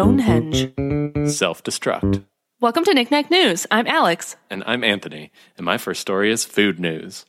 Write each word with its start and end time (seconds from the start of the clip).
Stonehenge. 0.00 0.72
Self 1.30 1.62
destruct. 1.62 2.24
Welcome 2.58 2.84
to 2.84 2.94
Knickknack 2.94 3.30
News. 3.30 3.66
I'm 3.70 3.86
Alex. 3.86 4.34
And 4.48 4.64
I'm 4.66 4.82
Anthony, 4.82 5.30
and 5.58 5.66
my 5.66 5.76
first 5.76 6.00
story 6.00 6.32
is 6.32 6.42
food 6.42 6.80
news. 6.80 7.26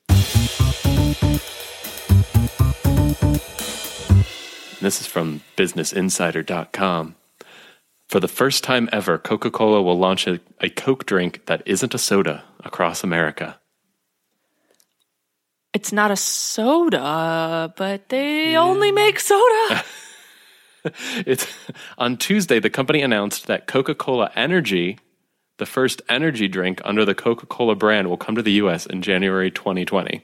This 4.79 5.01
is 5.01 5.05
from 5.05 5.41
BusinessInsider.com. 5.57 7.15
For 8.07 8.21
the 8.21 8.29
first 8.29 8.63
time 8.63 8.87
ever, 8.93 9.17
Coca 9.17 9.51
Cola 9.51 9.81
will 9.81 9.99
launch 9.99 10.25
a, 10.25 10.39
a 10.61 10.69
Coke 10.69 11.05
drink 11.05 11.47
that 11.47 11.63
isn't 11.65 11.93
a 11.93 11.97
soda 11.97 12.45
across 12.63 13.03
America. 13.03 13.59
It's 15.73 15.91
not 15.91 16.09
a 16.09 16.15
soda, 16.15 17.73
but 17.75 18.07
they 18.07 18.55
only 18.55 18.91
mm. 18.91 18.95
make 18.95 19.19
soda. 19.19 19.83
It's 21.25 21.47
on 21.97 22.17
Tuesday. 22.17 22.59
The 22.59 22.69
company 22.69 23.01
announced 23.01 23.47
that 23.47 23.67
Coca-Cola 23.67 24.31
Energy, 24.35 24.97
the 25.57 25.65
first 25.65 26.01
energy 26.09 26.47
drink 26.47 26.81
under 26.83 27.05
the 27.05 27.13
Coca-Cola 27.15 27.75
brand, 27.75 28.09
will 28.09 28.17
come 28.17 28.35
to 28.35 28.41
the 28.41 28.53
U.S. 28.53 28.85
in 28.85 29.01
January 29.01 29.51
2020. 29.51 30.23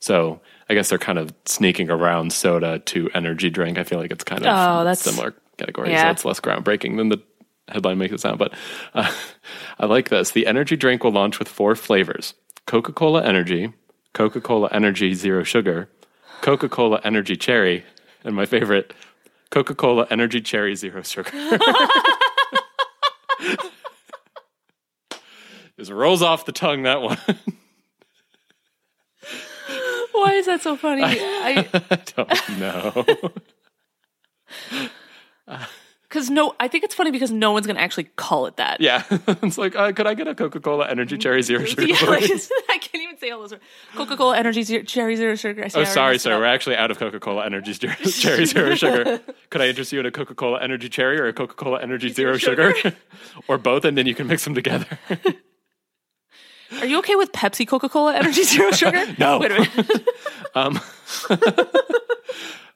So 0.00 0.40
I 0.68 0.74
guess 0.74 0.88
they're 0.88 0.98
kind 0.98 1.18
of 1.18 1.32
sneaking 1.46 1.90
around 1.90 2.32
soda 2.32 2.80
to 2.80 3.08
energy 3.14 3.50
drink. 3.50 3.78
I 3.78 3.84
feel 3.84 3.98
like 3.98 4.10
it's 4.10 4.24
kind 4.24 4.42
of 4.44 4.48
Oh, 4.48 4.84
that's- 4.84 5.00
similar 5.00 5.34
category. 5.56 5.88
So 5.88 5.92
yeah. 5.92 6.10
it's 6.10 6.24
less 6.24 6.40
groundbreaking 6.40 6.96
than 6.96 7.08
the 7.10 7.22
headline 7.68 7.98
makes 7.98 8.12
it 8.12 8.20
sound. 8.20 8.38
But 8.38 8.52
uh, 8.94 9.10
I 9.78 9.86
like 9.86 10.08
this. 10.08 10.32
The 10.32 10.46
energy 10.46 10.76
drink 10.76 11.04
will 11.04 11.12
launch 11.12 11.38
with 11.38 11.48
four 11.48 11.74
flavors: 11.76 12.34
Coca-Cola 12.66 13.22
Energy, 13.24 13.72
Coca-Cola 14.12 14.68
Energy 14.72 15.14
Zero 15.14 15.44
Sugar, 15.44 15.88
Coca-Cola 16.42 17.00
Energy 17.04 17.36
Cherry, 17.36 17.84
and 18.24 18.34
my 18.34 18.44
favorite, 18.46 18.92
Coca-Cola 19.54 20.06
Energy 20.10 20.40
Cherry 20.40 20.74
Zero 20.74 21.00
Sugar. 21.02 21.30
Just 25.78 25.92
rolls 25.92 26.22
off 26.22 26.44
the 26.44 26.50
tongue 26.50 26.82
that 26.82 27.00
one. 27.00 27.18
Why 30.10 30.32
is 30.32 30.46
that 30.46 30.60
so 30.60 30.74
funny? 30.74 31.04
I 31.04 31.68
I 31.88 31.96
don't 32.16 32.58
know. 32.58 33.06
because 36.02 36.30
no, 36.30 36.56
I 36.58 36.66
think 36.66 36.82
it's 36.82 36.96
funny 36.96 37.12
because 37.12 37.30
no 37.30 37.52
one's 37.52 37.68
gonna 37.68 37.78
actually 37.78 38.08
call 38.16 38.46
it 38.46 38.56
that. 38.56 38.80
Yeah, 38.80 39.04
it's 39.10 39.56
like, 39.56 39.76
uh, 39.76 39.92
could 39.92 40.08
I 40.08 40.14
get 40.14 40.26
a 40.26 40.34
Coca-Cola 40.34 40.88
Energy 40.88 41.16
Cherry 41.16 41.42
Zero 41.42 41.64
Sugar? 41.64 41.86
Yeah, 41.86 42.00
like, 42.06 42.90
please? 43.24 43.30
I 43.30 43.30
can't 43.30 43.30
even 43.30 43.30
say 43.30 43.30
all 43.30 43.40
those 43.40 43.52
words. 43.52 43.64
Coca-Cola 43.96 44.36
Energy 44.38 44.62
Zero, 44.62 44.82
Cherry 44.84 45.16
Zero 45.16 45.34
Sugar. 45.34 45.66
Oh, 45.74 45.84
sorry, 45.84 46.18
sir. 46.18 46.38
We're 46.38 46.44
actually 46.46 46.76
out 46.76 46.90
of 46.90 46.98
Coca-Cola 46.98 47.44
Energy 47.46 47.72
Zero- 47.72 47.94
Cherry 48.10 48.46
Zero 48.46 48.74
Sugar. 48.76 49.20
Could 49.50 49.60
I 49.60 49.68
interest 49.68 49.92
you 49.92 50.00
in 50.00 50.06
a 50.06 50.10
Coca-Cola 50.10 50.60
Energy 50.62 50.88
Cherry 50.88 51.18
or 51.20 51.26
a 51.26 51.32
Coca-Cola 51.32 51.80
Energy 51.82 52.08
Zero, 52.10 52.36
Sugar? 52.36 52.74
or 53.48 53.58
both, 53.58 53.84
and 53.84 53.96
then 53.98 54.06
you 54.06 54.14
can 54.14 54.26
mix 54.26 54.44
them 54.44 54.54
together. 54.54 54.98
Are 56.80 56.86
you 56.86 56.98
okay 56.98 57.14
with 57.14 57.30
Pepsi 57.32 57.66
Coca-Cola 57.68 58.14
Energy 58.14 58.42
Zero 58.42 58.70
Sugar? 58.72 59.04
No. 59.18 59.38
Wait 59.38 59.52
a 59.52 59.58
minute. 59.60 60.80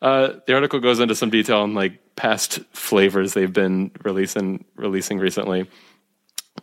Uh, 0.00 0.34
the 0.46 0.54
article 0.54 0.78
goes 0.78 1.00
into 1.00 1.14
some 1.16 1.28
detail 1.28 1.58
on 1.58 1.74
like 1.74 1.98
past 2.14 2.60
flavors 2.72 3.34
they've 3.34 3.52
been 3.52 3.90
releasing 4.04 4.64
releasing 4.76 5.18
recently. 5.18 5.68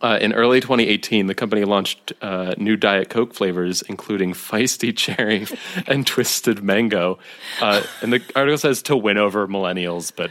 Uh, 0.00 0.18
in 0.20 0.32
early 0.32 0.60
2018, 0.60 1.26
the 1.26 1.34
company 1.34 1.64
launched 1.64 2.12
uh, 2.22 2.54
new 2.58 2.76
Diet 2.76 3.08
Coke 3.08 3.34
flavors, 3.34 3.82
including 3.82 4.32
feisty 4.32 4.96
cherry 4.96 5.46
and 5.86 6.06
twisted 6.06 6.62
mango. 6.62 7.18
Uh, 7.60 7.82
and 8.02 8.12
the 8.12 8.22
article 8.34 8.58
says 8.58 8.82
to 8.82 8.96
win 8.96 9.18
over 9.18 9.46
millennials, 9.46 10.12
but 10.14 10.30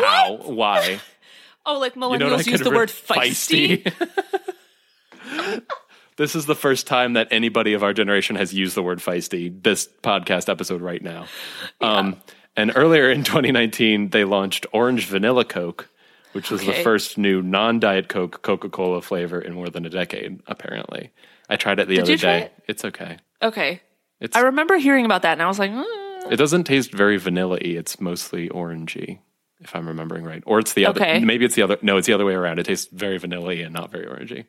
how? 0.00 0.38
Why? 0.44 1.00
Oh, 1.64 1.78
like 1.78 1.94
You 1.94 2.00
know 2.00 2.10
millennials 2.10 2.48
use 2.48 2.60
the 2.60 2.72
re- 2.72 2.76
word 2.76 2.88
feisty. 2.88 3.88
this 6.16 6.34
is 6.34 6.46
the 6.46 6.56
first 6.56 6.88
time 6.88 7.12
that 7.12 7.28
anybody 7.30 7.74
of 7.74 7.84
our 7.84 7.92
generation 7.92 8.34
has 8.34 8.52
used 8.52 8.74
the 8.74 8.82
word 8.82 8.98
feisty. 8.98 9.62
This 9.62 9.88
podcast 10.02 10.48
episode 10.48 10.80
right 10.80 11.00
now. 11.00 11.26
Um, 11.80 12.20
and 12.56 12.72
earlier 12.74 13.12
in 13.12 13.22
2019, 13.22 14.10
they 14.10 14.24
launched 14.24 14.66
Orange 14.72 15.06
Vanilla 15.06 15.44
Coke, 15.44 15.88
which 16.32 16.50
was 16.50 16.64
the 16.64 16.72
first 16.72 17.18
new 17.18 17.42
non-diet 17.42 18.08
Coke 18.08 18.42
Coca-Cola 18.42 19.02
flavor 19.02 19.40
in 19.40 19.54
more 19.54 19.68
than 19.68 19.86
a 19.86 19.90
decade. 19.90 20.40
Apparently, 20.46 21.10
I 21.48 21.56
tried 21.56 21.78
it 21.78 21.88
the 21.88 21.96
Did 21.96 22.04
other 22.04 22.16
day. 22.16 22.40
it? 22.42 22.52
It's 22.66 22.84
okay. 22.84 23.18
Okay. 23.40 23.80
It's 24.20 24.36
I 24.36 24.40
remember 24.40 24.76
hearing 24.76 25.04
about 25.04 25.22
that 25.22 25.32
and 25.32 25.42
I 25.42 25.48
was 25.48 25.58
like, 25.58 25.70
mm. 25.70 26.32
it 26.32 26.36
doesn't 26.36 26.64
taste 26.64 26.92
very 26.92 27.16
vanilla-y. 27.16 27.60
It's 27.62 28.00
mostly 28.00 28.48
orangey. 28.48 29.18
If 29.60 29.76
I'm 29.76 29.86
remembering 29.86 30.24
right, 30.24 30.42
or 30.44 30.58
it's 30.58 30.72
the 30.72 30.86
other. 30.86 31.00
Okay. 31.00 31.20
Maybe 31.20 31.44
it's 31.44 31.54
the 31.54 31.62
other. 31.62 31.78
No, 31.82 31.96
it's 31.96 32.08
the 32.08 32.14
other 32.14 32.24
way 32.24 32.34
around. 32.34 32.58
It 32.58 32.66
tastes 32.66 32.88
very 32.92 33.18
vanilla-y 33.18 33.54
and 33.54 33.72
not 33.72 33.92
very 33.92 34.06
orangey. 34.06 34.46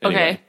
Anyway, 0.00 0.22
okay. 0.22 0.40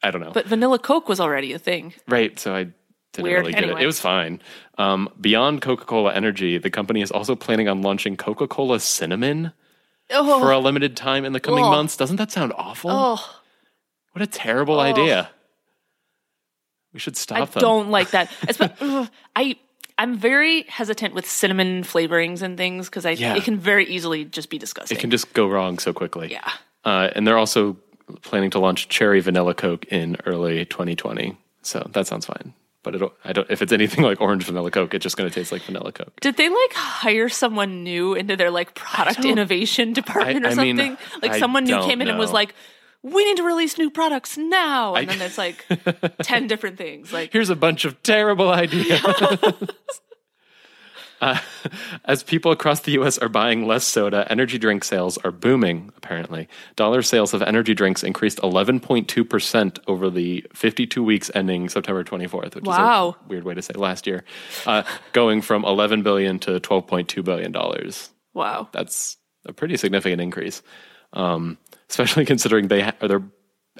I 0.00 0.10
don't 0.12 0.20
know. 0.20 0.30
But 0.30 0.46
vanilla 0.46 0.78
Coke 0.78 1.08
was 1.08 1.18
already 1.18 1.52
a 1.52 1.58
thing. 1.58 1.92
Right. 2.06 2.38
So 2.38 2.54
I 2.54 2.68
didn't 3.14 3.24
Weird. 3.24 3.40
really 3.40 3.52
get 3.52 3.62
Anyway. 3.64 3.80
it. 3.80 3.84
It 3.84 3.86
was 3.86 3.98
fine. 4.00 4.40
Um, 4.76 5.08
beyond 5.20 5.62
Coca 5.62 5.84
Cola 5.86 6.12
Energy, 6.12 6.58
the 6.58 6.70
company 6.70 7.00
is 7.00 7.10
also 7.10 7.34
planning 7.34 7.68
on 7.68 7.80
launching 7.82 8.16
Coca 8.16 8.46
Cola 8.46 8.78
Cinnamon 8.80 9.52
Oh, 10.10 10.38
for 10.40 10.50
a 10.52 10.58
limited 10.58 10.96
time 10.96 11.24
in 11.24 11.32
the 11.32 11.40
coming 11.40 11.64
Ugh. 11.64 11.70
months. 11.70 11.96
Doesn't 11.96 12.16
that 12.16 12.30
sound 12.30 12.52
awful? 12.58 12.90
oh 12.90 13.40
What 14.12 14.20
a 14.22 14.26
terrible 14.26 14.78
idea. 14.80 15.30
We 16.92 17.00
should 17.00 17.16
stop 17.16 17.38
I 17.38 17.44
them. 17.46 17.60
don't 17.60 17.90
like 17.90 18.10
that. 18.10 18.30
I 19.34 19.56
I'm 19.96 20.16
very 20.18 20.62
hesitant 20.62 21.14
with 21.14 21.24
cinnamon 21.28 21.82
flavorings 21.84 22.42
and 22.42 22.56
things 22.56 22.88
because 22.88 23.06
I 23.06 23.10
Yeah. 23.12 23.36
it 23.36 23.44
can 23.44 23.58
very 23.58 23.86
easily 23.86 24.24
just 24.24 24.50
be 24.50 24.58
disgusting. 24.58 24.96
It 24.98 25.00
can 25.00 25.10
just 25.10 25.32
go 25.34 25.48
wrong 25.48 25.78
so 25.78 25.92
quickly. 25.92 26.30
yeah. 26.32 26.50
Uh, 26.84 27.08
and 27.14 27.26
they're 27.26 27.38
also 27.38 27.76
planning 28.22 28.50
to 28.50 28.58
launch 28.58 28.88
Cherry 28.90 29.20
Vanilla 29.20 29.54
Coke 29.54 29.84
in 29.86 30.16
early 30.26 30.64
2020. 30.66 31.36
So 31.62 31.88
that 31.92 32.06
sounds 32.06 32.26
fine. 32.26 32.52
But 32.84 32.94
it'll, 32.94 33.12
I 33.24 33.32
don't, 33.32 33.50
if 33.50 33.60
it's 33.62 33.72
anything 33.72 34.04
like 34.04 34.20
Orange 34.20 34.44
Vanilla 34.44 34.70
Coke, 34.70 34.94
it's 34.94 35.02
just 35.02 35.16
going 35.16 35.28
to 35.28 35.34
taste 35.34 35.50
like 35.50 35.62
vanilla 35.62 35.90
Coke. 35.90 36.20
Did 36.20 36.36
they 36.36 36.48
like 36.48 36.72
hire 36.74 37.28
someone 37.28 37.82
new 37.82 38.14
into 38.14 38.36
their 38.36 38.50
like 38.52 38.74
product 38.76 39.24
innovation 39.24 39.92
department 39.92 40.44
or 40.44 40.48
I- 40.48 40.52
I 40.52 40.54
mean, 40.54 40.76
something? 40.76 40.98
like 41.22 41.32
I 41.32 41.38
someone 41.40 41.64
new 41.64 41.80
came 41.80 42.00
in 42.02 42.08
and 42.08 42.18
was 42.18 42.30
like, 42.32 42.54
"We 43.02 43.24
need 43.24 43.38
to 43.38 43.42
release 43.42 43.76
new 43.78 43.90
products 43.90 44.36
now," 44.38 44.94
and 44.94 45.10
I- 45.10 45.14
then 45.16 45.26
it's 45.26 45.38
like 45.38 45.64
ten 46.22 46.46
different 46.46 46.78
things. 46.78 47.12
Like, 47.12 47.32
here's 47.32 47.50
a 47.50 47.56
bunch 47.56 47.84
of 47.84 48.00
terrible 48.02 48.50
ideas. 48.50 49.00
Uh, 51.20 51.38
as 52.04 52.22
people 52.22 52.50
across 52.52 52.80
the 52.80 52.92
U.S. 52.92 53.16
are 53.18 53.28
buying 53.28 53.66
less 53.66 53.84
soda, 53.84 54.26
energy 54.30 54.58
drink 54.58 54.84
sales 54.84 55.16
are 55.18 55.30
booming, 55.30 55.90
apparently. 55.96 56.48
Dollar 56.76 57.02
sales 57.02 57.32
of 57.32 57.40
energy 57.42 57.72
drinks 57.74 58.02
increased 58.02 58.38
11.2% 58.38 59.78
over 59.86 60.10
the 60.10 60.44
52 60.54 61.02
weeks 61.02 61.30
ending 61.34 61.68
September 61.68 62.04
24th, 62.04 62.54
which 62.56 62.64
Wow. 62.64 63.10
is 63.10 63.14
a 63.24 63.28
weird 63.28 63.44
way 63.44 63.54
to 63.54 63.62
say 63.62 63.72
last 63.74 64.06
year, 64.06 64.24
uh, 64.66 64.82
going 65.12 65.40
from 65.40 65.64
11 65.64 66.02
billion 66.02 66.38
to 66.40 66.60
12.2 66.60 67.22
billion 67.24 67.52
dollars. 67.52 68.10
wow, 68.34 68.68
That's 68.72 69.16
a 69.46 69.52
pretty 69.52 69.76
significant 69.76 70.20
increase, 70.20 70.62
um, 71.12 71.58
especially 71.88 72.24
considering 72.32 72.68
they 72.68 72.82
ha- 72.82 72.94
they're 73.00 73.22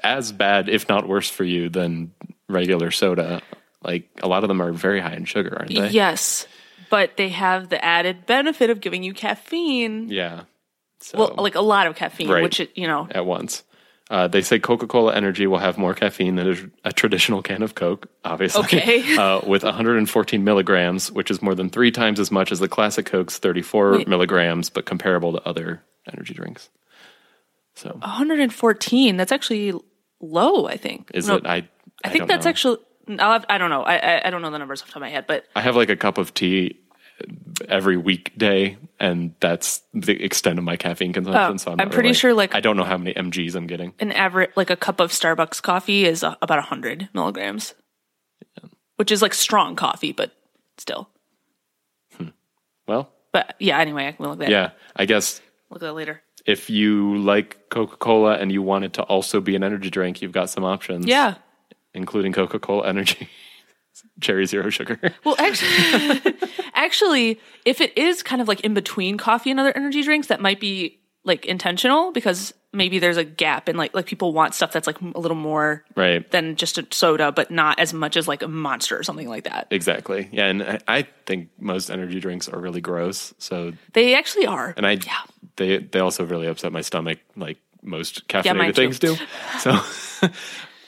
as 0.03 0.31
bad, 0.31 0.67
if 0.69 0.87
not 0.89 1.07
worse, 1.07 1.29
for 1.29 1.43
you 1.43 1.69
than 1.69 2.11
regular 2.49 2.91
soda. 2.91 3.41
Like 3.81 4.09
a 4.23 4.27
lot 4.27 4.43
of 4.43 4.47
them 4.47 4.61
are 4.61 4.71
very 4.71 4.99
high 4.99 5.13
in 5.15 5.25
sugar, 5.25 5.55
aren't 5.57 5.73
they? 5.73 5.89
yes, 5.89 6.47
but 6.89 7.17
they 7.17 7.29
have 7.29 7.69
the 7.69 7.83
added 7.83 8.25
benefit 8.25 8.69
of 8.69 8.79
giving 8.81 9.03
you 9.03 9.13
caffeine. 9.13 10.09
Yeah. 10.09 10.41
So 10.99 11.17
Well, 11.19 11.35
like 11.37 11.55
a 11.55 11.61
lot 11.61 11.87
of 11.87 11.95
caffeine, 11.95 12.29
Right. 12.29 12.43
which 12.43 12.59
it, 12.59 12.71
you 12.75 12.87
know, 12.87 13.07
at 13.11 13.25
once. 13.25 13.63
Uh, 14.09 14.27
they 14.27 14.41
say 14.43 14.59
Coca 14.59 14.85
Cola 14.85 15.15
Energy 15.15 15.47
will 15.47 15.57
have 15.57 15.79
more 15.79 15.95
caffeine 15.95 16.35
than 16.35 16.71
a, 16.83 16.89
a 16.89 16.93
traditional 16.93 17.41
can 17.41 17.63
of 17.63 17.73
Coke, 17.73 18.07
obviously. 18.23 18.63
Okay. 18.63 19.15
uh, 19.17 19.41
with 19.47 19.63
114 19.63 20.43
milligrams, 20.43 21.11
which 21.11 21.31
is 21.31 21.41
more 21.41 21.55
than 21.55 21.69
three 21.71 21.89
times 21.91 22.19
as 22.19 22.31
much 22.31 22.51
as 22.51 22.59
the 22.59 22.67
classic 22.67 23.07
Coke's 23.07 23.39
34 23.39 23.91
Wait. 23.93 24.07
milligrams, 24.07 24.69
but 24.69 24.85
comparable 24.85 25.31
to 25.33 25.41
other 25.47 25.81
energy 26.11 26.35
drinks. 26.35 26.69
So 27.73 27.97
114. 27.99 29.17
That's 29.17 29.31
actually 29.31 29.73
low. 30.21 30.67
I 30.67 30.77
think. 30.77 31.09
is 31.13 31.27
No, 31.27 31.35
it? 31.37 31.45
I, 31.47 31.67
I 32.03 32.09
think 32.09 32.19
don't 32.21 32.27
that's 32.27 32.45
know. 32.45 32.49
actually. 32.49 32.77
I'll 33.07 33.31
have, 33.33 33.45
I 33.49 33.57
don't 33.57 33.69
know. 33.69 33.83
I, 33.83 33.95
I 33.97 34.21
I 34.27 34.29
don't 34.29 34.41
know 34.41 34.49
the 34.51 34.57
numbers 34.59 34.81
off 34.81 34.87
the 34.87 34.91
top 34.93 34.97
of 34.97 35.01
my 35.01 35.09
head, 35.09 35.25
but 35.27 35.45
I 35.55 35.61
have 35.61 35.75
like 35.75 35.89
a 35.89 35.95
cup 35.95 36.17
of 36.17 36.33
tea 36.33 36.79
every 37.69 37.95
weekday, 37.97 38.77
and 38.99 39.33
that's 39.39 39.81
the 39.93 40.21
extent 40.23 40.59
of 40.59 40.65
my 40.65 40.75
caffeine 40.75 41.13
consumption. 41.13 41.53
Oh, 41.53 41.57
so 41.57 41.71
I'm, 41.71 41.79
I'm 41.79 41.89
pretty 41.89 42.07
really- 42.09 42.13
sure, 42.15 42.33
like- 42.33 42.53
I 42.55 42.59
don't 42.59 42.75
know 42.77 42.83
how 42.83 42.97
many 42.97 43.13
mg's 43.13 43.55
I'm 43.55 43.67
getting. 43.67 43.93
an 43.99 44.11
average 44.11 44.51
like 44.55 44.69
a 44.69 44.75
cup 44.75 44.99
of 44.99 45.11
Starbucks 45.11 45.61
coffee 45.61 46.05
is 46.05 46.23
uh, 46.23 46.35
about 46.41 46.57
100 46.57 47.09
milligrams, 47.13 47.73
which 48.97 49.11
is 49.11 49.21
like 49.21 49.33
strong 49.33 49.75
coffee, 49.75 50.11
but 50.11 50.31
still. 50.77 51.09
Well, 52.87 53.09
But 53.31 53.55
yeah, 53.59 53.79
anyway, 53.79 54.07
I 54.07 54.11
can 54.11 54.25
look 54.25 54.39
that. 54.39 54.49
yeah, 54.49 54.71
I 54.95 55.05
guess 55.05 55.41
look 55.71 55.81
at 55.81 55.85
that 55.87 55.93
later. 55.93 56.21
if 56.45 56.69
you 56.69 57.17
like 57.17 57.69
Coca 57.69 57.97
Cola 57.97 58.35
and 58.35 58.51
you 58.51 58.61
want 58.61 58.85
it 58.85 58.93
to 58.93 59.03
also 59.03 59.41
be 59.41 59.55
an 59.55 59.63
energy 59.63 59.89
drink, 59.89 60.21
you've 60.21 60.31
got 60.31 60.49
some 60.51 60.63
options. 60.63 61.07
Yeah, 61.07 61.35
including 61.95 62.33
Coca 62.33 62.59
Cola 62.59 62.87
Energy 62.87 63.29
cherry 64.21 64.45
zero 64.45 64.69
sugar. 64.69 64.99
Well, 65.23 65.35
actually, 65.39 66.33
actually, 66.73 67.39
if 67.65 67.81
it 67.81 67.97
is 67.97 68.23
kind 68.23 68.41
of 68.41 68.47
like 68.47 68.61
in 68.61 68.73
between 68.73 69.17
coffee 69.17 69.51
and 69.51 69.59
other 69.59 69.75
energy 69.75 70.03
drinks, 70.03 70.27
that 70.27 70.41
might 70.41 70.59
be 70.59 70.99
like 71.23 71.45
intentional 71.45 72.11
because 72.11 72.53
maybe 72.71 72.99
there's 72.99 73.17
a 73.17 73.23
gap 73.23 73.67
and 73.67 73.77
like 73.77 73.95
like 73.95 74.05
people 74.05 74.33
want 74.33 74.53
stuff 74.53 74.71
that's 74.71 74.85
like 74.85 74.99
a 75.01 75.19
little 75.19 75.37
more 75.37 75.83
right. 75.95 76.29
than 76.31 76.55
just 76.55 76.77
a 76.77 76.85
soda, 76.91 77.31
but 77.31 77.49
not 77.49 77.79
as 77.79 77.93
much 77.93 78.17
as 78.17 78.27
like 78.27 78.43
a 78.43 78.47
monster 78.47 78.97
or 78.97 79.03
something 79.03 79.27
like 79.27 79.45
that. 79.45 79.67
Exactly. 79.71 80.29
Yeah, 80.31 80.47
and 80.47 80.83
I, 80.87 81.07
think 81.25 81.49
most 81.59 81.89
energy 81.89 82.19
drinks 82.19 82.47
are 82.47 82.59
really 82.59 82.81
gross. 82.81 83.33
So, 83.39 83.73
They 83.93 84.13
actually 84.13 84.45
are. 84.45 84.75
and 84.77 84.85
I 84.85 84.91
yeah. 84.91 85.21
they 85.55 85.77
they 85.79 85.99
also 85.99 86.23
really 86.23 86.45
upset 86.45 86.71
my 86.71 86.81
stomach, 86.81 87.17
like 87.35 87.57
most 87.81 88.27
caffeinated 88.27 88.75
too. 88.75 88.81
things 88.81 88.99
do. 88.99 89.15
So. 89.59 89.79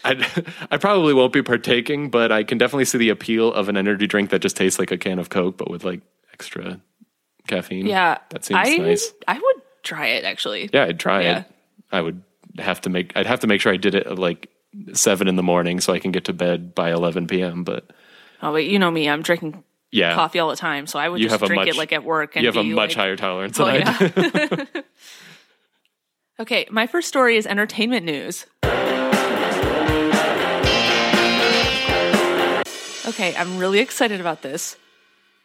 I, 0.07 0.43
I 0.71 0.77
probably 0.77 1.13
won't 1.13 1.33
be 1.33 1.41
partaking, 1.43 2.09
but 2.09 2.31
I 2.31 2.43
can 2.43 2.57
definitely 2.57 2.85
see 2.85 2.97
the 2.97 3.09
appeal 3.09 3.53
of 3.53 3.69
an 3.69 3.77
energy 3.77 4.07
drink 4.07 4.29
that 4.31 4.39
just 4.39 4.55
tastes 4.57 4.79
like 4.79 4.91
a 4.91 4.97
can 4.97 5.19
of 5.19 5.29
Coke, 5.29 5.57
but 5.57 5.69
with 5.69 5.83
like 5.83 6.01
extra 6.33 6.79
caffeine. 7.47 7.85
Yeah, 7.85 8.17
that 8.29 8.45
seems 8.45 8.59
I, 8.59 8.77
nice. 8.77 9.13
I 9.27 9.33
would 9.39 9.61
try 9.83 10.07
it 10.07 10.23
actually. 10.23 10.69
Yeah, 10.73 10.85
I'd 10.85 10.99
try 10.99 11.21
Yeah. 11.23 11.39
it. 11.39 11.45
I 11.91 12.01
would 12.01 12.21
have 12.59 12.81
to 12.81 12.89
make. 12.89 13.13
I'd 13.15 13.25
have 13.27 13.39
to 13.41 13.47
make 13.47 13.61
sure 13.61 13.71
I 13.73 13.77
did 13.77 13.95
it 13.95 14.05
at 14.07 14.19
like 14.19 14.49
seven 14.93 15.27
in 15.27 15.35
the 15.35 15.43
morning 15.43 15.79
so 15.79 15.93
I 15.93 15.99
can 15.99 16.11
get 16.11 16.25
to 16.25 16.33
bed 16.33 16.75
by 16.75 16.91
eleven 16.91 17.27
p.m. 17.27 17.63
But 17.63 17.89
Oh, 18.41 18.51
but 18.51 18.65
you 18.65 18.77
know 18.77 18.91
me, 18.91 19.09
I'm 19.09 19.21
drinking 19.21 19.63
yeah, 19.91 20.13
coffee 20.15 20.39
all 20.39 20.49
the 20.49 20.55
time, 20.57 20.85
so 20.85 20.99
I 20.99 21.07
would 21.09 21.21
You 21.21 21.29
just 21.29 21.39
drink 21.43 21.55
much- 21.61 21.69
it 21.69 21.75
like 21.77 21.93
at 21.93 22.03
work. 22.03 22.35
And 22.35 22.43
you 22.43 22.49
have 22.49 22.57
a 22.57 22.63
much 22.63 22.89
like- 22.91 22.97
higher 22.97 23.15
tolerance 23.15 23.59
Oh, 23.59 23.65
than 23.65 23.83
I 23.87 24.07
do. 24.07 24.83
okay, 26.41 26.67
my 26.69 26.87
first 26.87 27.07
story 27.07 27.37
is 27.37 27.47
entertainment 27.47 28.05
news. 28.05 28.45
Okay, 33.07 33.35
I'm 33.35 33.57
really 33.57 33.79
excited 33.79 34.19
about 34.19 34.41
this. 34.41 34.75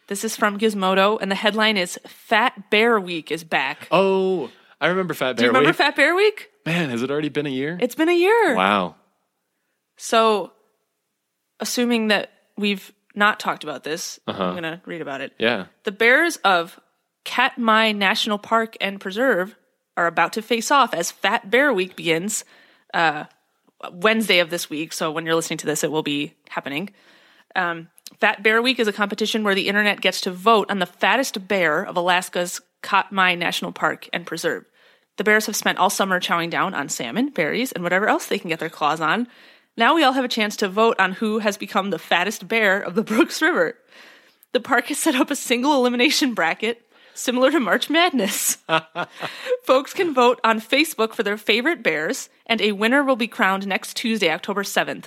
This 0.07 0.23
is 0.25 0.35
from 0.35 0.59
Gizmodo, 0.59 1.17
and 1.21 1.31
the 1.31 1.35
headline 1.35 1.77
is 1.77 1.97
Fat 2.05 2.69
Bear 2.69 2.99
Week 2.99 3.31
is 3.31 3.43
back. 3.43 3.87
Oh, 3.89 4.49
I 4.81 4.87
remember 4.87 5.13
Fat 5.13 5.25
Bear 5.25 5.29
Week. 5.33 5.37
Do 5.37 5.43
you 5.45 5.49
remember 5.49 5.69
Week. 5.69 5.75
Fat 5.77 5.95
Bear 5.95 6.15
Week? 6.15 6.49
Man, 6.65 6.89
has 6.89 7.01
it 7.01 7.09
already 7.09 7.29
been 7.29 7.45
a 7.45 7.49
year? 7.49 7.77
It's 7.81 7.95
been 7.95 8.09
a 8.09 8.15
year. 8.17 8.55
wow. 8.55 8.95
So, 9.95 10.51
assuming 11.59 12.09
that 12.09 12.31
we've 12.57 12.91
not 13.15 13.39
talked 13.39 13.63
about 13.63 13.83
this, 13.83 14.19
Uh-huh. 14.27 14.43
I'm 14.43 14.51
going 14.53 14.63
to 14.63 14.81
read 14.85 15.01
about 15.01 15.21
it. 15.21 15.31
Yeah. 15.37 15.67
The 15.83 15.91
bears 15.91 16.37
of 16.37 16.79
Katmai 17.23 17.91
National 17.93 18.37
Park 18.37 18.75
and 18.81 18.99
Preserve 18.99 19.55
are 19.95 20.07
about 20.07 20.33
to 20.33 20.41
face 20.41 20.71
off 20.71 20.93
as 20.93 21.11
Fat 21.11 21.49
Bear 21.49 21.71
Week 21.71 21.95
begins 21.95 22.43
uh, 22.93 23.25
Wednesday 23.91 24.39
of 24.39 24.49
this 24.49 24.69
week. 24.69 24.91
So 24.91 25.11
when 25.11 25.25
you're 25.25 25.35
listening 25.35 25.59
to 25.59 25.65
this, 25.65 25.83
it 25.83 25.91
will 25.91 26.03
be 26.03 26.33
happening. 26.49 26.89
Um, 27.55 27.89
Fat 28.19 28.43
Bear 28.43 28.61
Week 28.61 28.79
is 28.79 28.87
a 28.87 28.93
competition 28.93 29.43
where 29.43 29.55
the 29.55 29.67
internet 29.67 30.01
gets 30.01 30.21
to 30.21 30.31
vote 30.31 30.69
on 30.69 30.79
the 30.79 30.85
fattest 30.85 31.47
bear 31.47 31.83
of 31.83 31.97
Alaska's 31.97 32.61
Katmai 32.81 33.35
National 33.35 33.71
Park 33.71 34.09
and 34.13 34.25
Preserve. 34.25 34.65
The 35.17 35.23
bears 35.23 35.45
have 35.45 35.55
spent 35.55 35.77
all 35.77 35.89
summer 35.89 36.19
chowing 36.19 36.49
down 36.49 36.73
on 36.73 36.89
salmon, 36.89 37.29
berries, 37.29 37.71
and 37.71 37.83
whatever 37.83 38.07
else 38.07 38.27
they 38.27 38.39
can 38.39 38.49
get 38.49 38.59
their 38.59 38.69
claws 38.69 39.01
on. 39.01 39.27
Now 39.77 39.95
we 39.95 40.03
all 40.03 40.13
have 40.13 40.25
a 40.25 40.29
chance 40.29 40.55
to 40.57 40.69
vote 40.69 40.99
on 40.99 41.13
who 41.13 41.39
has 41.39 41.57
become 41.57 41.89
the 41.89 41.99
fattest 41.99 42.47
bear 42.47 42.79
of 42.79 42.95
the 42.95 43.03
Brooks 43.03 43.41
River. 43.41 43.75
The 44.51 44.59
park 44.59 44.87
has 44.87 44.99
set 44.99 45.15
up 45.15 45.31
a 45.31 45.35
single 45.35 45.73
elimination 45.75 46.33
bracket 46.33 46.85
similar 47.13 47.51
to 47.51 47.59
March 47.59 47.89
Madness. 47.89 48.57
Folks 49.63 49.93
can 49.93 50.13
vote 50.13 50.39
on 50.43 50.59
Facebook 50.59 51.13
for 51.13 51.23
their 51.23 51.37
favorite 51.37 51.83
bears, 51.83 52.29
and 52.45 52.61
a 52.61 52.71
winner 52.71 53.03
will 53.03 53.15
be 53.15 53.27
crowned 53.27 53.67
next 53.67 53.95
Tuesday, 53.95 54.31
October 54.31 54.63
7th, 54.63 55.05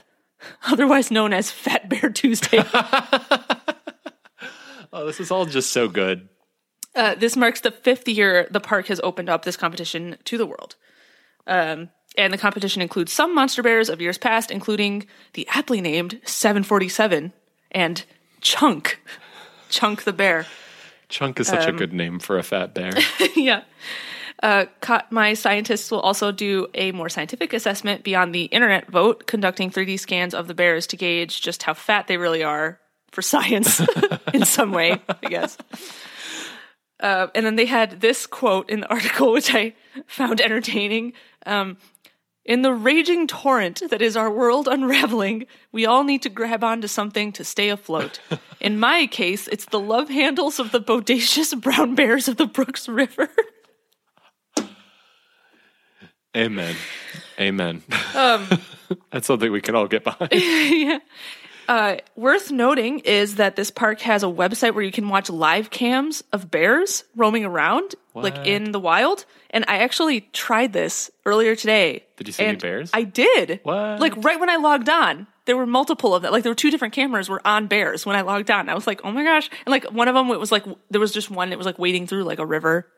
otherwise 0.67 1.11
known 1.11 1.33
as 1.33 1.51
Fat 1.51 1.89
Bear 1.89 2.11
Tuesday. 2.11 2.63
Oh, 4.93 5.05
this 5.05 5.21
is 5.21 5.31
all 5.31 5.45
just 5.45 5.71
so 5.71 5.89
good. 5.89 6.29
Uh, 6.95 7.15
this 7.15 7.37
marks 7.37 7.61
the 7.61 7.71
fifth 7.71 8.09
year 8.09 8.49
the 8.51 8.61
park 8.61 8.87
has 8.87 8.99
opened 9.05 9.29
up 9.29 9.45
this 9.45 9.57
competition 9.57 10.17
to 10.25 10.39
the 10.39 10.47
world. 10.47 10.77
Um, 11.47 11.91
and 12.17 12.33
the 12.33 12.39
competition 12.39 12.81
includes 12.81 13.13
some 13.13 13.35
monster 13.35 13.63
bears 13.63 13.91
of 13.91 14.01
years 14.01 14.17
past, 14.17 14.51
including 14.51 15.07
the 15.35 15.47
aptly 15.49 15.83
named 15.83 16.21
747 16.25 17.35
and 17.73 18.05
Chunk. 18.41 19.01
Chunk 19.69 20.05
the 20.05 20.15
bear. 20.15 20.47
Chunk 21.11 21.39
is 21.41 21.49
such 21.49 21.67
Um, 21.69 21.75
a 21.75 21.79
good 21.79 21.93
name 21.93 22.19
for 22.19 22.39
a 22.39 22.43
fat 22.43 22.73
bear. 22.73 22.93
yeah. 23.37 23.65
Uh, 24.43 24.67
My 25.11 25.35
scientists 25.35 25.91
will 25.91 26.01
also 26.01 26.31
do 26.31 26.67
a 26.75 26.93
more 26.93 27.09
scientific 27.09 27.53
assessment 27.53 28.05
beyond 28.05 28.35
the 28.35 28.45
internet 28.45 28.91
vote, 28.91 29.27
conducting 29.27 29.71
3D 29.71 29.99
scans 29.99 30.35
of 30.35 30.47
the 30.47 30.55
bears 30.55 30.87
to 30.89 30.97
gauge 30.97 31.41
just 31.41 31.63
how 31.63 31.75
fat 31.75 32.07
they 32.07 32.17
really 32.17 32.43
are 32.43 32.79
for 33.11 33.23
science 33.23 33.81
in 34.35 34.45
some 34.45 34.73
way, 34.73 35.01
I 35.09 35.29
guess. 35.29 35.57
Uh, 37.01 37.29
and 37.35 37.45
then 37.45 37.57
they 37.57 37.67
had 37.67 38.01
this 38.01 38.27
quote 38.27 38.71
in 38.71 38.81
the 38.81 38.91
article, 38.91 39.33
which 39.33 39.55
I 39.55 39.75
found 40.07 40.41
entertaining. 40.41 41.13
Um, 41.45 41.79
in 42.45 42.63
the 42.63 42.73
raging 42.73 43.27
torrent 43.27 43.83
that 43.91 44.01
is 44.01 44.17
our 44.17 44.31
world 44.31 44.69
unraveling, 44.69 45.47
we 45.73 45.85
all 45.85 46.05
need 46.05 46.23
to 46.23 46.29
grab 46.29 46.63
onto 46.63 46.87
something 46.87 47.33
to 47.33 47.45
stay 47.45 47.71
afloat. 47.71 48.21
In 48.61 48.79
my 48.79 49.07
case, 49.09 49.49
it's 49.49 49.65
the 49.65 49.81
love 49.81 50.09
handles 50.09 50.61
of 50.61 50.71
the 50.71 50.81
bodacious 50.81 51.61
brown 51.61 51.97
bears 51.97 52.29
of 52.29 52.37
the 52.37 52.47
Brooks 52.47 52.89
River. 52.89 53.29
Amen. 56.37 56.77
Amen. 57.41 57.83
Um, 58.15 58.47
That's 59.11 59.27
something 59.27 59.51
we 59.51 59.61
can 59.61 59.75
all 59.75 59.89
get 59.89 60.05
behind. 60.05 61.03
Uh, 61.69 61.97
worth 62.15 62.53
noting 62.53 63.01
is 63.01 63.37
that 63.37 63.57
this 63.57 63.73
park 63.73 64.01
has 64.01 64.23
a 64.23 64.27
website 64.27 64.75
where 64.75 64.85
you 64.85 64.93
can 64.93 65.09
watch 65.09 65.29
live 65.29 65.69
cams 65.69 66.23
of 66.33 66.49
bears 66.49 67.03
roaming 67.17 67.45
around, 67.45 67.97
like 68.15 68.47
in 68.47 68.71
the 68.71 68.79
wild. 68.79 69.25
And 69.51 69.65
I 69.67 69.79
actually 69.79 70.21
tried 70.33 70.73
this 70.73 71.11
earlier 71.25 71.57
today. 71.57 72.05
Did 72.17 72.29
you 72.29 72.33
see 72.33 72.45
any 72.45 72.59
bears? 72.59 72.91
I 72.95 73.03
did. 73.03 73.61
What? 73.65 73.99
Like 73.99 74.25
right 74.25 74.39
when 74.39 74.49
I 74.49 74.57
logged 74.57 74.89
on, 74.89 75.27
there 75.47 75.57
were 75.57 75.67
multiple 75.67 76.15
of 76.15 76.23
them. 76.23 76.33
Like 76.33 76.45
there 76.45 76.53
were 76.53 76.57
two 76.57 76.71
different 76.71 76.95
cameras 76.95 77.29
were 77.29 77.45
on 77.45 77.67
bears 77.67 78.07
when 78.07 78.15
I 78.15 78.21
logged 78.21 78.51
on. 78.51 78.69
I 78.69 78.75
was 78.75 78.87
like, 78.87 79.01
oh 79.03 79.11
my 79.11 79.25
gosh! 79.25 79.51
And 79.67 79.73
like 79.73 79.85
one 79.91 80.07
of 80.07 80.15
them, 80.15 80.31
it 80.31 80.39
was 80.39 80.53
like 80.53 80.65
there 80.91 81.01
was 81.01 81.13
just 81.13 81.31
one 81.31 81.53
It 81.53 81.59
was 81.59 81.67
like 81.67 81.81
wading 81.81 82.07
through 82.07 82.23
like 82.25 82.39
a 82.39 82.47
river, 82.47 82.89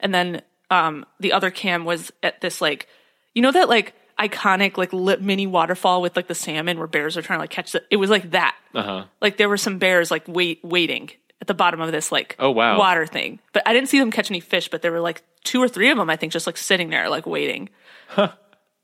and 0.00 0.14
then 0.14 0.42
um 0.70 1.04
the 1.20 1.32
other 1.32 1.50
cam 1.50 1.84
was 1.84 2.12
at 2.22 2.40
this 2.40 2.60
like, 2.60 2.88
you 3.34 3.42
know 3.42 3.52
that 3.52 3.68
like 3.68 3.94
iconic 4.18 4.76
like 4.76 4.92
lit 4.92 5.22
mini 5.22 5.46
waterfall 5.46 6.02
with 6.02 6.16
like 6.16 6.26
the 6.26 6.34
salmon 6.34 6.76
where 6.78 6.88
bears 6.88 7.16
are 7.16 7.22
trying 7.22 7.38
to 7.38 7.42
like 7.42 7.50
catch 7.50 7.72
the. 7.72 7.82
It 7.90 7.96
was 7.96 8.10
like 8.10 8.30
that. 8.32 8.56
Uh 8.74 8.82
huh. 8.82 9.04
Like 9.20 9.36
there 9.36 9.48
were 9.48 9.56
some 9.56 9.78
bears 9.78 10.10
like 10.10 10.24
wait 10.26 10.60
waiting 10.64 11.10
at 11.40 11.46
the 11.46 11.54
bottom 11.54 11.80
of 11.80 11.92
this 11.92 12.10
like 12.10 12.34
Oh, 12.38 12.50
wow. 12.50 12.78
water 12.78 13.06
thing. 13.06 13.38
But 13.52 13.62
I 13.66 13.72
didn't 13.72 13.88
see 13.88 13.98
them 13.98 14.10
catch 14.10 14.30
any 14.30 14.40
fish. 14.40 14.68
But 14.68 14.82
there 14.82 14.90
were 14.92 15.00
like 15.00 15.22
two 15.44 15.62
or 15.62 15.68
three 15.68 15.90
of 15.90 15.96
them. 15.96 16.10
I 16.10 16.16
think 16.16 16.32
just 16.32 16.46
like 16.46 16.56
sitting 16.56 16.90
there 16.90 17.08
like 17.08 17.26
waiting 17.26 17.68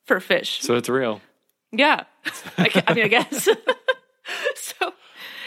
for 0.04 0.20
fish. 0.20 0.60
So 0.62 0.76
it's 0.76 0.88
real. 0.88 1.20
Yeah, 1.72 2.04
I, 2.56 2.84
I 2.86 2.94
mean, 2.94 3.04
I 3.06 3.08
guess. 3.08 3.44
so, 4.54 4.92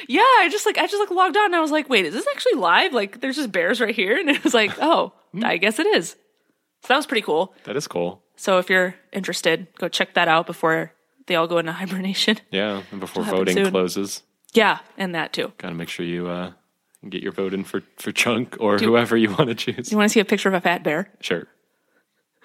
yeah, 0.10 0.20
I 0.22 0.50
just 0.52 0.66
like 0.66 0.78
I 0.78 0.86
just 0.86 1.00
like 1.00 1.10
logged 1.12 1.38
on 1.38 1.46
and 1.46 1.56
I 1.56 1.62
was 1.62 1.72
like, 1.72 1.88
wait, 1.90 2.06
is 2.06 2.14
this 2.14 2.28
actually 2.30 2.56
live? 2.60 2.92
Like, 2.92 3.22
there's 3.22 3.38
just 3.38 3.52
bears 3.54 3.80
right 3.80 3.96
here, 3.96 4.18
and 4.18 4.30
it 4.30 4.44
was 4.44 4.54
like, 4.54 4.72
oh, 4.82 5.14
I 5.42 5.56
guess 5.56 5.80
it 5.80 5.88
is. 5.88 6.18
So 6.84 6.88
that 6.90 6.98
was 6.98 7.06
pretty 7.08 7.22
cool. 7.24 7.54
That 7.66 7.76
is 7.76 7.88
cool. 7.88 8.22
So 8.36 8.60
if 8.60 8.70
you're 8.70 8.96
interested, 9.12 9.68
go 9.78 9.88
check 9.88 10.14
that 10.14 10.28
out 10.28 10.46
before 10.46 10.94
they 11.26 11.36
all 11.36 11.48
go 11.48 11.58
into 11.58 11.72
hibernation. 11.82 12.38
Yeah. 12.52 12.84
And 12.92 13.00
before 13.00 13.24
voting 13.24 13.70
closes, 13.72 14.24
Yeah, 14.54 14.80
and 14.98 15.14
that 15.16 15.34
too. 15.34 15.52
got 15.58 15.70
to 15.70 15.76
make 15.76 15.90
sure 15.90 16.06
you 16.06 16.28
uh, 16.28 16.52
get 17.10 17.24
your 17.24 17.32
vote 17.34 17.54
in 17.54 17.64
for, 17.64 17.82
for 17.98 18.12
Chunk 18.12 18.58
or 18.60 18.78
whoever 18.78 19.18
you 19.18 19.30
want 19.30 19.48
to 19.50 19.56
choose. 19.56 19.92
You 19.92 19.98
want 19.98 20.10
to 20.10 20.14
see 20.14 20.20
a 20.20 20.26
picture 20.26 20.50
of 20.50 20.56
a 20.56 20.62
fat 20.62 20.84
bear? 20.84 21.10
Sure. 21.20 21.48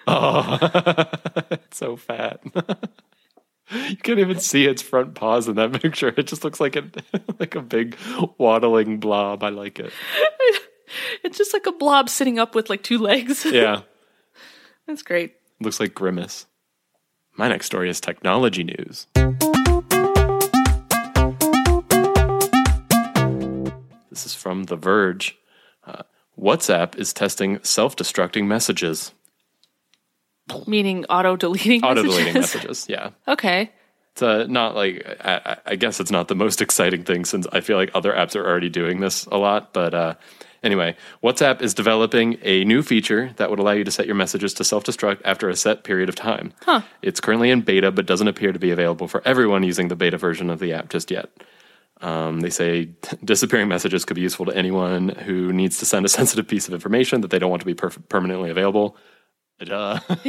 Oh, 0.05 0.57
it's 1.51 1.77
so 1.77 1.95
fat. 1.95 2.41
you 3.71 3.95
can't 4.03 4.19
even 4.19 4.37
see 4.37 4.65
its 4.65 4.81
front 4.81 5.15
paws 5.15 5.47
in 5.47 5.55
that 5.55 5.71
picture. 5.81 6.13
It 6.17 6.27
just 6.27 6.43
looks 6.43 6.59
like 6.59 6.75
a 6.75 6.83
like 7.39 7.55
a 7.55 7.61
big 7.61 7.95
waddling 8.37 8.99
blob. 8.99 9.43
I 9.43 9.49
like 9.49 9.79
it. 9.79 9.93
It's 11.23 11.37
just 11.37 11.53
like 11.53 11.65
a 11.67 11.71
blob 11.71 12.09
sitting 12.09 12.37
up 12.37 12.53
with 12.53 12.69
like 12.69 12.83
two 12.83 12.97
legs. 12.97 13.45
Yeah, 13.45 13.83
That's 14.87 15.01
great. 15.01 15.35
looks 15.59 15.79
like 15.79 15.93
Grimace. 15.93 16.45
My 17.37 17.47
next 17.47 17.65
story 17.67 17.89
is 17.89 17.99
technology 18.01 18.63
news. 18.63 19.07
This 24.09 24.25
is 24.27 24.35
from 24.35 24.65
The 24.65 24.75
Verge. 24.75 25.37
Uh, 25.85 26.03
WhatsApp 26.39 26.95
is 26.97 27.13
testing 27.13 27.59
self-destructing 27.63 28.45
messages, 28.45 29.13
Meaning 30.67 31.05
auto 31.05 31.35
deleting 31.37 31.83
auto-deleting 31.83 32.33
messages. 32.33 32.85
messages. 32.85 32.89
Yeah, 32.89 33.09
okay. 33.27 33.71
It's 34.13 34.21
uh, 34.21 34.45
not 34.47 34.75
like 34.75 35.03
I, 35.21 35.57
I- 35.65 35.75
guess 35.75 35.99
it's 35.99 36.11
not 36.11 36.27
the 36.27 36.35
most 36.35 36.61
exciting 36.61 37.03
thing 37.03 37.25
since 37.25 37.47
I 37.51 37.61
feel 37.61 37.77
like 37.77 37.89
other 37.95 38.13
apps 38.13 38.35
are 38.35 38.45
already 38.45 38.69
doing 38.69 38.99
this 38.99 39.25
a 39.25 39.37
lot. 39.37 39.73
But 39.73 39.93
uh, 39.95 40.13
anyway, 40.61 40.95
WhatsApp 41.23 41.61
is 41.63 41.73
developing 41.73 42.37
a 42.43 42.63
new 42.63 42.83
feature 42.83 43.31
that 43.37 43.49
would 43.49 43.57
allow 43.57 43.71
you 43.71 43.83
to 43.83 43.91
set 43.91 44.05
your 44.05 44.13
messages 44.15 44.53
to 44.55 44.63
self-destruct 44.63 45.21
after 45.25 45.49
a 45.49 45.55
set 45.55 45.83
period 45.83 46.09
of 46.09 46.15
time. 46.15 46.53
Huh. 46.61 46.81
It's 47.01 47.19
currently 47.19 47.49
in 47.49 47.61
beta, 47.61 47.91
but 47.91 48.05
doesn't 48.05 48.27
appear 48.27 48.51
to 48.51 48.59
be 48.59 48.69
available 48.69 49.07
for 49.07 49.21
everyone 49.25 49.63
using 49.63 49.87
the 49.87 49.95
beta 49.95 50.17
version 50.17 50.51
of 50.51 50.59
the 50.59 50.73
app 50.73 50.89
just 50.89 51.09
yet. 51.09 51.29
Um, 52.01 52.41
they 52.41 52.49
say 52.51 52.89
disappearing 53.23 53.67
messages 53.67 54.05
could 54.05 54.15
be 54.15 54.21
useful 54.21 54.45
to 54.45 54.55
anyone 54.55 55.09
who 55.09 55.51
needs 55.51 55.79
to 55.79 55.85
send 55.85 56.05
a 56.05 56.09
sensitive 56.19 56.47
piece 56.47 56.67
of 56.67 56.75
information 56.75 57.21
that 57.21 57.31
they 57.31 57.39
don't 57.39 57.49
want 57.49 57.61
to 57.61 57.65
be 57.65 57.73
perf- 57.73 58.07
permanently 58.09 58.51
available. 58.51 58.95
Duh. 59.59 59.99
Thank 60.07 60.27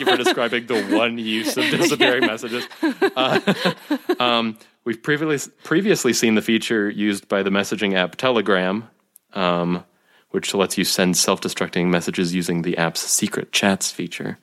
you 0.00 0.06
for 0.06 0.16
describing 0.16 0.66
the 0.66 0.82
one 0.96 1.18
use 1.18 1.56
of 1.56 1.64
disappearing 1.64 2.26
messages. 2.26 2.66
Uh, 2.82 3.54
um, 4.20 4.58
we've 4.84 5.02
previously 5.02 5.52
previously 5.64 6.12
seen 6.12 6.34
the 6.34 6.42
feature 6.42 6.88
used 6.88 7.28
by 7.28 7.42
the 7.42 7.50
messaging 7.50 7.94
app 7.94 8.16
Telegram, 8.16 8.88
um, 9.32 9.84
which 10.30 10.54
lets 10.54 10.78
you 10.78 10.84
send 10.84 11.16
self-destructing 11.16 11.86
messages 11.86 12.34
using 12.34 12.62
the 12.62 12.76
app's 12.76 13.00
secret 13.00 13.52
chats 13.52 13.90
feature. 13.90 14.38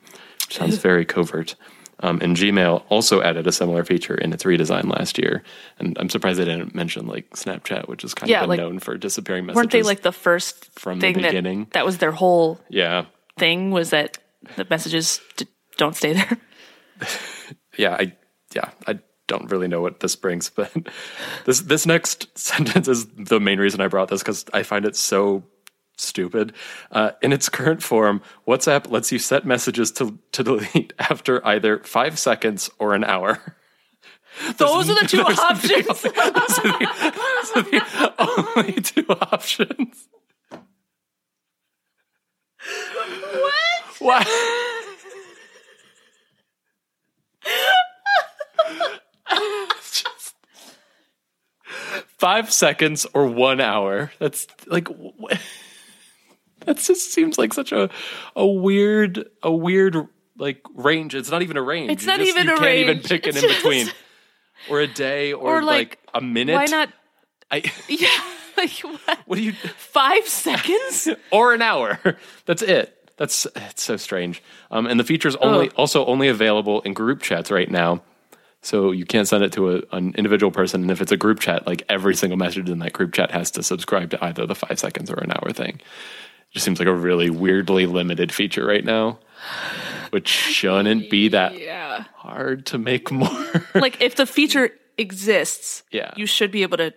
Which 0.46 0.56
sounds 0.56 0.78
very 0.78 1.04
covert. 1.04 1.54
Um, 2.00 2.20
and 2.22 2.36
Gmail 2.36 2.84
also 2.88 3.22
added 3.22 3.46
a 3.46 3.52
similar 3.52 3.84
feature 3.84 4.14
in 4.14 4.32
its 4.32 4.44
redesign 4.44 4.84
last 4.88 5.18
year. 5.18 5.42
And 5.78 5.96
I'm 5.98 6.08
surprised 6.08 6.38
they 6.38 6.44
didn't 6.44 6.74
mention 6.74 7.06
like 7.06 7.28
Snapchat, 7.30 7.88
which 7.88 8.04
is 8.04 8.14
kind 8.14 8.30
Yeah, 8.30 8.42
of 8.44 8.48
like- 8.48 8.58
known 8.60 8.78
for 8.78 8.96
disappearing 8.96 9.46
messages. 9.46 9.56
Weren't 9.56 9.70
they 9.72 9.82
like 9.82 10.02
the 10.02 10.12
first 10.12 10.66
from 10.78 11.00
the 11.00 11.12
beginning. 11.12 11.64
that 11.64 11.72
that 11.72 11.86
was 11.86 11.98
their 11.98 12.12
whole 12.12 12.60
yeah, 12.68 13.06
thing 13.36 13.70
was 13.72 13.90
that 13.90 14.18
the 14.56 14.66
messages 14.70 15.20
d- 15.36 15.46
don't 15.76 15.96
stay 15.96 16.12
there. 16.12 16.38
yeah, 17.76 17.96
I 17.98 18.12
yeah, 18.54 18.70
I 18.86 18.98
don't 19.26 19.50
really 19.50 19.68
know 19.68 19.80
what 19.80 20.00
this 20.00 20.16
brings, 20.16 20.50
but 20.54 20.70
this 21.44 21.60
this 21.62 21.86
next 21.86 22.28
sentence 22.38 22.88
is 22.88 23.06
the 23.16 23.40
main 23.40 23.58
reason 23.58 23.80
I 23.80 23.88
brought 23.88 24.08
this 24.08 24.22
because 24.22 24.44
I 24.52 24.62
find 24.62 24.84
it 24.84 24.96
so 24.96 25.42
stupid. 26.00 26.52
Uh, 26.90 27.10
in 27.22 27.32
its 27.32 27.48
current 27.48 27.82
form, 27.82 28.22
WhatsApp 28.46 28.90
lets 28.90 29.12
you 29.12 29.18
set 29.18 29.44
messages 29.44 29.90
to 29.92 30.18
to 30.32 30.42
delete 30.42 30.92
after 30.98 31.44
either 31.46 31.78
five 31.80 32.18
seconds 32.18 32.70
or 32.78 32.94
an 32.94 33.04
hour. 33.04 33.54
Those 34.58 34.88
are 34.90 34.94
the 35.00 35.08
two 35.08 35.22
are 35.22 35.34
the- 35.34 35.42
options. 35.42 35.86
those 35.86 36.04
are 36.04 36.12
the, 36.12 37.12
those 37.16 37.56
are 37.56 37.62
the 37.70 38.54
only 38.56 38.72
two 38.74 39.06
options. 39.08 40.08
what? 43.32 43.54
What? 43.98 44.28
Just- 49.80 50.34
Five 52.18 52.52
seconds 52.52 53.06
or 53.14 53.26
one 53.26 53.60
hour. 53.60 54.12
That's 54.18 54.46
like 54.66 54.88
wh- 54.88 55.36
that 56.66 56.78
just 56.78 57.12
seems 57.12 57.38
like 57.38 57.54
such 57.54 57.72
a 57.72 57.90
a 58.36 58.46
weird 58.46 59.28
a 59.42 59.52
weird 59.52 59.96
like 60.36 60.62
range. 60.74 61.14
It's 61.14 61.30
not 61.30 61.42
even 61.42 61.56
a 61.56 61.62
range. 61.62 61.90
It's 61.90 62.02
You 62.02 62.08
not 62.08 62.18
just- 62.18 62.30
even 62.30 62.46
you 62.48 62.54
a 62.54 62.58
can't 62.58 62.78
even 62.78 63.00
pick 63.00 63.24
an 63.26 63.30
It's 63.30 63.42
in 63.42 63.48
just- 63.48 63.62
between, 63.62 63.86
or 64.70 64.80
a 64.80 64.86
day, 64.86 65.32
or, 65.32 65.58
Or, 65.58 65.62
like, 65.62 65.78
like, 65.88 65.98
a 66.14 66.20
minute. 66.20 66.54
Why 66.54 66.66
not? 66.66 66.90
I, 67.50 67.62
Yeah. 67.88 68.08
Like 68.56 68.70
what? 68.80 69.18
what 69.26 69.36
do 69.36 69.42
you? 69.42 69.52
Five 69.52 70.26
seconds? 70.28 71.08
or 71.30 71.54
an 71.54 71.62
hour. 71.62 71.98
That's 72.44 72.62
it. 72.62 72.94
That's 73.16 73.46
it's 73.54 73.82
so 73.82 73.96
strange. 73.96 74.42
Um, 74.70 74.86
and 74.86 74.98
the 74.98 75.04
feature's 75.04 75.36
only 75.36 75.68
Ugh. 75.68 75.74
also 75.76 76.04
only 76.06 76.28
available 76.28 76.80
in 76.82 76.92
group 76.92 77.22
chats 77.22 77.50
right 77.52 77.70
now. 77.70 78.02
So 78.60 78.90
you 78.90 79.04
can't 79.06 79.28
send 79.28 79.44
it 79.44 79.52
to 79.52 79.76
a, 79.76 79.82
an 79.92 80.12
individual 80.16 80.50
person. 80.50 80.82
And 80.82 80.90
if 80.90 81.00
it's 81.00 81.12
a 81.12 81.16
group 81.16 81.38
chat, 81.38 81.66
like 81.68 81.84
every 81.88 82.16
single 82.16 82.36
message 82.36 82.68
in 82.68 82.80
that 82.80 82.92
group 82.92 83.12
chat 83.12 83.30
has 83.30 83.52
to 83.52 83.62
subscribe 83.62 84.10
to 84.10 84.24
either 84.24 84.44
the 84.46 84.56
five 84.56 84.78
seconds 84.80 85.08
or 85.10 85.18
an 85.20 85.30
hour 85.30 85.52
thing. 85.52 85.80
Just 86.52 86.64
seems 86.64 86.78
like 86.78 86.88
a 86.88 86.94
really 86.94 87.30
weirdly 87.30 87.86
limited 87.86 88.32
feature 88.32 88.64
right 88.64 88.84
now, 88.84 89.18
which 90.10 90.28
shouldn't 90.28 91.10
be 91.10 91.28
that 91.28 91.58
Yeah. 91.58 92.04
hard 92.14 92.66
to 92.66 92.78
make 92.78 93.10
more. 93.12 93.64
Like 93.74 94.00
if 94.00 94.14
the 94.16 94.26
feature 94.26 94.70
exists, 94.96 95.82
Yeah. 95.90 96.12
you 96.16 96.26
should 96.26 96.50
be 96.50 96.62
able 96.62 96.78
to 96.78 96.94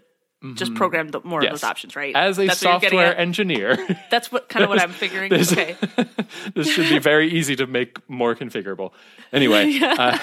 just 0.55 0.73
program 0.73 1.09
the, 1.09 1.19
more 1.23 1.43
Yes. 1.43 1.49
of 1.49 1.53
those 1.61 1.63
options, 1.69 1.95
right? 1.95 2.15
As 2.15 2.39
a 2.39 2.47
That's 2.47 2.63
what 2.63 2.71
you're 2.71 2.79
getting 2.79 2.97
software 2.99 3.15
engineer, 3.19 3.97
That's 4.09 4.31
what 4.31 4.49
kind 4.49 4.63
of 4.63 4.69
what 4.69 4.81
I'm 4.81 4.91
figuring. 4.91 5.29
There's- 5.29 5.51
Okay. 5.51 5.75
this 6.55 6.67
should 6.71 6.89
be 6.89 6.97
very 6.97 7.29
easy 7.29 7.55
to 7.57 7.67
make 7.67 7.97
more 8.09 8.35
configurable. 8.35 8.91
Anyway, 9.31 9.77
uh, 9.81 10.17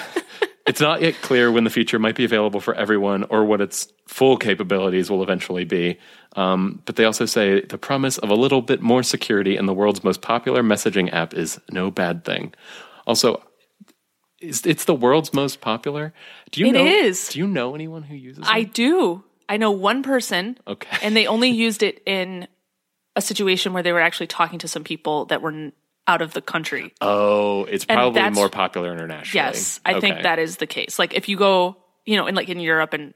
it's 0.69 0.79
not 0.79 1.01
yet 1.01 1.15
clear 1.21 1.51
when 1.51 1.63
the 1.63 1.69
feature 1.69 1.99
might 1.99 2.15
be 2.15 2.23
available 2.23 2.59
for 2.61 2.73
everyone 2.75 3.23
or 3.25 3.43
what 3.43 3.59
its 3.59 3.91
full 4.07 4.37
capabilities 4.37 5.09
will 5.09 5.23
eventually 5.23 5.65
be. 5.65 5.97
Um, 6.35 6.81
but 6.85 6.95
they 6.95 7.05
also 7.05 7.25
say 7.25 7.61
the 7.61 7.77
promise 7.77 8.17
of 8.19 8.29
a 8.29 8.35
little 8.35 8.61
bit 8.61 8.81
more 8.81 9.03
security 9.03 9.57
in 9.57 9.65
the 9.65 9.73
world's 9.73 10.03
most 10.03 10.21
popular 10.21 10.61
messaging 10.63 11.11
app 11.11 11.33
is 11.33 11.59
no 11.71 11.89
bad 11.91 12.23
thing. 12.23 12.53
Also, 13.07 13.41
it's, 14.39 14.65
it's 14.65 14.85
the 14.85 14.93
world's 14.95 15.33
most 15.33 15.59
popular. 15.59 16.13
Do 16.51 16.61
you 16.61 16.67
It 16.67 16.71
know? 16.73 16.85
is. 16.85 17.29
Do 17.29 17.39
you 17.39 17.47
know 17.47 17.75
anyone 17.75 18.03
who 18.03 18.15
uses 18.15 18.43
it? 18.45 18.49
I 18.49 18.63
do. 18.63 19.23
I 19.49 19.57
know 19.57 19.71
one 19.71 20.03
person, 20.03 20.57
Okay. 20.67 20.97
and 21.01 21.15
they 21.17 21.25
only 21.25 21.49
used 21.49 21.81
it 21.81 22.01
in 22.05 22.47
a 23.15 23.21
situation 23.21 23.73
where 23.73 23.81
they 23.83 23.91
were 23.91 23.99
actually 23.99 24.27
talking 24.27 24.59
to 24.59 24.67
some 24.67 24.83
people 24.83 25.25
that 25.25 25.41
were 25.41 25.71
out 26.09 26.23
of 26.23 26.33
the 26.33 26.41
country. 26.41 26.91
Oh, 27.01 27.65
it's 27.65 27.85
probably 27.85 28.27
more 28.31 28.49
popular 28.49 28.91
internationally. 28.91 29.45
Yes, 29.45 29.79
I 29.85 29.99
think 29.99 30.23
that 30.23 30.39
is 30.39 30.57
the 30.57 30.65
case. 30.65 30.97
Like 30.97 31.13
if 31.13 31.29
you 31.29 31.37
go, 31.37 31.77
you 32.05 32.17
know, 32.17 32.25
in 32.25 32.33
like 32.33 32.49
in 32.49 32.59
Europe 32.59 32.93
and 32.93 33.13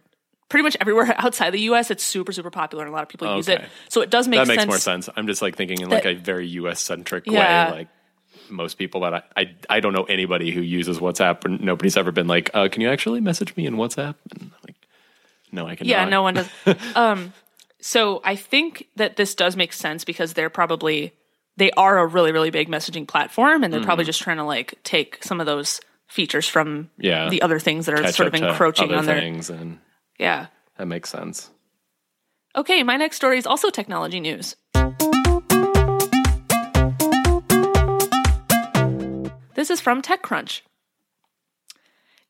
pretty 0.47 0.62
much 0.63 0.77
everywhere 0.79 1.15
outside 1.17 1.50
the 1.50 1.62
U.S., 1.62 1.89
it's 1.89 2.03
super 2.03 2.31
super 2.31 2.51
popular, 2.51 2.83
and 2.83 2.91
a 2.91 2.95
lot 2.95 3.01
of 3.01 3.09
people 3.09 3.35
use 3.35 3.50
it. 3.50 3.63
So 3.89 4.01
it 4.01 4.12
does 4.12 4.27
make 4.27 4.39
that 4.39 4.47
makes 4.47 4.62
sense. 4.62 4.69
more 4.69 4.77
sense. 4.77 5.09
I'm 5.15 5.25
just 5.25 5.41
like 5.41 5.55
thinking 5.55 5.81
in 5.81 5.89
like 5.89 6.03
that- 6.03 6.15
a 6.15 6.19
very 6.19 6.47
U.S. 6.62 6.79
centric 6.79 7.25
Yeah. 7.25 7.71
way, 7.71 7.77
like 7.79 7.88
most 8.51 8.75
people. 8.77 9.01
But 9.01 9.13
I, 9.15 9.23
I, 9.35 9.55
I 9.69 9.79
don't 9.79 9.93
know 9.93 10.03
anybody 10.03 10.51
who 10.51 10.62
uses 10.62 11.00
WhatsApp. 11.00 11.43
Or 11.45 11.50
nobody's 11.50 11.97
ever 11.97 12.12
been 12.12 12.27
like, 12.27 12.51
uh, 12.53 12.69
"Can 12.69 12.83
you 12.83 12.89
actually 12.89 13.21
message 13.21 13.55
me 13.57 13.65
in 13.65 13.75
WhatsApp?" 13.75 14.15
And 14.31 14.41
I'm 14.43 14.51
like, 14.67 14.75
no, 15.51 15.65
I 15.65 15.75
cannot. 15.75 15.89
Yeah, 15.89 16.05
no 16.05 16.21
one 16.21 16.35
does. 16.35 16.50
um, 16.95 17.33
so 17.81 18.21
I 18.23 18.35
think 18.35 18.88
that 18.97 19.15
this 19.15 19.33
does 19.33 19.55
make 19.55 19.73
sense 19.73 20.05
because 20.05 20.33
they're 20.33 20.51
probably 20.51 21.13
they 21.57 21.72
are 21.72 22.00
a 22.00 22.05
really 22.05 22.31
really 22.31 22.50
big 22.50 22.67
messaging 22.69 23.07
platform, 23.07 23.63
and 23.63 23.74
they're 23.74 23.81
Mm. 23.81 23.86
probably 23.86 24.05
just 24.05 24.22
trying 24.22 24.38
to 24.38 24.43
like 24.43 24.75
take 24.83 25.24
some 25.24 25.39
of 25.39 25.45
those 25.45 25.79
features 26.07 26.48
from 26.48 26.89
Yeah. 26.98 27.29
the 27.29 27.41
other 27.41 27.60
things 27.60 27.86
that 27.88 27.93
are 27.98 28.01
catch 28.03 28.15
sort 28.15 28.27
of 28.27 28.36
encroaching 28.36 28.93
on 28.93 29.05
their 29.05 29.19
things, 29.19 29.50
and 29.50 29.79
yeah. 30.19 30.48
that 30.77 30.88
makes 30.88 31.10
sense. 31.10 31.50
Okay, 32.55 32.83
my 32.83 32.98
next 32.98 33.15
story 33.15 33.38
is 33.39 33.48
also 33.48 33.69
technology 33.69 34.19
news. 34.19 34.55
This 39.55 39.69
is 39.69 39.79
from 39.79 40.01
TechCrunch. 40.01 40.62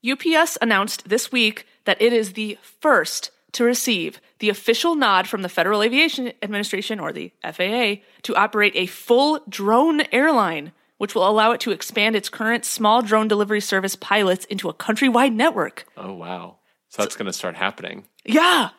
UPS 0.06 0.58
announced 0.62 1.10
this 1.10 1.32
week 1.32 1.66
that 1.86 2.02
it 2.02 2.14
is 2.14 2.34
the 2.34 2.58
first 2.80 3.32
to 3.54 3.64
receive 3.64 4.20
the 4.40 4.50
official 4.50 4.96
nod 4.96 5.28
from 5.28 5.42
the 5.42 5.50
Federal 5.50 5.82
Aviation 5.82 6.34
Administration, 6.42 7.00
or 7.00 7.14
the 7.14 7.32
FAA, 7.44 8.02
to 8.24 8.36
operate 8.36 8.74
a 8.76 8.86
full 8.88 9.40
drone 9.48 10.02
airline, 10.12 10.74
which 10.98 11.16
will 11.16 11.28
allow 11.28 11.52
it 11.52 11.62
to 11.62 11.72
expand 11.72 12.16
its 12.16 12.30
current 12.30 12.66
small 12.66 13.02
drone 13.02 13.28
delivery 13.28 13.62
service 13.62 13.96
pilots 13.96 14.46
into 14.46 14.70
a 14.70 14.74
countrywide 14.74 15.34
network. 15.34 15.86
Oh 15.96 16.14
wow, 16.14 16.58
so 16.90 17.02
that's 17.02 17.16
going 17.16 17.28
to 17.28 17.34
start 17.34 17.56
happening. 17.56 18.06
Yeah! 18.26 18.70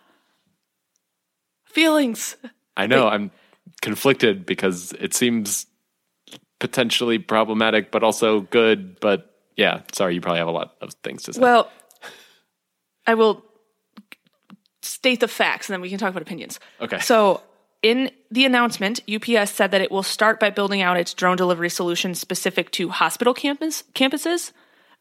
Feelings. 1.65 2.37
I 2.77 2.87
know. 2.87 3.09
I'm 3.09 3.31
conflicted 3.81 4.47
because 4.47 4.93
it 4.93 5.15
seems 5.15 5.67
potentially 6.61 7.19
problematic, 7.19 7.91
but 7.91 8.03
also 8.03 8.41
good. 8.41 8.99
But 9.01 9.31
yeah, 9.57 9.83
sorry, 9.93 10.15
you 10.15 10.21
probably 10.21 10.39
have 10.39 10.49
a 10.49 10.53
lot 10.53 10.75
of 10.81 10.95
things 11.03 11.25
to 11.25 11.33
say. 11.33 11.41
Well, 11.41 11.71
I 13.07 13.15
will 13.15 13.45
state 14.95 15.21
the 15.21 15.29
facts 15.29 15.69
and 15.69 15.75
then 15.75 15.81
we 15.81 15.91
can 15.91 15.99
talk 15.99 16.11
about 16.11 16.23
opinions. 16.23 16.61
Okay. 16.81 17.01
So, 17.01 17.43
in 17.83 18.11
the 18.31 18.47
announcement, 18.47 19.01
UPS 19.13 19.51
said 19.53 19.73
that 19.73 19.83
it 19.83 19.91
will 19.91 20.03
start 20.03 20.41
by 20.41 20.49
building 20.49 20.81
out 20.81 20.97
its 20.97 21.13
drone 21.13 21.37
delivery 21.37 21.69
solution 21.69 22.15
specific 22.15 22.71
to 22.73 22.89
hospital 22.89 23.35
campus 23.35 23.85
campuses. 23.95 24.53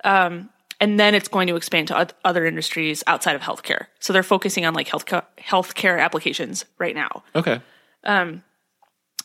Um, 0.03 0.49
and 0.81 0.99
then 0.99 1.15
it's 1.15 1.29
going 1.29 1.47
to 1.47 1.55
expand 1.55 1.87
to 1.89 2.09
other 2.25 2.45
industries 2.45 3.01
outside 3.07 3.35
of 3.37 3.41
healthcare. 3.41 3.85
So 3.99 4.11
they're 4.11 4.21
focusing 4.21 4.65
on 4.65 4.73
like 4.73 4.89
health 4.89 5.05
healthcare 5.37 6.01
applications 6.01 6.65
right 6.77 6.95
now. 6.95 7.23
okay. 7.35 7.61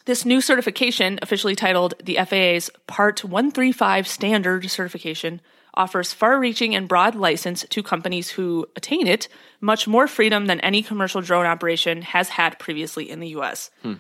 This 0.09 0.25
new 0.25 0.41
certification, 0.41 1.19
officially 1.21 1.55
titled 1.55 1.93
the 2.03 2.15
FAA's 2.15 2.71
Part 2.87 3.25
135 3.25 4.09
Standard 4.09 4.71
Certification, 4.71 5.43
offers 5.75 6.13
far 6.13 6.39
reaching 6.39 6.75
and 6.75 6.89
broad 6.89 7.15
license 7.15 7.65
to 7.69 7.83
companies 7.83 8.31
who 8.31 8.67
attain 8.77 9.07
it, 9.07 9.29
much 9.61 9.87
more 9.87 10.07
freedom 10.07 10.47
than 10.47 10.61
any 10.61 10.83
commercial 10.83 11.21
drone 11.21 11.47
operation 11.47 12.03
has 12.03 12.31
had 12.31 12.59
previously 12.59 13.09
in 13.09 13.21
the 13.21 13.29
US. 13.29 13.71
Hmm. 13.83 13.95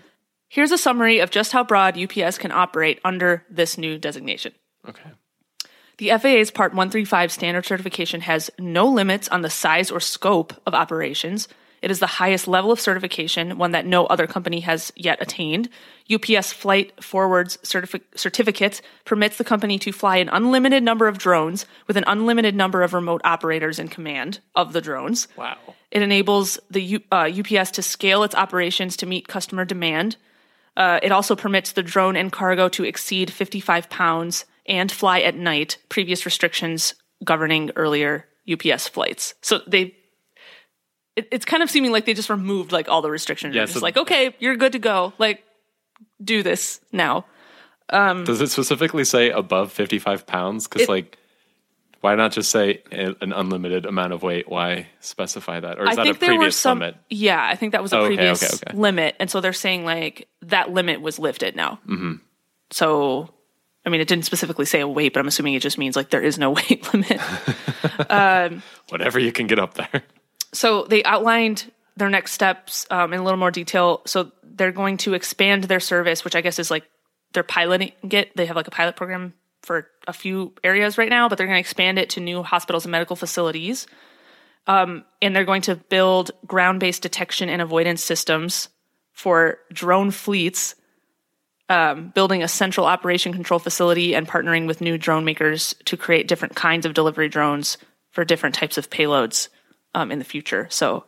Here's 0.49 0.73
a 0.73 0.79
summary 0.79 1.19
of 1.19 1.31
just 1.31 1.53
how 1.53 1.63
broad 1.63 1.99
UPS 1.99 2.39
can 2.39 2.53
operate 2.53 3.01
under 3.05 3.45
this 3.51 3.77
new 3.77 3.99
designation. 3.99 4.53
Okay. 4.89 5.11
The 5.99 6.11
FAA's 6.11 6.51
Part 6.51 6.73
135 6.73 7.31
standard 7.33 7.67
certification 7.67 8.23
has 8.23 8.51
no 8.59 8.87
limits 8.87 9.29
on 9.29 9.43
the 9.43 9.51
size 9.51 9.91
or 9.91 10.01
scope 10.01 10.55
of 10.65 10.75
operations. 10.75 11.49
It 11.83 11.91
is 11.91 12.01
the 12.01 12.07
highest 12.07 12.49
level 12.49 12.73
of 12.73 12.81
certification, 12.81 13.59
one 13.59 13.73
that 13.73 13.87
no 13.87 14.07
other 14.07 14.27
company 14.27 14.61
has 14.61 14.93
yet 14.97 15.21
attained. 15.21 15.69
UPS 16.13 16.53
Flight 16.53 16.93
Forwards 17.03 17.57
certifi- 17.59 18.03
certificate 18.15 18.81
permits 19.05 19.37
the 19.37 19.45
company 19.45 19.79
to 19.81 19.93
fly 19.93 20.17
an 20.17 20.29
unlimited 20.31 20.83
number 20.83 21.07
of 21.07 21.19
drones 21.19 21.67
with 21.87 21.97
an 21.97 22.05
unlimited 22.07 22.55
number 22.55 22.83
of 22.83 22.95
remote 22.95 23.21
operators 23.25 23.79
in 23.79 23.89
command 23.89 24.41
of 24.55 24.73
the 24.73 24.81
drones. 24.81 25.29
Wow. 25.37 25.59
It 25.91 26.03
enables 26.03 26.59
the 26.71 26.83
U- 26.83 27.03
uh, 27.13 27.31
UPS 27.31 27.73
to 27.73 27.83
scale 27.83 28.23
its 28.23 28.35
operations 28.35 28.97
to 28.99 29.07
meet 29.07 29.29
customer 29.29 29.65
demand. 29.65 30.17
Uh, 30.77 31.01
it 31.03 31.13
also 31.13 31.35
permits 31.35 31.73
the 31.73 31.83
drone 31.83 32.17
and 32.17 32.33
cargo 32.33 32.69
to 32.69 32.85
exceed 32.85 33.33
55 33.33 33.91
pounds 33.91 34.45
and 34.67 34.93
fly 34.93 35.21
at 35.21 35.35
night, 35.35 35.79
previous 35.89 36.25
restrictions 36.25 36.95
governing 37.25 37.71
earlier 37.75 38.27
UPS 38.51 38.89
flights. 38.89 39.35
So 39.43 39.61
they. 39.67 39.95
It, 41.19 41.29
it's 41.31 41.45
kind 41.45 41.63
of 41.63 41.71
seeming 41.71 41.93
like 41.93 42.05
they 42.07 42.15
just 42.15 42.31
removed 42.31 42.73
like 42.73 42.89
all 42.89 43.03
the 43.03 43.11
restrictions. 43.11 43.55
Yeah, 43.55 43.61
They're 43.61 43.67
so- 43.69 43.73
just 43.75 43.83
like, 43.83 43.97
okay, 43.97 44.35
you're 44.39 44.57
good 44.57 44.73
to 44.73 44.79
go. 44.79 45.13
Like, 45.19 45.45
do 46.23 46.43
this 46.43 46.81
now. 46.93 47.25
Does 47.91 48.41
it 48.41 48.51
specifically 48.51 49.05
say 49.05 49.31
above 49.31 49.73
55 49.73 50.27
pounds? 50.27 50.69
Because, 50.69 50.89
like, 50.89 51.17
why 52.03 52.15
not 52.17 52.33
just 52.33 52.51
say 52.51 52.83
an 52.93 53.17
unlimited 53.33 53.87
amount 53.87 54.13
of 54.13 54.23
weight? 54.23 54.47
Why 54.49 54.89
specify 55.01 55.59
that? 55.61 55.79
Or 55.79 55.85
is 55.85 55.89
I 55.91 55.95
that 55.95 56.01
a 56.03 56.05
think 56.05 56.19
there 56.21 56.31
were 56.33 56.37
previous 56.39 56.57
some. 56.57 56.79
limit? 56.81 56.97
Yeah, 57.09 57.43
I 57.43 57.55
think 57.57 57.73
that 57.73 57.81
was 57.83 57.93
a 57.93 57.97
Oh, 57.97 58.01
okay, 58.03 58.17
previous 58.17 58.43
okay, 58.43 58.71
okay. 58.71 58.77
limit, 58.79 59.17
and 59.19 59.31
so 59.31 59.41
they're 59.41 59.53
saying 59.55 59.85
like 59.87 60.29
that 60.43 60.71
limit 60.71 61.01
was 61.01 61.19
lifted 61.19 61.57
now. 61.57 61.81
Mm-hmm. 61.89 62.15
So, 62.71 63.31
I 63.87 63.89
mean, 63.89 64.03
it 64.03 64.07
didn't 64.09 64.27
specifically 64.27 64.67
say 64.67 64.81
a 64.81 64.87
weight, 64.87 65.15
but 65.15 65.21
I'm 65.21 65.27
assuming 65.27 65.55
it 65.55 65.63
just 65.63 65.79
means 65.79 65.97
like 65.97 66.11
there 66.11 66.23
is 66.23 66.39
no 66.39 66.51
weight 66.59 66.93
limit. 66.93 67.21
Whatever 68.91 69.19
you 69.19 69.33
can 69.33 69.47
get 69.47 69.59
up 69.59 69.75
there. 69.75 70.03
So 70.52 70.85
they 70.85 71.02
outlined 71.05 71.71
their 71.97 72.09
next 72.09 72.33
steps 72.33 72.87
um, 72.90 73.12
in 73.12 73.21
a 73.21 73.25
little 73.25 73.38
more 73.38 73.50
detail. 73.50 74.02
So 74.07 74.33
they're 74.43 74.73
going 74.73 74.97
to 74.99 75.14
expand 75.14 75.64
their 75.64 75.81
service, 75.81 76.25
which 76.25 76.37
I 76.37 76.40
guess 76.40 76.59
is 76.59 76.71
like 76.71 76.85
they're 77.33 77.43
piloting 77.43 77.93
it. 78.11 78.35
They 78.37 78.47
have 78.47 78.57
like 78.57 78.69
a 78.69 78.73
pilot 78.73 78.97
program 78.97 79.35
for 79.62 79.88
a 80.07 80.12
few 80.12 80.55
areas 80.62 80.97
right 80.97 81.09
now, 81.09 81.28
but 81.28 81.37
they're 81.37 81.47
going 81.47 81.57
to 81.57 81.61
expand 81.61 81.99
it 81.99 82.11
to 82.11 82.21
new 82.21 82.43
hospitals 82.43 82.85
and 82.85 82.93
medical 82.93 83.17
facilities. 83.17 83.87
Um, 84.67 85.05
and 85.21 85.35
they're 85.35 85.45
going 85.45 85.62
to 85.62 85.76
build 85.76 86.31
ground 86.47 86.81
based 86.81 87.02
detection 87.02 87.49
and 87.49 87.61
avoidance 87.61 88.02
systems 88.02 88.69
for 89.12 89.59
drone 89.73 90.11
fleets, 90.11 90.75
um, 91.69 92.11
building 92.14 92.43
a 92.43 92.49
central 92.49 92.87
operation 92.87 93.33
control 93.33 93.59
facility 93.59 94.14
and 94.14 94.28
partnering 94.28 94.67
with 94.67 94.81
new 94.81 94.97
drone 94.97 95.25
makers 95.25 95.75
to 95.87 95.97
create 95.97 96.28
different 96.28 96.55
kinds 96.55 96.87
of 96.87 96.95
delivery 96.95 97.28
drones 97.28 97.76
for 98.11 98.25
different 98.25 98.55
types 98.55 98.78
of 98.78 98.88
payloads 98.88 99.49
um, 99.95 100.11
in 100.12 100.18
the 100.18 100.25
future. 100.25 100.66
So 100.71 101.04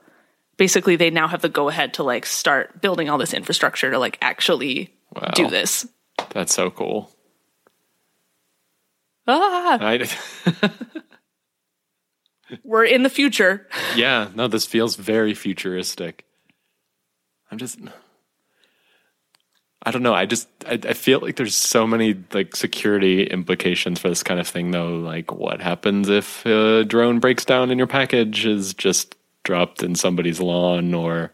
basically, 0.56 0.96
they 0.96 1.10
now 1.10 1.28
have 1.28 1.42
the 1.42 1.48
go 1.48 1.68
ahead 1.68 1.94
to 1.94 2.02
like 2.02 2.26
start 2.26 2.80
building 2.80 3.08
all 3.08 3.18
this 3.18 3.34
infrastructure 3.34 3.90
to 3.90 3.98
like 3.98 4.18
actually 4.20 4.94
Wow. 5.14 5.30
do 5.34 5.48
this. 5.48 5.86
That's 6.30 6.54
so 6.54 6.70
cool. 6.70 7.10
Ah, 9.26 9.78
I, 9.80 10.08
we're 12.64 12.84
in 12.84 13.02
the 13.02 13.08
future. 13.10 13.68
yeah, 13.96 14.28
no, 14.34 14.48
this 14.48 14.66
feels 14.66 14.96
very 14.96 15.34
futuristic. 15.34 16.24
I'm 17.50 17.58
just. 17.58 17.78
I 19.82 19.90
don't 19.92 20.02
know. 20.02 20.12
I 20.14 20.26
just 20.26 20.46
I, 20.66 20.78
I 20.84 20.92
feel 20.92 21.20
like 21.20 21.36
there's 21.36 21.56
so 21.56 21.86
many 21.86 22.14
like 22.32 22.54
security 22.54 23.24
implications 23.24 23.98
for 23.98 24.08
this 24.08 24.22
kind 24.22 24.38
of 24.38 24.46
thing, 24.46 24.70
though. 24.72 24.96
Like, 24.96 25.32
what 25.32 25.60
happens 25.62 26.08
if 26.08 26.44
a 26.44 26.84
drone 26.84 27.18
breaks 27.18 27.44
down 27.44 27.70
and 27.70 27.78
your 27.78 27.86
package 27.86 28.44
is 28.44 28.74
just 28.74 29.16
dropped 29.42 29.82
in 29.82 29.94
somebody's 29.94 30.38
lawn, 30.40 30.92
or 30.92 31.32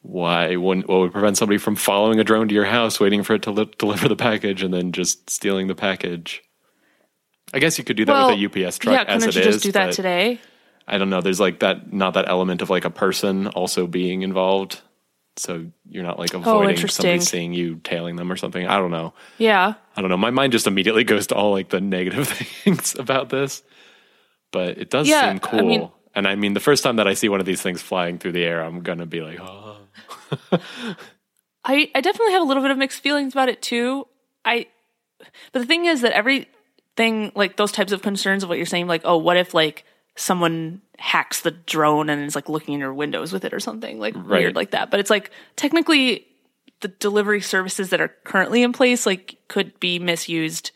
why 0.00 0.56
wouldn't 0.56 0.88
what 0.88 1.00
would 1.00 1.12
prevent 1.12 1.36
somebody 1.36 1.58
from 1.58 1.76
following 1.76 2.18
a 2.20 2.24
drone 2.24 2.48
to 2.48 2.54
your 2.54 2.64
house, 2.64 2.98
waiting 2.98 3.22
for 3.22 3.34
it 3.34 3.42
to 3.42 3.50
li- 3.50 3.70
deliver 3.78 4.08
the 4.08 4.16
package, 4.16 4.62
and 4.62 4.72
then 4.72 4.92
just 4.92 5.28
stealing 5.28 5.66
the 5.66 5.74
package? 5.74 6.42
I 7.52 7.58
guess 7.58 7.76
you 7.76 7.84
could 7.84 7.96
do 7.98 8.04
that 8.06 8.12
Well, 8.12 8.36
with 8.36 8.54
a 8.56 8.66
UPS 8.66 8.78
truck 8.78 8.94
yeah, 8.94 9.04
as 9.14 9.24
couldn't 9.24 9.40
it 9.40 9.44
you 9.44 9.48
is. 9.50 9.54
just 9.56 9.64
do 9.64 9.72
that 9.72 9.92
today? 9.92 10.40
I 10.88 10.98
don't 10.98 11.10
know. 11.10 11.20
There's 11.20 11.40
like 11.40 11.60
that, 11.60 11.92
not 11.92 12.14
that 12.14 12.28
element 12.28 12.62
of 12.62 12.70
like 12.70 12.84
a 12.84 12.90
person 12.90 13.48
also 13.48 13.86
being 13.86 14.22
involved. 14.22 14.80
So 15.38 15.66
you're 15.88 16.02
not 16.02 16.18
like 16.18 16.34
oh, 16.34 16.38
avoiding 16.40 16.82
Oh, 16.82 16.86
somebody 16.86 17.20
seeing 17.20 17.52
you 17.52 17.76
tailing 17.84 18.16
them 18.16 18.32
or 18.32 18.36
something. 18.36 18.66
I 18.66 18.78
don't 18.78 18.90
know. 18.90 19.12
Yeah. 19.38 19.74
I 19.96 20.00
don't 20.00 20.08
know. 20.10 20.16
My 20.16 20.30
mind 20.30 20.52
just 20.52 20.66
immediately 20.66 21.04
goes 21.12 21.26
to 21.28 21.34
all 21.34 21.50
like 21.52 21.68
the 21.68 21.80
negative 21.80 22.28
things 22.64 22.94
about 22.98 23.28
this, 23.28 23.62
but 24.52 24.78
it 24.78 24.88
does 24.90 25.08
Yeah, 25.08 25.28
seem 25.28 25.36
I 25.36 25.38
cool. 25.46 25.62
mean- 25.68 25.90
and 26.14 26.26
I 26.26 26.34
mean, 26.34 26.54
the 26.54 26.60
first 26.60 26.82
time 26.82 26.96
that 26.96 27.06
I 27.06 27.12
see 27.12 27.28
one 27.28 27.40
of 27.40 27.46
these 27.46 27.60
things 27.60 27.82
flying 27.82 28.16
through 28.18 28.32
the 28.32 28.42
air, 28.42 28.62
I'm 28.64 28.80
going 28.80 29.00
to 29.00 29.04
be 29.06 29.20
like, 29.20 29.38
oh, 29.38 29.76
I, 31.64 31.90
I 31.94 32.00
definitely 32.00 32.32
have 32.32 32.42
a 32.42 32.44
little 32.46 32.62
bit 32.62 32.70
of 32.70 32.78
mixed 32.78 33.00
feelings 33.02 33.34
about 33.34 33.48
it 33.48 33.60
too. 33.60 34.06
I 34.44 34.66
but 35.52 35.60
the 35.60 35.66
thing 35.66 35.86
is 35.86 36.00
that 36.02 36.12
everything 36.12 37.32
like 37.34 37.56
those 37.56 37.72
types 37.72 37.92
of 37.92 38.02
concerns 38.02 38.42
of 38.42 38.48
what 38.48 38.56
you're 38.58 38.66
saying, 38.66 38.86
like, 38.86 39.02
oh, 39.04 39.16
what 39.18 39.36
if 39.36 39.52
like 39.54 39.84
someone 40.16 40.80
hacks 40.98 41.42
the 41.42 41.50
drone 41.50 42.08
and 42.10 42.22
is 42.24 42.34
like 42.34 42.48
looking 42.48 42.74
in 42.74 42.80
your 42.80 42.94
windows 42.94 43.32
with 43.32 43.44
it 43.44 43.52
or 43.52 43.60
something 43.60 43.98
like 44.00 44.14
Right. 44.16 44.40
weird 44.40 44.56
like 44.56 44.70
that. 44.72 44.90
But 44.90 45.00
it's 45.00 45.10
like 45.10 45.30
technically 45.54 46.26
the 46.80 46.88
delivery 46.88 47.40
services 47.40 47.90
that 47.90 48.00
are 48.00 48.14
currently 48.24 48.62
in 48.62 48.72
place 48.72 49.06
like 49.06 49.36
could 49.48 49.78
be 49.78 49.98
misused 49.98 50.72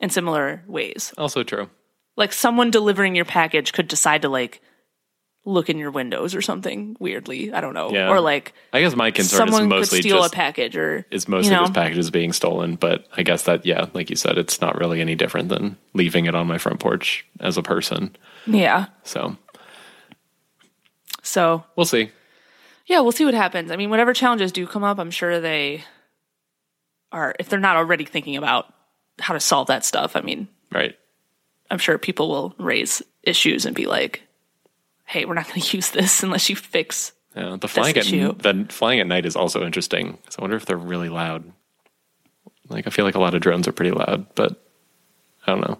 in 0.00 0.10
similar 0.10 0.62
ways. 0.66 1.12
also 1.16 1.42
true. 1.42 1.70
Like 2.16 2.32
someone 2.32 2.70
delivering 2.70 3.14
your 3.14 3.24
package 3.24 3.72
could 3.72 3.88
decide 3.88 4.22
to 4.22 4.28
like 4.28 4.60
look 5.46 5.70
in 5.70 5.78
your 5.78 5.90
windows 5.90 6.34
or 6.34 6.42
something 6.42 6.96
weirdly. 7.00 7.52
I 7.52 7.60
don't 7.62 7.72
know. 7.74 7.90
Yeah. 7.90 8.10
Or 8.10 8.20
like 8.20 8.52
I 8.72 8.80
guess 8.80 8.94
my 8.94 9.10
concern 9.10 9.38
someone 9.48 9.62
is 9.62 9.68
could 9.68 9.68
mostly 9.70 10.00
steal 10.02 10.18
just 10.18 10.34
a 10.34 10.36
package 10.36 10.76
or 10.76 11.06
is 11.10 11.28
mostly 11.28 11.50
you 11.50 11.56
know? 11.56 11.62
this 11.62 11.70
package 11.70 11.98
is 11.98 12.10
being 12.10 12.32
stolen. 12.32 12.76
But 12.76 13.06
I 13.16 13.22
guess 13.22 13.44
that 13.44 13.64
yeah, 13.64 13.86
like 13.94 14.10
you 14.10 14.16
said, 14.16 14.36
it's 14.38 14.60
not 14.60 14.78
really 14.78 15.00
any 15.00 15.14
different 15.14 15.48
than 15.48 15.76
leaving 15.94 16.26
it 16.26 16.34
on 16.34 16.46
my 16.46 16.58
front 16.58 16.78
porch 16.80 17.24
as 17.40 17.56
a 17.56 17.62
person. 17.62 18.14
Yeah. 18.46 18.86
So 19.02 19.36
So 21.22 21.64
we'll 21.76 21.86
see. 21.86 22.10
yeah, 22.86 23.00
we'll 23.00 23.12
see 23.12 23.24
what 23.24 23.34
happens. 23.34 23.70
I 23.70 23.76
mean, 23.76 23.90
whatever 23.90 24.12
challenges 24.14 24.52
do 24.52 24.66
come 24.66 24.84
up, 24.84 24.98
I'm 24.98 25.10
sure 25.10 25.40
they 25.40 25.84
are 27.12 27.34
if 27.38 27.48
they're 27.48 27.58
not 27.60 27.76
already 27.76 28.04
thinking 28.04 28.36
about 28.36 28.72
how 29.18 29.34
to 29.34 29.40
solve 29.40 29.68
that 29.68 29.84
stuff. 29.84 30.16
I 30.16 30.20
mean, 30.20 30.48
Right. 30.72 30.96
I'm 31.70 31.78
sure 31.78 31.98
people 31.98 32.28
will 32.28 32.54
raise 32.58 33.02
issues 33.22 33.64
and 33.66 33.74
be 33.76 33.86
like, 33.86 34.22
"Hey, 35.10 35.24
we're 35.24 35.34
not 35.34 35.48
going 35.48 35.60
to 35.68 35.76
use 35.76 35.90
this 35.90 36.22
unless 36.22 36.48
you 36.48 36.56
fix." 36.56 37.12
Yeah, 37.36 37.56
the 37.60 37.68
flying 37.68 37.96
at 37.96 38.06
issue. 38.06 38.32
the 38.32 38.66
flying 38.70 38.98
at 39.00 39.06
night 39.06 39.24
is 39.26 39.36
also 39.36 39.64
interesting. 39.64 40.18
'cause 40.24 40.36
I 40.38 40.42
wonder 40.42 40.56
if 40.56 40.66
they're 40.66 40.76
really 40.76 41.08
loud. 41.08 41.52
Like 42.68 42.86
I 42.86 42.90
feel 42.90 43.04
like 43.04 43.14
a 43.14 43.20
lot 43.20 43.34
of 43.34 43.40
drones 43.40 43.68
are 43.68 43.72
pretty 43.72 43.92
loud, 43.92 44.26
but 44.34 44.60
I 45.46 45.52
don't 45.52 45.60
know. 45.68 45.78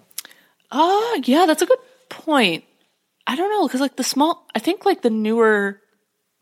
Oh, 0.71 1.21
yeah, 1.25 1.45
that's 1.45 1.61
a 1.61 1.65
good 1.65 1.79
point. 2.09 2.63
I 3.27 3.35
don't 3.35 3.49
know 3.49 3.67
because 3.67 3.81
like 3.81 3.97
the 3.97 4.03
small, 4.03 4.47
I 4.55 4.59
think 4.59 4.85
like 4.85 5.01
the 5.01 5.09
newer 5.09 5.81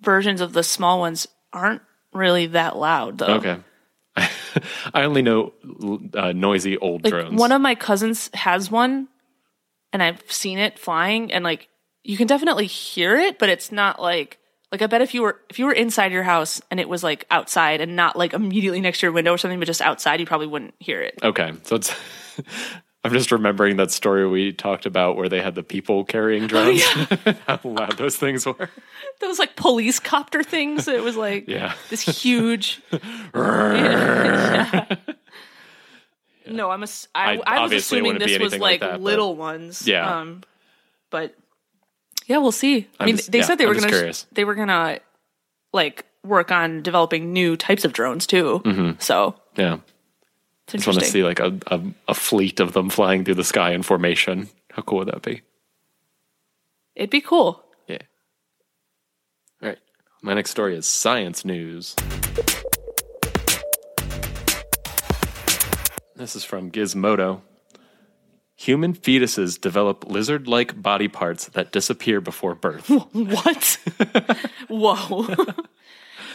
versions 0.01 0.41
of 0.41 0.53
the 0.53 0.63
small 0.63 0.99
ones 0.99 1.27
aren't 1.51 1.81
really 2.13 2.45
that 2.47 2.77
loud 2.77 3.17
though. 3.17 3.35
Okay. 3.35 3.57
I 4.93 5.03
only 5.03 5.21
know 5.21 5.53
uh, 6.15 6.31
noisy 6.31 6.77
old 6.77 7.03
like 7.03 7.11
drones. 7.13 7.39
one 7.39 7.51
of 7.51 7.61
my 7.61 7.75
cousins 7.75 8.29
has 8.33 8.69
one 8.71 9.07
and 9.93 10.01
i've 10.01 10.21
seen 10.31 10.57
it 10.57 10.77
flying 10.79 11.31
and 11.31 11.43
like 11.43 11.67
you 12.09 12.17
can 12.17 12.25
definitely 12.27 12.65
hear 12.65 13.15
it 13.17 13.37
but 13.37 13.49
it's 13.49 13.71
not 13.71 14.01
like 14.01 14.39
like 14.71 14.81
i 14.81 14.87
bet 14.87 15.01
if 15.01 15.13
you 15.13 15.21
were 15.21 15.39
if 15.49 15.59
you 15.59 15.65
were 15.65 15.71
inside 15.73 16.11
your 16.11 16.23
house 16.23 16.59
and 16.71 16.79
it 16.79 16.89
was 16.89 17.03
like 17.03 17.25
outside 17.29 17.81
and 17.81 17.95
not 17.95 18.15
like 18.15 18.33
immediately 18.33 18.81
next 18.81 18.99
to 18.99 19.05
your 19.05 19.11
window 19.13 19.31
or 19.33 19.37
something 19.37 19.59
but 19.59 19.65
just 19.65 19.81
outside 19.81 20.19
you 20.19 20.25
probably 20.25 20.47
wouldn't 20.47 20.73
hear 20.79 21.01
it 21.01 21.19
okay, 21.23 21.53
so 21.63 21.75
it's. 21.75 21.93
I'm 23.01 23.13
just 23.13 23.31
remembering 23.31 23.77
that 23.77 23.91
story 23.91 24.27
we 24.27 24.51
talked 24.51 24.85
about 24.85 25.15
where 25.15 25.29
they 25.29 25.39
had 25.41 25.55
the 25.55 25.63
people 25.63 26.03
carrying 26.03 26.47
drones. 26.47 26.83
How 27.47 27.57
loud 27.63 27.97
those 27.97 28.17
things 28.17 28.45
were. 28.45 28.69
those 29.21 29.39
like 29.39 29.55
police 29.55 29.99
copter 30.01 30.43
things 30.43 30.85
it 30.89 31.01
was 31.01 31.15
like 31.15 31.47
Yeah. 31.47 31.75
this 31.89 32.01
huge 32.01 32.81
Yeah. 32.91 34.85
no 36.47 36.69
i'm 36.71 36.83
a, 36.83 36.87
I, 37.15 37.37
I 37.37 37.41
I 37.45 37.61
was 37.63 37.71
assuming 37.71 38.17
this 38.17 38.37
was 38.39 38.51
like 38.53 38.61
like, 38.61 38.79
that, 38.81 38.91
but- 38.93 39.01
little 39.01 39.35
ones 39.35 39.87
Yeah. 39.87 40.19
um 40.19 40.43
but 41.09 41.35
yeah 42.29 42.37
we'll 42.37 42.53
see 42.53 42.87
i 42.99 43.05
mean 43.05 43.17
just- 43.17 43.31
they 43.33 43.39
yeah, 43.39 43.43
said 43.43 43.57
they 43.57 43.65
I'm 43.65 43.75
were 43.75 43.81
going 43.81 43.91
to 44.13 44.25
they 44.31 44.45
were 44.45 44.55
gonna 44.55 44.99
like 45.73 46.05
work 46.23 46.51
on 46.51 46.81
developing 46.81 47.33
new 47.33 47.57
types 47.57 47.83
of 47.83 47.91
drones 47.91 48.25
too 48.25 48.95
so 48.99 49.35
Yeah. 49.57 49.73
it's 49.75 49.81
Mm-hmm. 49.81 50.77
Just 50.77 50.87
want 50.87 50.99
to 50.99 51.05
see 51.05 51.23
like 51.23 51.39
a, 51.39 51.57
a, 51.67 51.81
a 52.09 52.13
fleet 52.13 52.59
of 52.59 52.73
them 52.73 52.89
flying 52.91 53.25
through 53.25 53.33
the 53.35 53.43
sky 53.43 53.71
in 53.73 53.81
formation. 53.81 54.49
How 54.71 54.83
cool 54.83 54.99
would 54.99 55.07
that 55.07 55.23
be? 55.23 55.41
it'd 56.95 57.09
be 57.09 57.21
cool 57.21 57.63
Yeah. 57.87 57.97
All 59.63 59.69
right. 59.69 59.79
My 60.21 60.33
next 60.35 60.51
story 60.51 60.75
is 60.75 60.85
science 60.85 61.43
news. 61.43 61.95
This 66.15 66.35
is 66.35 66.43
from 66.43 66.69
Gizmodo. 66.69 67.41
Human 68.59 68.93
fetuses 68.93 69.59
develop 69.59 70.03
lizard 70.09 70.45
like 70.45 70.81
body 70.81 71.07
parts 71.07 71.47
that 71.47 71.71
disappear 71.71 72.19
before 72.19 72.55
birth. 72.55 72.89
What? 73.13 73.79
Whoa. 74.67 75.35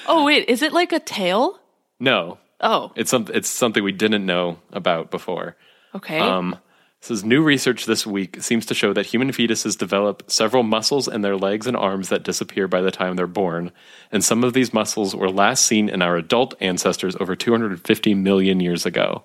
oh 0.07 0.25
wait, 0.25 0.49
is 0.49 0.63
it 0.63 0.73
like 0.73 0.93
a 0.93 1.01
tail? 1.01 1.61
no, 2.01 2.39
Oh, 2.63 2.93
it's, 2.97 3.11
some, 3.11 3.27
it's 3.35 3.51
something 3.51 3.85
we 3.85 3.93
didn't 3.93 4.25
know 4.25 4.59
about 4.73 5.11
before. 5.11 5.57
okay. 5.95 6.19
Um, 6.19 6.57
says 7.01 7.23
new 7.23 7.43
research 7.43 7.85
this 7.85 8.07
week 8.07 8.43
seems 8.43 8.65
to 8.67 8.75
show 8.75 8.95
that 8.95 9.05
human 9.05 9.29
fetuses 9.31 9.77
develop 9.77 10.23
several 10.31 10.63
muscles 10.63 11.07
in 11.07 11.21
their 11.21 11.37
legs 11.37 11.67
and 11.67 11.77
arms 11.77 12.09
that 12.09 12.23
disappear 12.23 12.67
by 12.67 12.81
the 12.81 12.91
time 12.91 13.17
they're 13.17 13.27
born, 13.27 13.71
and 14.11 14.25
some 14.25 14.43
of 14.43 14.55
these 14.55 14.73
muscles 14.73 15.15
were 15.15 15.29
last 15.31 15.67
seen 15.67 15.91
in 15.91 16.01
our 16.01 16.17
adult 16.17 16.55
ancestors 16.63 17.17
over 17.21 17.37
250 17.37 18.15
million 18.15 18.61
years 18.61 18.87
ago. 18.87 19.25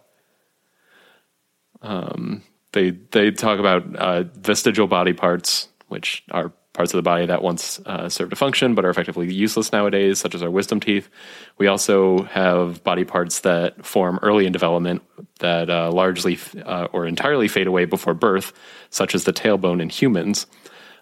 Um, 1.82 2.44
they 2.72 2.92
they 2.92 3.32
talk 3.32 3.60
about 3.60 3.96
uh, 3.96 4.24
vestigial 4.36 4.88
body 4.88 5.14
parts, 5.14 5.68
which 5.88 6.24
are 6.32 6.52
parts 6.74 6.94
of 6.94 6.98
the 6.98 7.04
body 7.04 7.26
that 7.26 7.42
once 7.42 7.80
uh, 7.86 8.08
served 8.08 8.32
a 8.32 8.36
function 8.36 8.76
but 8.76 8.86
are 8.86 8.90
effectively 8.90 9.34
useless 9.34 9.72
nowadays, 9.72 10.20
such 10.20 10.36
as 10.36 10.44
our 10.44 10.52
wisdom 10.52 10.80
teeth. 10.80 11.10
We 11.58 11.68
also 11.68 12.24
have 12.24 12.84
body 12.84 13.06
parts 13.06 13.40
that 13.40 13.86
form 13.86 14.20
early 14.22 14.46
in 14.46 14.54
development 14.54 15.02
that 15.40 15.70
uh, 15.70 15.92
largely 15.92 16.38
uh, 16.66 16.88
or 16.94 17.06
entirely 17.06 17.48
fade 17.48 17.68
away 17.68 17.86
before 17.86 18.14
birth, 18.14 18.54
such 18.92 19.16
as 19.16 19.24
the 19.24 19.34
tailbone 19.34 19.82
in 19.82 19.90
humans. 19.90 20.46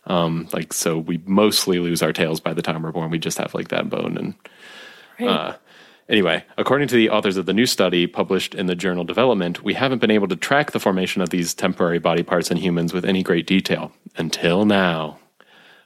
Um, 0.06 0.48
like 0.54 0.72
so, 0.72 0.98
we 0.98 1.22
mostly 1.26 1.80
lose 1.80 2.02
our 2.02 2.14
tails 2.14 2.40
by 2.40 2.54
the 2.54 2.62
time 2.62 2.82
we're 2.82 2.94
born. 2.94 3.12
We 3.12 3.20
just 3.20 3.38
have 3.40 3.54
like 3.54 3.68
that 3.70 3.90
bone 3.90 4.18
and 4.18 4.36
Right. 5.20 5.58
Anyway, 6.10 6.44
according 6.58 6.88
to 6.88 6.96
the 6.96 7.10
authors 7.10 7.36
of 7.36 7.46
the 7.46 7.54
new 7.54 7.66
study 7.66 8.08
published 8.08 8.56
in 8.56 8.68
the 8.68 8.76
journal 8.76 9.04
Development, 9.04 9.62
we 9.64 9.74
haven't 9.74 10.00
been 10.00 10.12
able 10.12 10.28
to 10.28 10.38
track 10.38 10.72
the 10.72 10.80
formation 10.80 11.22
of 11.22 11.30
these 11.30 11.54
temporary 11.54 12.00
body 12.00 12.24
parts 12.24 12.50
in 12.50 12.58
humans 12.58 12.94
with 12.94 13.04
any 13.04 13.24
great 13.24 13.46
detail 13.46 13.92
until 14.16 14.64
now. 14.66 15.20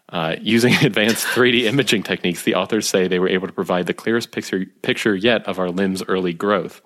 Uh, 0.09 0.35
using 0.39 0.73
advanced 0.85 1.25
3D 1.25 1.63
imaging 1.63 2.03
techniques, 2.03 2.43
the 2.43 2.53
authors 2.53 2.87
say 2.87 3.07
they 3.07 3.19
were 3.19 3.29
able 3.29 3.47
to 3.47 3.53
provide 3.53 3.87
the 3.87 3.93
clearest 3.93 4.31
picture, 4.31 4.65
picture 4.83 5.15
yet 5.15 5.43
of 5.47 5.57
our 5.57 5.71
limbs' 5.71 6.03
early 6.03 6.33
growth. 6.33 6.81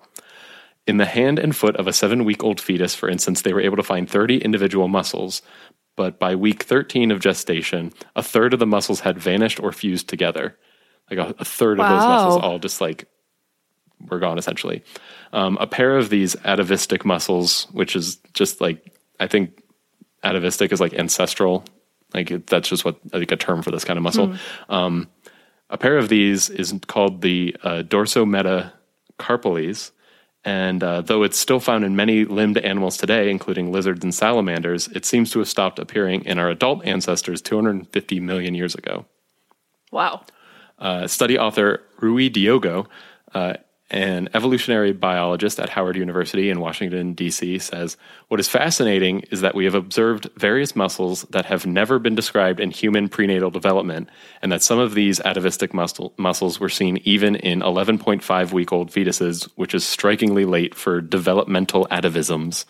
In 0.86 0.96
the 0.96 1.04
hand 1.04 1.38
and 1.38 1.54
foot 1.54 1.76
of 1.76 1.86
a 1.86 1.92
seven 1.92 2.24
week 2.24 2.42
old 2.42 2.60
fetus, 2.60 2.94
for 2.94 3.08
instance, 3.08 3.42
they 3.42 3.52
were 3.52 3.60
able 3.60 3.76
to 3.76 3.82
find 3.82 4.08
30 4.08 4.38
individual 4.38 4.88
muscles, 4.88 5.42
but 5.94 6.18
by 6.18 6.34
week 6.36 6.62
13 6.62 7.10
of 7.10 7.20
gestation, 7.20 7.92
a 8.14 8.22
third 8.22 8.54
of 8.54 8.60
the 8.60 8.66
muscles 8.66 9.00
had 9.00 9.18
vanished 9.18 9.60
or 9.60 9.72
fused 9.72 10.08
together. 10.08 10.56
Like 11.10 11.18
a, 11.18 11.34
a 11.38 11.44
third 11.44 11.80
of 11.80 11.88
those 11.88 12.04
muscles 12.04 12.42
all 12.42 12.58
just 12.58 12.80
like 12.80 13.08
were 14.08 14.18
gone 14.18 14.38
essentially. 14.38 14.82
Um, 15.32 15.56
a 15.60 15.66
pair 15.66 15.96
of 15.96 16.10
these 16.10 16.36
atavistic 16.44 17.04
muscles, 17.04 17.66
which 17.72 17.96
is 17.96 18.16
just 18.34 18.60
like, 18.60 18.92
I 19.20 19.26
think 19.26 19.62
atavistic 20.22 20.72
is 20.72 20.80
like 20.80 20.94
ancestral. 20.94 21.64
Like 22.14 22.30
it- 22.30 22.46
that's 22.46 22.68
just 22.68 22.84
what 22.84 22.98
like 23.12 23.32
a 23.32 23.36
term 23.36 23.62
for 23.62 23.70
this 23.70 23.84
kind 23.84 23.96
of 23.96 24.02
muscle. 24.02 24.34
Um, 24.68 25.08
a 25.70 25.78
pair 25.78 25.96
of 25.98 26.08
these 26.08 26.48
is 26.50 26.74
called 26.86 27.22
the 27.22 27.56
uh, 27.62 27.82
dorsometacarpales. 27.82 29.90
And 30.44 30.84
uh, 30.84 31.00
though 31.00 31.24
it's 31.24 31.38
still 31.38 31.58
found 31.58 31.84
in 31.84 31.96
many 31.96 32.24
limbed 32.24 32.58
animals 32.58 32.96
today, 32.96 33.30
including 33.30 33.72
lizards 33.72 34.04
and 34.04 34.14
salamanders, 34.14 34.86
it 34.88 35.04
seems 35.04 35.32
to 35.32 35.40
have 35.40 35.48
stopped 35.48 35.80
appearing 35.80 36.24
in 36.24 36.38
our 36.38 36.48
adult 36.50 36.86
ancestors 36.86 37.42
250 37.42 38.20
million 38.20 38.54
years 38.54 38.74
ago. 38.74 39.06
wow. 39.90 40.22
Uh, 40.78 41.06
study 41.06 41.38
author 41.38 41.82
Rui 42.00 42.28
Diogo, 42.28 42.86
uh, 43.34 43.54
an 43.90 44.28
evolutionary 44.34 44.92
biologist 44.92 45.60
at 45.60 45.68
Howard 45.68 45.96
University 45.96 46.50
in 46.50 46.58
Washington, 46.58 47.14
D.C., 47.14 47.60
says 47.60 47.96
What 48.26 48.40
is 48.40 48.48
fascinating 48.48 49.20
is 49.30 49.42
that 49.42 49.54
we 49.54 49.64
have 49.64 49.76
observed 49.76 50.28
various 50.36 50.74
muscles 50.74 51.22
that 51.30 51.46
have 51.46 51.66
never 51.66 52.00
been 52.00 52.16
described 52.16 52.58
in 52.58 52.72
human 52.72 53.08
prenatal 53.08 53.50
development, 53.50 54.08
and 54.42 54.50
that 54.50 54.62
some 54.62 54.80
of 54.80 54.94
these 54.94 55.20
atavistic 55.20 55.72
muscle, 55.72 56.12
muscles 56.16 56.58
were 56.58 56.68
seen 56.68 56.98
even 57.04 57.36
in 57.36 57.60
11.5 57.60 58.52
week 58.52 58.72
old 58.72 58.90
fetuses, 58.90 59.48
which 59.54 59.72
is 59.72 59.86
strikingly 59.86 60.44
late 60.44 60.74
for 60.74 61.00
developmental 61.00 61.86
atavisms, 61.88 62.64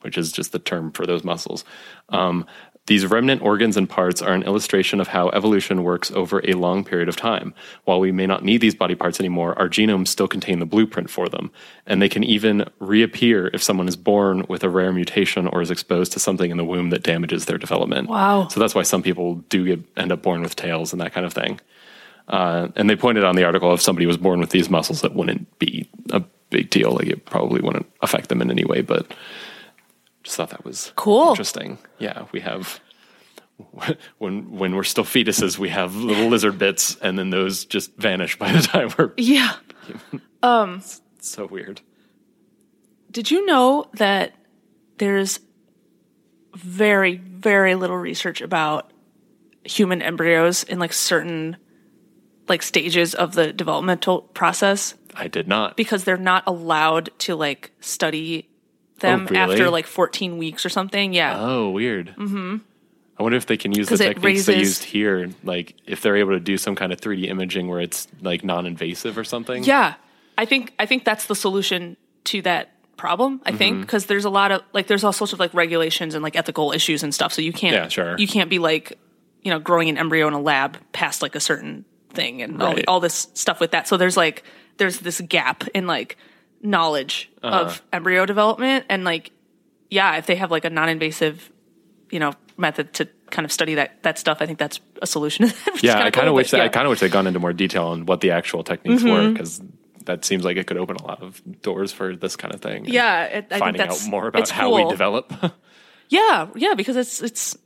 which 0.00 0.18
is 0.18 0.32
just 0.32 0.50
the 0.50 0.58
term 0.58 0.90
for 0.90 1.06
those 1.06 1.22
muscles. 1.22 1.64
Um, 2.08 2.44
these 2.90 3.06
remnant 3.06 3.40
organs 3.40 3.76
and 3.76 3.88
parts 3.88 4.20
are 4.20 4.32
an 4.32 4.42
illustration 4.42 5.00
of 5.00 5.06
how 5.06 5.28
evolution 5.28 5.84
works 5.84 6.10
over 6.10 6.40
a 6.42 6.54
long 6.54 6.82
period 6.82 7.08
of 7.08 7.14
time. 7.14 7.54
While 7.84 8.00
we 8.00 8.10
may 8.10 8.26
not 8.26 8.42
need 8.42 8.60
these 8.60 8.74
body 8.74 8.96
parts 8.96 9.20
anymore, 9.20 9.56
our 9.56 9.68
genomes 9.68 10.08
still 10.08 10.26
contain 10.26 10.58
the 10.58 10.66
blueprint 10.66 11.08
for 11.08 11.28
them. 11.28 11.52
And 11.86 12.02
they 12.02 12.08
can 12.08 12.24
even 12.24 12.68
reappear 12.80 13.48
if 13.54 13.62
someone 13.62 13.86
is 13.86 13.94
born 13.94 14.44
with 14.48 14.64
a 14.64 14.68
rare 14.68 14.92
mutation 14.92 15.46
or 15.46 15.62
is 15.62 15.70
exposed 15.70 16.10
to 16.14 16.18
something 16.18 16.50
in 16.50 16.56
the 16.56 16.64
womb 16.64 16.90
that 16.90 17.04
damages 17.04 17.44
their 17.44 17.58
development. 17.58 18.08
Wow. 18.08 18.48
So 18.48 18.58
that's 18.58 18.74
why 18.74 18.82
some 18.82 19.04
people 19.04 19.36
do 19.36 19.64
get, 19.66 19.84
end 19.96 20.10
up 20.10 20.22
born 20.22 20.42
with 20.42 20.56
tails 20.56 20.92
and 20.92 21.00
that 21.00 21.12
kind 21.12 21.24
of 21.24 21.32
thing. 21.32 21.60
Uh, 22.26 22.70
and 22.74 22.90
they 22.90 22.96
pointed 22.96 23.22
on 23.22 23.36
the 23.36 23.44
article 23.44 23.72
if 23.72 23.80
somebody 23.80 24.06
was 24.06 24.16
born 24.16 24.40
with 24.40 24.50
these 24.50 24.68
muscles, 24.68 25.02
that 25.02 25.14
wouldn't 25.14 25.60
be 25.60 25.88
a 26.10 26.24
big 26.50 26.70
deal. 26.70 26.90
Like 26.90 27.06
it 27.06 27.24
probably 27.24 27.60
wouldn't 27.60 27.86
affect 28.02 28.30
them 28.30 28.42
in 28.42 28.50
any 28.50 28.64
way, 28.64 28.80
but 28.80 29.14
just 30.22 30.36
thought 30.36 30.50
that 30.50 30.64
was 30.64 30.92
Cool. 30.96 31.30
interesting. 31.30 31.78
Yeah, 31.98 32.26
we 32.32 32.40
have 32.40 32.80
when 34.18 34.50
when 34.56 34.74
we're 34.74 34.84
still 34.84 35.04
fetuses, 35.04 35.58
we 35.58 35.68
have 35.70 35.94
little 35.96 36.28
lizard 36.28 36.58
bits, 36.58 36.96
and 36.96 37.18
then 37.18 37.30
those 37.30 37.64
just 37.64 37.94
vanish 37.96 38.38
by 38.38 38.52
the 38.52 38.60
time 38.60 38.90
we're 38.98 39.12
Yeah. 39.18 39.54
Um, 40.42 40.82
so 41.20 41.44
weird. 41.46 41.82
Did 43.10 43.30
you 43.30 43.44
know 43.44 43.86
that 43.94 44.32
there's 44.98 45.40
very, 46.54 47.16
very 47.16 47.74
little 47.74 47.96
research 47.96 48.40
about 48.40 48.90
human 49.64 50.00
embryos 50.02 50.62
in 50.64 50.78
like 50.78 50.92
certain 50.92 51.56
like 52.48 52.62
stages 52.62 53.14
of 53.14 53.34
the 53.34 53.52
developmental 53.52 54.22
process 54.22 54.94
I 55.14 55.28
did 55.28 55.46
not. 55.46 55.76
because 55.76 56.04
they're 56.04 56.16
not 56.16 56.42
allowed 56.46 57.10
to 57.20 57.36
like 57.36 57.70
study 57.80 58.48
them 59.00 59.26
Oh, 59.28 59.30
really? 59.30 59.52
after 59.54 59.70
like 59.70 59.86
14 59.86 60.38
weeks 60.38 60.64
or 60.64 60.68
something. 60.68 61.12
Yeah. 61.12 61.36
Oh, 61.38 61.70
weird. 61.70 62.14
Mm-hmm. 62.16 62.56
I 63.18 63.22
wonder 63.22 63.36
if 63.36 63.44
they 63.46 63.58
can 63.58 63.72
use 63.72 63.88
the 63.90 63.98
techniques 63.98 64.46
they 64.46 64.58
used 64.58 64.82
here, 64.82 65.28
like 65.44 65.74
if 65.86 66.00
they're 66.00 66.16
able 66.16 66.32
to 66.32 66.40
do 66.40 66.56
some 66.56 66.74
kind 66.74 66.90
of 66.92 67.00
3D 67.00 67.28
imaging 67.28 67.68
where 67.68 67.80
it's 67.80 68.08
like 68.22 68.42
non-invasive 68.44 69.18
or 69.18 69.24
something. 69.24 69.62
Yeah, 69.62 69.94
I 70.38 70.46
think 70.46 70.72
I 70.78 70.86
think 70.86 71.04
that's 71.04 71.26
the 71.26 71.34
solution 71.34 71.98
to 72.24 72.40
that 72.42 72.70
problem. 72.96 73.42
I 73.44 73.50
Mm-hmm. 73.50 73.58
think 73.58 73.80
because 73.82 74.06
there's 74.06 74.24
a 74.24 74.30
lot 74.30 74.52
of 74.52 74.62
like 74.72 74.86
there's 74.86 75.04
all 75.04 75.12
sorts 75.12 75.34
of 75.34 75.38
like 75.38 75.52
regulations 75.52 76.14
and 76.14 76.22
like 76.22 76.34
ethical 76.34 76.72
issues 76.72 77.02
and 77.02 77.14
stuff. 77.14 77.34
So 77.34 77.42
you 77.42 77.52
can't 77.52 77.74
Yeah, 77.74 77.88
sure. 77.88 78.16
you 78.18 78.26
can't 78.26 78.48
be 78.48 78.58
like 78.58 78.98
you 79.42 79.50
know 79.50 79.58
growing 79.58 79.90
an 79.90 79.98
embryo 79.98 80.26
in 80.26 80.32
a 80.32 80.40
lab 80.40 80.78
past 80.92 81.20
like 81.20 81.34
a 81.34 81.40
certain 81.40 81.84
thing 82.14 82.40
and 82.40 82.62
all, 82.62 82.72
Right. 82.72 82.84
all 82.88 83.00
this 83.00 83.28
stuff 83.34 83.60
with 83.60 83.72
that. 83.72 83.86
So 83.86 83.98
there's 83.98 84.16
like 84.16 84.44
there's 84.78 84.98
this 85.00 85.20
gap 85.20 85.64
in 85.74 85.86
like 85.86 86.16
knowledge 86.62 87.30
Uh-huh. 87.42 87.60
of 87.66 87.82
embryo 87.92 88.26
development 88.26 88.84
and 88.88 89.04
like 89.04 89.30
yeah, 89.90 90.16
if 90.18 90.26
they 90.26 90.36
have 90.36 90.50
like 90.50 90.64
a 90.64 90.70
non-invasive 90.70 91.50
you 92.10 92.18
know 92.20 92.32
method 92.56 92.92
to 92.94 93.08
kind 93.30 93.44
of 93.44 93.52
study 93.52 93.74
that 93.76 94.02
that 94.02 94.18
stuff, 94.18 94.38
I 94.40 94.46
think 94.46 94.58
that's 94.58 94.80
a 95.02 95.06
solution. 95.06 95.46
Yeah, 95.82 95.94
kinda 95.94 96.06
I 96.06 96.10
kind 96.10 96.28
of 96.28 96.34
wish 96.34 96.50
that 96.50 96.60
I 96.60 96.64
yeah. 96.64 96.66
Mm-hmm. 96.68 96.74
kind 96.74 96.86
of 96.86 96.90
wish 96.90 97.00
they'd 97.00 97.10
gone 97.12 97.26
into 97.26 97.38
more 97.40 97.52
detail 97.54 97.86
on 97.86 98.04
what 98.06 98.20
the 98.20 98.32
actual 98.32 98.62
techniques 98.64 99.02
were 99.02 99.30
because 99.32 99.62
that 100.04 100.24
seems 100.24 100.44
like 100.44 100.56
it 100.56 100.66
could 100.66 100.76
open 100.76 100.96
a 100.96 101.02
lot 101.02 101.22
of 101.22 101.40
doors 101.62 101.92
for 101.92 102.14
this 102.16 102.36
kind 102.36 102.54
of 102.54 102.60
thing. 102.60 102.84
yeah, 102.86 103.24
it, 103.24 103.46
I 103.46 103.48
think 103.48 103.60
finding 103.60 103.82
out 103.82 104.06
more 104.08 104.26
about 104.28 104.48
how 104.50 104.74
we 104.74 104.84
develop. 104.90 105.32
Yeah, 106.08 106.48
yeah, 106.56 106.74
because 106.74 106.96
it's 106.96 107.22
it's 107.22 107.56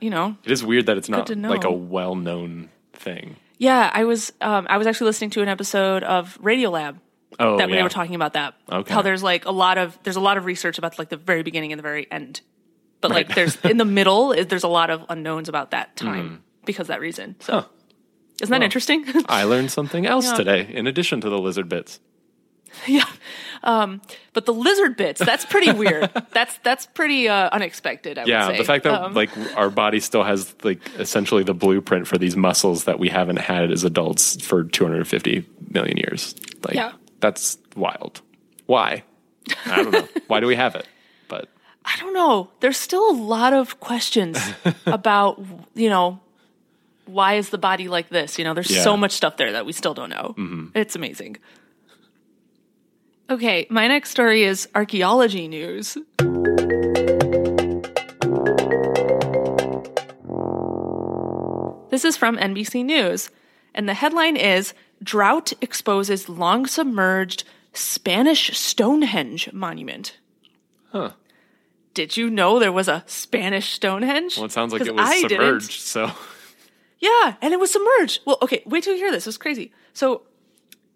you 0.00 0.08
know 0.10 0.34
it 0.44 0.50
is 0.50 0.64
weird 0.64 0.86
that 0.86 0.96
it's 0.96 1.08
not 1.10 1.28
like 1.28 1.64
a 1.64 1.70
well-known 1.72 2.70
thing. 2.94 3.36
yeah. 3.58 3.90
I 3.92 4.04
was 4.04 4.32
um 4.40 4.66
I 4.70 4.78
was 4.78 4.86
actually 4.86 5.06
listening 5.06 5.30
to 5.30 5.42
an 5.42 5.48
episode 5.48 6.02
of 6.02 6.38
Radiolab 6.40 6.96
Oh, 7.38 7.56
that 7.58 7.68
yeah. 7.70 7.76
they 7.76 7.82
were 7.82 7.88
talking 7.88 8.14
about 8.14 8.32
that. 8.34 8.54
Okay. 8.70 8.92
How 8.92 9.02
there's 9.02 9.22
like 9.22 9.44
a 9.44 9.50
lot 9.52 9.78
of 9.78 9.98
there's 10.02 10.16
a 10.16 10.20
lot 10.20 10.36
of 10.36 10.44
research 10.44 10.78
about 10.78 10.98
like 10.98 11.08
the 11.10 11.16
very 11.16 11.42
beginning 11.42 11.72
and 11.72 11.78
the 11.78 11.82
very 11.82 12.10
end, 12.10 12.40
but 13.00 13.10
like 13.10 13.34
there's 13.34 13.56
in 13.64 13.76
the 13.76 13.84
middle 13.84 14.32
is- 14.32 14.46
there's 14.48 14.64
a 14.64 14.68
lot 14.68 14.90
of 14.90 15.04
unknowns 15.08 15.48
about 15.48 15.70
that 15.70 15.96
time 15.96 16.42
because 16.64 16.84
of 16.84 16.88
that 16.88 17.00
reason. 17.00 17.36
So. 17.40 17.52
Huh. 17.60 17.64
isn't 18.42 18.50
that 18.52 18.62
interesting? 18.64 19.04
I 19.28 19.44
learned 19.44 19.70
something 19.70 20.06
else 20.06 20.26
Yeah. 20.26 20.34
today 20.34 20.68
in 20.72 20.86
addition 20.86 21.20
to 21.22 21.30
the 21.30 21.38
lizard 21.38 21.68
bits. 21.68 22.00
yeah. 22.86 23.04
Um, 23.64 24.00
but 24.32 24.46
the 24.46 24.52
lizard 24.54 24.96
bits 24.96 25.18
that's 25.20 25.44
pretty 25.44 25.72
weird. 25.72 26.08
that's 26.32 26.56
that's 26.58 26.86
pretty 26.86 27.28
uh, 27.28 27.48
unexpected. 27.50 28.16
I 28.18 28.24
Yeah, 28.24 28.46
would 28.46 28.52
say. 28.54 28.58
the 28.58 28.64
fact 28.64 28.84
that 28.84 29.02
Um, 29.02 29.12
like 29.14 29.30
our 29.56 29.70
body 29.70 29.98
still 30.00 30.22
has 30.24 30.54
like 30.62 30.80
essentially 30.98 31.42
the 31.42 31.52
blueprint 31.54 32.06
for 32.06 32.16
these 32.16 32.36
muscles 32.36 32.84
that 32.84 32.98
we 32.98 33.08
haven't 33.08 33.38
had 33.40 33.70
as 33.72 33.82
adults 33.84 34.40
for 34.44 34.62
250 34.64 35.44
million 35.70 35.96
years. 35.96 36.34
Like 36.64 36.74
Yeah. 36.76 36.92
That's 37.20 37.58
wild. 37.76 38.22
Why? 38.66 39.04
I 39.66 39.82
don't 39.82 39.90
know. 39.90 40.08
Why 40.26 40.40
do 40.40 40.46
we 40.46 40.56
have 40.56 40.74
it? 40.74 40.86
But 41.28 41.48
I 41.84 41.96
don't 41.98 42.14
know. 42.14 42.50
There's 42.60 42.76
still 42.76 43.10
a 43.10 43.16
lot 43.16 43.52
of 43.52 43.80
questions 43.80 44.38
about, 44.86 45.42
you 45.74 45.90
know, 45.90 46.20
why 47.06 47.34
is 47.34 47.50
the 47.50 47.58
body 47.58 47.88
like 47.88 48.08
this? 48.08 48.38
You 48.38 48.44
know, 48.44 48.54
there's 48.54 48.70
yeah. 48.70 48.82
so 48.82 48.96
much 48.96 49.12
stuff 49.12 49.36
there 49.36 49.52
that 49.52 49.66
we 49.66 49.72
still 49.72 49.94
don't 49.94 50.10
know. 50.10 50.34
Mm-hmm. 50.38 50.66
It's 50.74 50.94
amazing. 50.94 51.38
Okay, 53.28 53.66
my 53.70 53.88
next 53.88 54.10
story 54.10 54.44
is 54.44 54.68
archaeology 54.74 55.48
news. 55.48 55.96
This 61.90 62.04
is 62.04 62.16
from 62.16 62.36
NBC 62.36 62.84
News, 62.84 63.30
and 63.74 63.88
the 63.88 63.94
headline 63.94 64.36
is 64.36 64.74
Drought 65.02 65.52
exposes 65.60 66.28
long 66.28 66.66
submerged 66.66 67.44
Spanish 67.72 68.56
Stonehenge 68.56 69.52
monument. 69.52 70.18
Huh. 70.92 71.12
Did 71.94 72.16
you 72.16 72.30
know 72.30 72.58
there 72.58 72.72
was 72.72 72.88
a 72.88 73.02
Spanish 73.06 73.70
Stonehenge? 73.72 74.36
Well, 74.36 74.46
it 74.46 74.52
sounds 74.52 74.72
like 74.72 74.82
it 74.82 74.94
was 74.94 75.08
I 75.08 75.22
didn't. 75.22 75.60
submerged. 75.60 75.80
So 75.80 76.12
Yeah, 76.98 77.34
and 77.40 77.52
it 77.54 77.60
was 77.60 77.72
submerged. 77.72 78.20
Well, 78.26 78.38
okay, 78.42 78.62
wait 78.66 78.84
till 78.84 78.94
you 78.94 78.98
hear 79.00 79.10
this. 79.12 79.26
It 79.26 79.28
was 79.28 79.38
crazy. 79.38 79.72
So, 79.92 80.22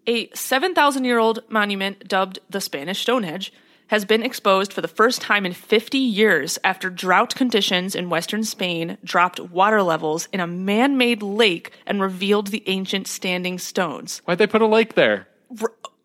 a 0.07 0.29
7,000 0.33 1.03
year 1.03 1.17
old 1.17 1.39
monument 1.49 2.07
dubbed 2.07 2.39
the 2.49 2.61
Spanish 2.61 2.99
Stonehenge 3.01 3.51
has 3.87 4.03
been 4.05 4.23
exposed 4.23 4.73
for 4.73 4.81
the 4.81 4.87
first 4.87 5.21
time 5.21 5.45
in 5.45 5.53
50 5.53 5.97
years 5.97 6.57
after 6.63 6.89
drought 6.89 7.35
conditions 7.35 7.93
in 7.95 8.09
western 8.09 8.43
Spain 8.43 8.97
dropped 9.03 9.39
water 9.39 9.83
levels 9.83 10.27
in 10.33 10.39
a 10.39 10.47
man 10.47 10.97
made 10.97 11.21
lake 11.21 11.71
and 11.85 12.01
revealed 12.01 12.47
the 12.47 12.63
ancient 12.67 13.07
standing 13.07 13.59
stones. 13.59 14.21
why'd 14.25 14.37
they 14.39 14.47
put 14.47 14.61
a 14.61 14.67
lake 14.67 14.95
there? 14.95 15.27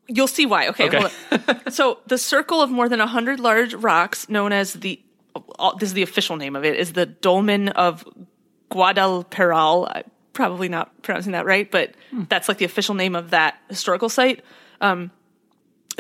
You'll 0.09 0.27
see 0.27 0.45
why. 0.45 0.69
Okay, 0.69 0.89
Okay. 0.89 1.09
so 1.71 2.01
the 2.07 2.19
circle 2.19 2.61
of 2.61 2.71
more 2.71 2.89
than 2.89 2.99
100 2.99 3.39
large 3.41 3.75
rocks, 3.75 4.29
known 4.29 4.53
as 4.53 4.75
the, 4.75 5.01
this 5.79 5.91
is 5.91 5.93
the 5.95 6.03
official 6.03 6.37
name 6.37 6.57
of 6.57 6.65
it, 6.65 6.77
is 6.77 6.93
the 6.95 7.07
Dolmen 7.07 7.69
of 7.71 8.05
Guadalperal. 8.71 9.91
I'm 9.91 10.05
probably 10.33 10.69
not 10.69 11.03
pronouncing 11.03 11.33
that 11.33 11.47
right, 11.47 11.71
but 11.71 11.95
that's 12.29 12.49
like 12.49 12.59
the 12.59 12.65
official 12.65 12.95
name 12.95 13.15
of 13.15 13.31
that 13.31 13.59
historical 13.69 14.09
site. 14.09 14.45
Um, 14.81 15.11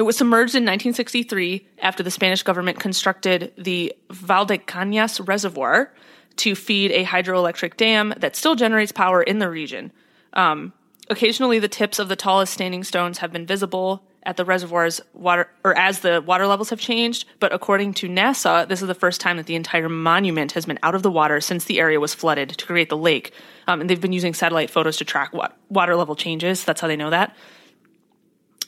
it 0.01 0.05
was 0.05 0.17
submerged 0.17 0.55
in 0.55 0.63
1963 0.63 1.67
after 1.83 2.03
the 2.03 2.11
Spanish 2.11 2.43
government 2.43 2.81
constructed 2.81 3.53
the 3.59 3.95
Valdecañas 4.09 5.29
Reservoir 5.29 5.93
to 6.37 6.55
feed 6.55 6.91
a 6.93 7.05
hydroelectric 7.05 7.77
dam 7.77 8.15
that 8.17 8.35
still 8.35 8.55
generates 8.55 8.93
power 8.93 9.23
in 9.23 9.41
the 9.41 9.51
region. 9.51 9.93
Um, 10.33 10.73
occasionally, 11.11 11.59
the 11.59 11.69
tips 11.69 11.99
of 11.99 12.09
the 12.09 12.17
tallest 12.17 12.55
standing 12.55 12.83
stones 12.83 13.19
have 13.19 13.31
been 13.31 13.45
visible 13.45 14.03
at 14.23 14.39
the 14.39 14.45
reservoir's 14.47 15.03
water, 15.13 15.51
or 15.65 15.77
as 15.77 16.01
the 16.01 16.23
water 16.23 16.47
levels 16.47 16.71
have 16.71 16.81
changed. 16.81 17.27
But 17.39 17.53
according 17.53 17.93
to 17.95 18.09
NASA, 18.09 18.67
this 18.67 18.81
is 18.81 18.89
the 18.89 18.95
first 18.95 19.21
time 19.21 19.37
that 19.37 19.45
the 19.45 19.55
entire 19.55 19.91
monument 19.91 20.53
has 20.53 20.65
been 20.65 20.79
out 20.83 20.95
of 20.95 21.03
the 21.03 21.11
water 21.11 21.43
since 21.43 21.67
the 21.67 21.79
area 21.79 22.01
was 22.01 22.15
flooded 22.15 22.49
to 22.49 22.65
create 22.65 22.89
the 22.89 22.97
lake. 22.97 23.35
Um, 23.67 23.83
and 23.83 23.91
they've 23.91 24.01
been 24.01 24.15
using 24.15 24.33
satellite 24.33 24.71
photos 24.71 24.97
to 24.97 25.05
track 25.05 25.35
wa- 25.35 25.51
water 25.69 25.95
level 25.95 26.17
changes. 26.17 26.65
That's 26.65 26.81
how 26.81 26.89
they 26.89 26.97
know 26.97 27.11
that. 27.11 27.37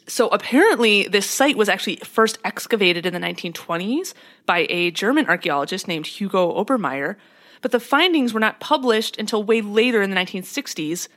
So 0.09 0.29
apparently, 0.29 1.05
this 1.05 1.29
site 1.29 1.57
was 1.57 1.69
actually 1.69 1.97
first 1.97 2.39
excavated 2.45 3.07
in 3.07 3.13
the 3.13 3.21
1920s 3.21 4.15
by 4.47 4.67
a 4.69 4.91
German 4.91 5.27
archaeologist 5.27 5.87
named 5.87 6.07
Hugo 6.07 6.53
Obermaier, 6.63 7.17
but 7.61 7.71
the 7.71 7.81
findings 7.81 8.35
were 8.35 8.41
not 8.41 8.61
published 8.61 9.19
until 9.19 9.45
way 9.45 9.61
later 9.61 10.03
in 10.03 10.11
the 10.11 10.17
1960s, 10.17 11.09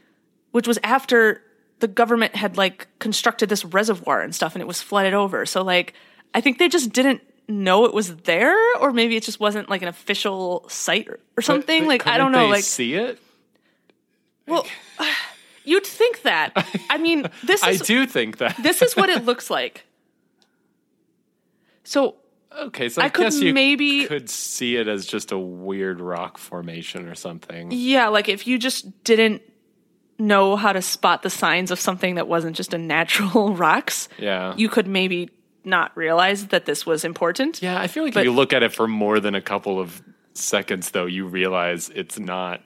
which 0.51 0.67
was 0.67 0.77
after 0.83 1.41
the 1.79 1.87
government 1.87 2.35
had 2.35 2.57
like 2.57 2.87
constructed 2.99 3.49
this 3.49 3.65
reservoir 3.65 4.21
and 4.21 4.33
stuff 4.33 4.55
and 4.55 4.61
it 4.61 4.65
was 4.65 4.81
flooded 4.81 5.13
over. 5.13 5.45
So 5.45 5.63
like 5.63 5.93
I 6.33 6.41
think 6.41 6.57
they 6.57 6.69
just 6.69 6.91
didn't 6.93 7.21
know 7.47 7.85
it 7.85 7.93
was 7.93 8.15
there 8.17 8.57
or 8.77 8.91
maybe 8.91 9.15
it 9.15 9.23
just 9.23 9.39
wasn't 9.39 9.69
like 9.69 9.81
an 9.81 9.87
official 9.87 10.65
site 10.69 11.07
or, 11.07 11.19
or 11.37 11.41
something. 11.41 11.83
But 11.83 11.87
like 11.87 12.07
I 12.07 12.17
don't 12.17 12.31
know 12.31 12.45
they 12.45 12.51
like 12.51 12.63
see 12.63 12.93
it. 12.93 13.19
well 14.47 14.65
you'd 15.65 15.85
think 15.85 16.21
that. 16.23 16.51
I 16.89 16.97
mean, 16.97 17.27
this 17.43 17.61
is. 17.65 17.81
I 17.81 17.83
do 17.83 18.05
think 18.05 18.37
that. 18.37 18.55
this 18.61 18.81
is 18.81 18.95
what 18.95 19.09
it 19.09 19.25
looks 19.25 19.49
like. 19.49 19.85
So 21.83 22.15
okay, 22.57 22.89
so 22.89 23.01
I, 23.01 23.05
I 23.05 23.09
could 23.09 23.23
guess 23.23 23.39
you 23.39 23.53
maybe- 23.53 24.05
could 24.05 24.29
see 24.29 24.75
it 24.77 24.87
as 24.87 25.05
just 25.05 25.31
a 25.31 25.37
weird 25.37 25.99
rock 26.01 26.37
formation 26.37 27.07
or 27.07 27.15
something. 27.15 27.69
yeah, 27.71 28.07
like 28.07 28.29
if 28.29 28.47
you 28.47 28.57
just 28.57 29.03
didn't 29.03 29.41
know 30.17 30.55
how 30.55 30.71
to 30.71 30.81
spot 30.81 31.21
the 31.23 31.29
signs 31.29 31.71
of 31.71 31.79
something 31.79 32.15
that 32.15 32.27
wasn't 32.27 32.55
just 32.55 32.73
a 32.73 32.77
natural 32.77 33.53
rocks, 33.55 34.07
Yeah. 34.17 34.53
you 34.55 34.69
could 34.69 34.87
maybe 34.87 35.29
not 35.65 35.95
realize 35.97 36.47
that 36.47 36.65
this 36.65 36.85
was 36.85 37.03
important. 37.03 37.61
Yeah, 37.61 37.79
I 37.79 37.87
feel 37.87 38.03
like 38.03 38.13
But- 38.13 38.21
if 38.21 38.25
you 38.25 38.31
look 38.31 38.53
at 38.53 38.63
it 38.63 38.73
for 38.73 38.87
more 38.87 39.19
than 39.19 39.35
a 39.35 39.41
couple 39.41 39.77
of 39.79 40.01
seconds, 40.33 40.91
though, 40.91 41.05
you 41.05 41.25
realize 41.27 41.89
it's 41.89 42.17
not 42.17 42.61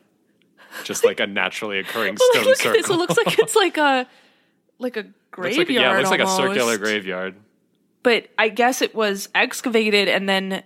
just 0.84 1.04
like 1.04 1.20
a 1.20 1.28
naturally 1.28 1.80
occurring 1.80 2.18
stone 2.18 2.44
look 2.46 2.58
circle. 2.58 2.74
this. 2.74 2.90
It 2.90 2.94
looks 2.96 3.18
like 3.18 3.40
it's 3.40 3.56
like 3.56 3.78
a 3.78 4.08
like 4.80 4.98
a 4.98 5.02
Looks 5.38 5.56
graveyard. 5.56 5.68
like, 5.68 5.76
yeah, 5.76 5.94
it 5.94 5.98
looks 5.98 6.10
like 6.10 6.20
a 6.22 6.28
circular 6.28 6.78
graveyard. 6.78 7.36
But 8.04 8.30
I 8.38 8.50
guess 8.50 8.82
it 8.82 8.96
was 8.96 9.30
excavated 9.36 10.08
and 10.08 10.28
then 10.28 10.64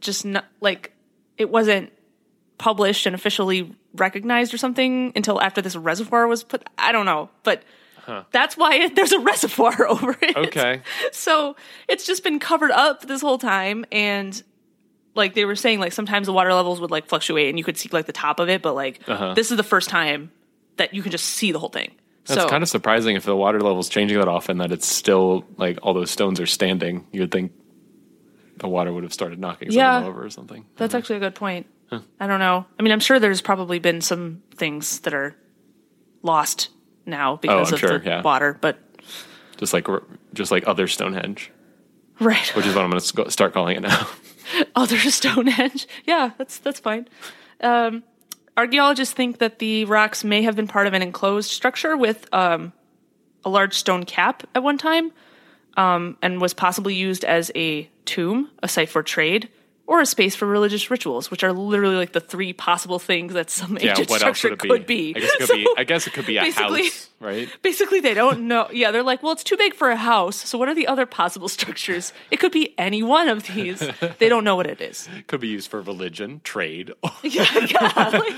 just 0.00 0.24
not 0.24 0.44
like 0.60 0.92
it 1.36 1.50
wasn't 1.50 1.92
published 2.58 3.04
and 3.06 3.14
officially 3.14 3.74
recognized 3.94 4.54
or 4.54 4.58
something 4.58 5.12
until 5.16 5.40
after 5.40 5.60
this 5.60 5.74
reservoir 5.76 6.26
was 6.28 6.44
put. 6.44 6.62
I 6.78 6.92
don't 6.92 7.04
know, 7.06 7.30
but 7.42 7.62
that's 8.30 8.56
why 8.56 8.74
it, 8.76 8.94
there's 8.96 9.12
a 9.12 9.18
reservoir 9.18 9.86
over 9.88 10.16
it. 10.22 10.36
Okay. 10.36 10.82
So 11.12 11.56
it's 11.88 12.06
just 12.06 12.22
been 12.22 12.38
covered 12.38 12.70
up 12.70 13.02
this 13.06 13.20
whole 13.20 13.38
time 13.38 13.84
and 13.90 14.42
like 15.16 15.34
they 15.34 15.44
were 15.44 15.56
saying 15.56 15.80
like 15.80 15.92
sometimes 15.92 16.26
the 16.26 16.32
water 16.32 16.52
levels 16.54 16.80
would 16.80 16.90
like 16.90 17.06
fluctuate 17.08 17.48
and 17.48 17.58
you 17.58 17.64
could 17.64 17.76
see 17.76 17.88
like 17.92 18.06
the 18.06 18.12
top 18.12 18.38
of 18.40 18.48
it 18.48 18.62
but 18.62 18.74
like 18.74 19.00
Uh-huh. 19.08 19.34
this 19.34 19.50
is 19.50 19.56
the 19.56 19.62
first 19.62 19.88
time 19.88 20.30
that 20.76 20.94
you 20.94 21.02
can 21.02 21.10
just 21.10 21.24
see 21.24 21.52
the 21.52 21.58
whole 21.58 21.70
thing. 21.70 21.90
That's 22.26 22.40
so 22.42 22.48
kind 22.48 22.62
of 22.62 22.68
surprising 22.68 23.16
if 23.16 23.24
the 23.24 23.36
water 23.36 23.60
level's 23.60 23.88
changing 23.88 24.18
that 24.18 24.28
often 24.28 24.58
that 24.58 24.72
it's 24.72 24.86
still 24.86 25.44
like 25.56 25.78
all 25.82 25.94
those 25.94 26.10
stones 26.10 26.40
are 26.40 26.46
standing. 26.46 27.06
You 27.12 27.20
would 27.20 27.30
think 27.32 27.52
the 28.58 28.68
water 28.68 28.92
would 28.92 29.04
have 29.04 29.12
started 29.12 29.38
knocking 29.38 29.70
Yeah. 29.72 30.04
over 30.04 30.24
or 30.24 30.30
something. 30.30 30.64
That's 30.76 30.94
actually 30.94 31.16
a 31.16 31.20
good 31.20 31.34
point. 31.34 31.66
I 32.18 32.26
don't 32.26 32.40
know. 32.40 32.66
I 32.78 32.82
mean, 32.82 32.92
I'm 32.92 32.98
sure 33.00 33.20
there's 33.20 33.40
probably 33.40 33.78
been 33.78 34.00
some 34.00 34.42
things 34.56 34.98
that 35.00 35.14
are 35.14 35.36
lost 36.22 36.70
now 37.06 37.36
because 37.36 37.68
I'm 37.68 37.74
of 37.74 37.80
sure, 37.80 37.98
the 38.00 38.04
yeah. 38.04 38.22
water, 38.22 38.58
but 38.60 38.78
Just 39.56 39.72
like 39.72 39.86
just 40.34 40.50
like 40.50 40.66
other 40.66 40.88
Stonehenge, 40.88 41.52
right, 42.18 42.48
which 42.56 42.66
is 42.66 42.74
what 42.74 42.82
I'm 42.84 42.90
going 42.90 43.00
to 43.00 43.30
start 43.30 43.52
calling 43.54 43.76
it 43.76 43.80
now. 43.82 44.08
other 44.76 44.98
Stonehenge. 44.98 45.86
Yeah, 46.04 46.30
that's 46.38 46.58
that's 46.58 46.80
fine. 46.80 47.08
Um, 47.60 48.04
archaeologists 48.56 49.14
think 49.14 49.38
that 49.38 49.58
the 49.58 49.84
rocks 49.86 50.24
may 50.24 50.42
have 50.42 50.56
been 50.56 50.68
part 50.68 50.86
of 50.86 50.94
an 50.94 51.02
enclosed 51.02 51.50
structure 51.50 51.96
with 51.96 52.32
um, 52.32 52.72
a 53.44 53.48
large 53.50 53.74
stone 53.74 54.04
cap 54.04 54.44
at 54.54 54.62
one 54.62 54.78
time, 54.78 55.12
um, 55.76 56.16
and 56.22 56.40
was 56.40 56.54
possibly 56.54 56.94
used 56.94 57.24
as 57.24 57.50
a 57.54 57.88
tomb, 58.04 58.50
a 58.62 58.68
site 58.68 58.88
for 58.88 59.02
trade, 59.02 59.48
or 59.86 60.00
a 60.00 60.06
space 60.06 60.34
for 60.34 60.46
religious 60.46 60.90
rituals, 60.90 61.30
which 61.30 61.44
are 61.44 61.52
literally 61.52 61.96
like 61.96 62.12
the 62.12 62.20
three 62.20 62.52
possible 62.52 62.98
things 62.98 63.32
that 63.34 63.50
some 63.50 63.78
yeah, 63.80 63.94
else 63.96 64.14
structure 64.14 64.48
would 64.50 64.58
it 64.58 64.62
be? 64.62 64.68
could 64.68 64.86
be. 64.86 65.14
I 65.16 65.20
guess 65.20 65.28
it 65.34 65.38
could 65.38 65.46
So- 65.48 65.54
be. 65.56 65.68
I 65.76 65.84
guess 65.84 66.06
it 66.06 66.12
could 66.12 66.26
be 66.26 66.36
a 66.38 66.50
house, 66.50 67.08
right? 67.20 67.48
Basically, 67.62 68.00
they 68.00 68.14
don't 68.14 68.48
know. 68.48 68.68
Yeah, 68.72 68.90
they're 68.90 69.02
like, 69.02 69.22
well, 69.22 69.32
it's 69.32 69.44
too 69.44 69.56
big 69.56 69.74
for 69.74 69.90
a 69.90 69.96
house. 69.96 70.36
So, 70.36 70.58
what 70.58 70.68
are 70.68 70.74
the 70.74 70.86
other 70.86 71.06
possible 71.06 71.48
structures? 71.48 72.12
It 72.30 72.38
could 72.40 72.52
be 72.52 72.74
any 72.78 73.02
one 73.02 73.28
of 73.28 73.44
these. 73.46 73.82
They 74.18 74.28
don't 74.28 74.44
know 74.44 74.56
what 74.56 74.66
it 74.66 74.80
is. 74.80 75.08
Could 75.28 75.40
be 75.40 75.48
used 75.48 75.70
for 75.70 75.80
religion, 75.80 76.40
trade, 76.44 76.92
Yeah, 77.22 77.46
yeah. 77.66 77.92
Like, 78.12 78.36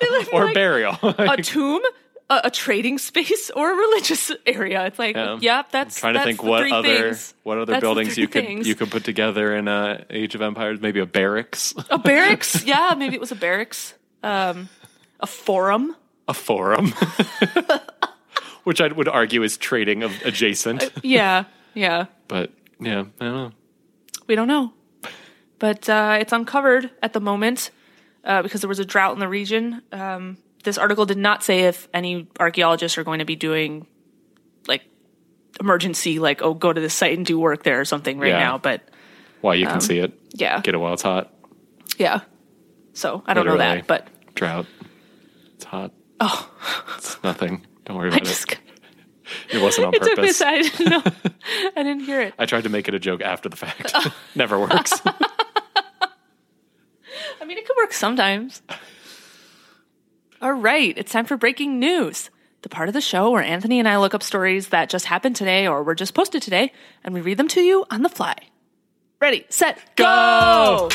they 0.00 0.10
live 0.10 0.28
in, 0.28 0.34
or 0.34 0.44
like, 0.46 0.54
burial. 0.54 0.96
a 1.02 1.36
tomb, 1.42 1.82
a, 2.30 2.40
a 2.44 2.50
trading 2.50 2.96
space, 2.98 3.50
or 3.56 3.70
a 3.72 3.74
religious 3.74 4.32
area. 4.46 4.86
It's 4.86 4.98
like, 4.98 5.16
Yeah. 5.16 5.38
yeah, 5.40 5.62
that's 5.70 5.98
trying 6.00 6.14
to 6.14 6.22
think 6.24 6.42
what 6.42 6.70
other 6.72 7.12
things. 7.12 7.34
what 7.42 7.58
other 7.58 7.72
That's 7.72 7.82
buildings 7.82 8.16
you 8.16 8.28
could 8.28 8.44
things. 8.46 8.66
you 8.66 8.74
could 8.74 8.90
put 8.90 9.04
together 9.04 9.54
in 9.54 9.68
uh, 9.68 10.04
Age 10.08 10.34
of 10.34 10.40
Empires. 10.40 10.80
Maybe 10.80 11.00
a 11.00 11.06
barracks, 11.06 11.74
a 11.90 11.98
barracks. 11.98 12.64
Yeah, 12.70 12.94
maybe 12.96 13.14
it 13.16 13.20
was 13.20 13.32
a 13.32 13.36
barracks. 13.36 13.94
Um, 14.22 14.68
a 15.18 15.26
forum. 15.26 15.94
a 16.28 16.32
forum, 16.34 16.92
which 18.64 18.80
I 18.80 18.88
would 18.88 19.08
argue 19.08 19.42
is 19.42 19.56
trading 19.56 20.02
of 20.02 20.12
adjacent. 20.24 20.90
Yeah, 21.02 21.44
yeah. 21.74 22.06
But 22.28 22.52
yeah, 22.80 23.04
I 23.20 23.24
don't 23.24 23.34
know. 23.34 23.52
We 24.26 24.34
don't 24.36 24.48
know. 24.48 24.72
But 25.58 25.88
uh, 25.88 26.18
it's 26.20 26.32
uncovered 26.32 26.90
at 27.02 27.12
the 27.12 27.20
moment 27.20 27.70
uh, 28.24 28.42
because 28.42 28.60
there 28.62 28.68
was 28.68 28.78
a 28.78 28.84
drought 28.84 29.12
in 29.14 29.18
the 29.18 29.28
region. 29.28 29.82
Um, 29.92 30.38
this 30.64 30.78
article 30.78 31.06
did 31.06 31.18
not 31.18 31.42
say 31.42 31.60
if 31.60 31.88
any 31.94 32.28
archaeologists 32.38 32.98
are 32.98 33.04
going 33.04 33.18
to 33.20 33.24
be 33.24 33.36
doing 33.36 33.86
like 34.68 34.82
emergency, 35.60 36.18
like, 36.18 36.42
oh, 36.42 36.54
go 36.54 36.72
to 36.72 36.80
this 36.80 36.94
site 36.94 37.16
and 37.16 37.24
do 37.26 37.38
work 37.38 37.62
there 37.62 37.80
or 37.80 37.84
something 37.84 38.18
right 38.18 38.28
Yeah. 38.30 38.38
now. 38.40 38.58
But 38.58 38.82
Why 39.40 39.54
you 39.54 39.66
can 39.66 39.76
Um, 39.76 39.80
see 39.80 39.98
it, 39.98 40.12
yeah, 40.32 40.60
get 40.60 40.74
it 40.74 40.78
while 40.78 40.92
it's 40.94 41.02
hot. 41.02 41.32
yeah. 41.98 42.20
So 42.92 43.22
I 43.26 43.34
don't 43.34 43.46
know 43.46 43.56
that, 43.56 43.86
but 43.86 44.06
Drought. 44.34 44.66
It's 45.54 45.64
hot. 45.64 45.92
Oh, 46.20 46.50
it's 46.98 47.22
nothing. 47.22 47.66
Don't 47.84 47.96
worry 47.96 48.08
about 48.12 48.24
just 48.24 48.52
it. 48.52 48.58
It 49.52 49.62
wasn't 49.62 49.86
on 49.86 49.94
it 49.94 50.02
took 50.02 50.10
me 50.18 50.24
purpose. 50.24 50.40
I 50.42 50.62
didn't 50.62 50.90
know. 50.90 51.02
I 51.76 51.82
didn't 51.82 52.00
hear 52.04 52.20
it. 52.20 52.34
I 52.38 52.46
tried 52.46 52.64
to 52.64 52.68
make 52.68 52.88
it 52.88 52.94
a 52.94 52.98
joke 52.98 53.22
after 53.22 53.48
the 53.48 53.56
fact. 53.56 53.92
Oh. 53.94 54.14
Never 54.34 54.58
works. 54.58 55.00
I 57.40 57.44
mean, 57.46 57.58
it 57.58 57.66
could 57.66 57.76
work 57.76 57.92
sometimes. 57.92 58.62
All 60.42 60.54
right, 60.54 60.96
it's 60.96 61.12
time 61.12 61.26
for 61.26 61.36
breaking 61.36 61.78
news. 61.78 62.30
The 62.62 62.70
part 62.70 62.88
of 62.88 62.94
the 62.94 63.02
show 63.02 63.30
where 63.30 63.42
Anthony 63.42 63.78
and 63.78 63.86
I 63.86 63.98
look 63.98 64.14
up 64.14 64.22
stories 64.22 64.68
that 64.68 64.88
just 64.88 65.04
happened 65.04 65.36
today 65.36 65.66
or 65.66 65.82
were 65.82 65.94
just 65.94 66.14
posted 66.14 66.40
today, 66.40 66.72
and 67.04 67.12
we 67.12 67.20
read 67.20 67.36
them 67.36 67.48
to 67.48 67.60
you 67.60 67.84
on 67.90 68.00
the 68.02 68.08
fly. 68.08 68.34
Ready, 69.20 69.44
set, 69.50 69.78
go! 69.96 70.88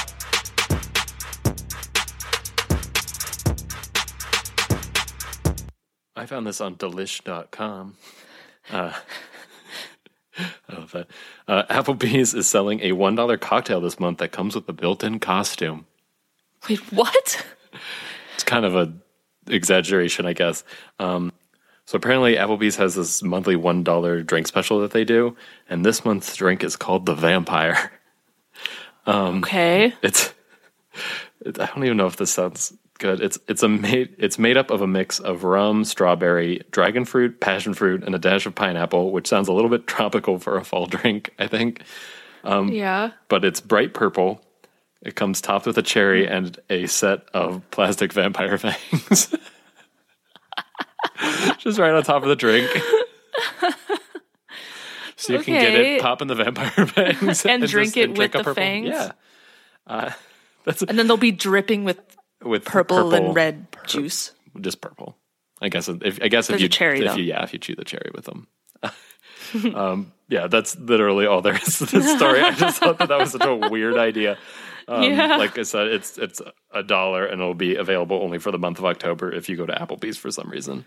I 6.15 6.25
found 6.25 6.47
this 6.47 6.60
on 6.60 6.75
delish.com. 6.75 7.97
Uh, 8.71 8.93
I 10.39 10.73
love 10.73 10.91
that. 10.93 11.08
Uh, 11.47 11.63
Applebee's 11.69 12.34
is 12.34 12.47
selling 12.47 12.79
a 12.79 12.93
$1 12.93 13.39
cocktail 13.41 13.79
this 13.79 13.99
month 13.99 14.17
that 14.17 14.31
comes 14.31 14.55
with 14.55 14.67
a 14.67 14.73
built 14.73 15.03
in 15.03 15.19
costume. 15.19 15.86
Wait, 16.67 16.79
what? 16.91 17.45
It's 18.34 18.43
kind 18.43 18.65
of 18.65 18.75
a 18.75 18.91
exaggeration, 19.47 20.25
I 20.25 20.34
guess. 20.34 20.63
Um, 20.99 21.31
so 21.86 21.97
apparently, 21.97 22.36
Applebee's 22.36 22.77
has 22.77 22.95
this 22.95 23.21
monthly 23.21 23.55
$1 23.55 24.25
drink 24.25 24.47
special 24.47 24.81
that 24.81 24.91
they 24.91 25.03
do. 25.03 25.36
And 25.69 25.86
this 25.86 26.03
month's 26.03 26.36
drink 26.36 26.63
is 26.63 26.75
called 26.75 27.05
the 27.05 27.13
Vampire. 27.13 27.91
okay. 29.08 29.93
It's, 30.01 30.34
it, 31.41 31.60
I 31.60 31.67
don't 31.67 31.84
even 31.84 31.97
know 31.97 32.08
if 32.08 32.17
this 32.17 32.31
sounds 32.31 32.73
good. 32.97 33.21
It's 33.21 33.38
it's 33.47 33.62
a 33.62 33.67
made 33.67 34.15
it's 34.17 34.39
made 34.39 34.58
up 34.58 34.71
of 34.71 34.81
a 34.81 34.88
mix 34.88 35.19
of 35.19 35.43
rum, 35.43 35.84
strawberry, 35.84 36.62
dragon 36.71 37.05
fruit, 37.05 37.39
passion 37.39 37.73
fruit, 37.73 38.03
and 38.03 38.15
a 38.15 38.19
dash 38.19 38.45
of 38.45 38.55
pineapple, 38.55 39.12
which 39.12 39.27
sounds 39.27 39.47
a 39.47 39.53
little 39.53 39.69
bit 39.69 39.88
tropical 39.88 40.39
for 40.39 40.58
a 40.58 40.63
fall 40.63 40.88
drink, 40.88 41.34
I 41.38 41.47
think. 41.47 41.84
yeah. 42.69 43.12
But 43.27 43.45
it's 43.45 43.62
bright 43.62 43.93
purple. 43.93 44.41
It 45.06 45.15
comes 45.15 45.39
topped 45.39 45.65
with 45.68 45.78
a 45.78 45.82
cherry 45.84 46.28
and 46.28 46.58
a 46.70 46.88
set 46.88 47.22
of 47.34 47.62
plastic 47.72 48.12
vampire 48.12 48.58
fangs. 48.60 49.34
Just 51.60 51.78
right 51.80 51.94
on 51.94 52.04
top 52.04 52.24
of 52.24 52.30
the 52.30 52.36
drink. 52.36 52.70
So 55.18 55.32
you 55.34 55.39
can 55.44 55.54
get 55.54 55.74
it, 55.74 56.02
pop 56.02 56.22
in 56.22 56.28
the 56.28 56.36
vampire 56.36 56.70
fangs, 56.86 57.46
And 57.46 57.65
drink 57.65 57.94
just- 57.94 57.98
it 57.98 58.10
and 58.10 58.18
with 58.18 58.36
a 58.36 58.38
the 58.39 58.44
purple- 58.44 58.54
fangs? 58.54 58.88
Yeah, 58.89 59.12
uh, 59.88 60.12
that's 60.65 60.84
And 60.84 61.00
then 61.00 61.08
they'll 61.08 61.15
be 61.18 61.32
dripping 61.32 61.84
with 61.86 62.00
with 62.44 62.65
purple, 62.65 62.98
purple- 62.98 63.13
and 63.28 63.36
red 63.36 63.65
juice. 63.88 64.34
just 64.60 64.82
purple. 64.82 65.18
I 65.62 65.70
guess 65.70 65.88
if 65.88 66.20
I 66.22 66.28
guess 66.28 66.50
if 66.50 66.60
you 66.60 66.68
cherry, 66.68 67.00
if 67.00 67.06
though. 67.12 67.15
you 67.15 67.24
yeah 67.24 67.44
if 67.44 67.54
you 67.54 67.60
chew 67.60 67.76
the 67.76 67.86
cherry 67.86 68.12
with 68.13 68.26
them. 68.26 68.48
um, 69.74 70.12
yeah, 70.28 70.48
that's 70.48 70.78
literally 70.78 71.26
all 71.28 71.41
there 71.41 71.56
is 71.56 71.78
to 71.80 71.86
this 71.86 72.13
story. 72.18 72.41
I 72.41 72.52
just 72.52 72.80
thought 72.82 72.98
that 73.00 73.08
that 73.08 73.18
was 73.18 73.32
such 73.32 73.46
a 73.46 73.56
weird 73.56 73.98
idea. 73.98 74.38
Um, 74.88 75.04
Yeah. 75.04 75.38
Like 75.45 75.58
I 75.58 75.63
said, 75.63 75.88
it's 75.88 76.17
it's 76.17 76.41
a 76.71 76.84
dollar 76.84 77.26
and 77.26 77.41
it'll 77.41 77.54
be 77.54 77.76
available 77.76 78.21
only 78.21 78.39
for 78.39 78.52
the 78.52 78.60
month 78.60 78.80
of 78.80 78.86
October 78.86 79.32
if 79.32 79.50
you 79.50 79.58
go 79.58 79.65
to 79.65 79.74
Applebee's 79.74 80.17
for 80.17 80.32
some 80.32 80.50
reason. 80.50 80.86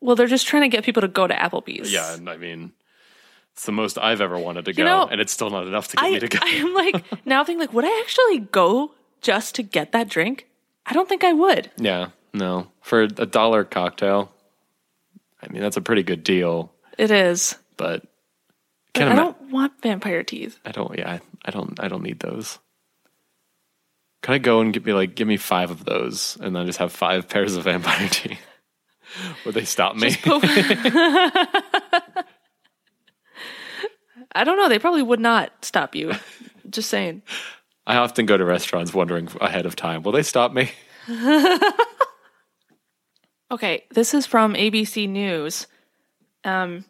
Well, 0.00 0.16
they're 0.16 0.26
just 0.26 0.46
trying 0.48 0.62
to 0.62 0.68
get 0.68 0.84
people 0.84 1.00
to 1.02 1.08
go 1.08 1.26
to 1.28 1.34
Applebee's. 1.34 1.92
Yeah, 1.92 2.14
and 2.14 2.28
I 2.28 2.36
mean, 2.36 2.72
it's 3.52 3.66
the 3.66 3.72
most 3.72 3.98
I've 3.98 4.20
ever 4.20 4.36
wanted 4.38 4.64
to 4.64 4.72
go, 4.72 4.84
know, 4.84 5.06
and 5.06 5.20
it's 5.20 5.32
still 5.32 5.50
not 5.50 5.66
enough 5.66 5.88
to 5.88 5.96
get 5.96 6.04
I, 6.04 6.10
me 6.10 6.18
to 6.20 6.28
go. 6.28 6.38
I 6.42 6.48
am 6.48 6.74
like 6.82 7.26
now 7.26 7.44
thinking 7.44 7.60
like, 7.60 7.72
would 7.72 7.84
I 7.84 8.00
actually 8.00 8.40
go 8.50 8.92
just 9.20 9.54
to 9.56 9.62
get 9.62 9.92
that 9.92 10.08
drink? 10.08 10.48
I 10.86 10.92
don't 10.94 11.08
think 11.08 11.22
I 11.22 11.32
would. 11.32 11.70
yeah, 11.76 12.08
no, 12.32 12.66
for 12.80 13.02
a 13.02 13.06
dollar 13.26 13.62
cocktail. 13.62 14.32
I 15.40 15.52
mean, 15.52 15.62
that's 15.62 15.76
a 15.76 15.80
pretty 15.80 16.02
good 16.02 16.24
deal, 16.24 16.72
It 16.98 17.10
is. 17.10 17.56
but 17.76 18.04
But 18.94 19.08
I 19.08 19.14
don't 19.14 19.40
want 19.50 19.80
vampire 19.82 20.22
teeth. 20.24 20.58
I 20.64 20.72
don't. 20.72 20.98
Yeah, 20.98 21.10
I, 21.12 21.20
I 21.44 21.50
don't. 21.50 21.78
I 21.78 21.88
don't 21.88 22.02
need 22.02 22.18
those. 22.20 22.58
Can 24.22 24.34
I 24.34 24.38
go 24.38 24.60
and 24.60 24.72
give 24.72 24.86
me 24.86 24.92
like 24.92 25.14
give 25.14 25.28
me 25.28 25.36
five 25.36 25.70
of 25.70 25.84
those, 25.84 26.38
and 26.40 26.54
then 26.54 26.66
just 26.66 26.78
have 26.78 26.92
five 26.92 27.28
pairs 27.28 27.56
of 27.56 27.64
vampire 27.64 28.08
teeth? 28.10 28.38
Would 29.44 29.54
they 29.54 29.64
stop 29.64 29.94
me? 29.96 30.16
I 34.34 34.44
don't 34.44 34.56
know. 34.56 34.68
They 34.68 34.78
probably 34.78 35.02
would 35.02 35.20
not 35.20 35.64
stop 35.64 35.94
you. 35.94 36.12
Just 36.70 36.88
saying. 36.88 37.22
I 37.86 37.96
often 37.96 38.24
go 38.26 38.36
to 38.36 38.44
restaurants 38.44 38.94
wondering 38.94 39.28
ahead 39.40 39.66
of 39.66 39.76
time, 39.76 40.02
will 40.02 40.12
they 40.12 40.22
stop 40.22 40.52
me? 40.52 40.70
Okay, 43.52 43.84
this 43.90 44.14
is 44.14 44.24
from 44.24 44.54
ABC 44.54 45.06
News. 45.06 45.66
Um, 46.42 46.86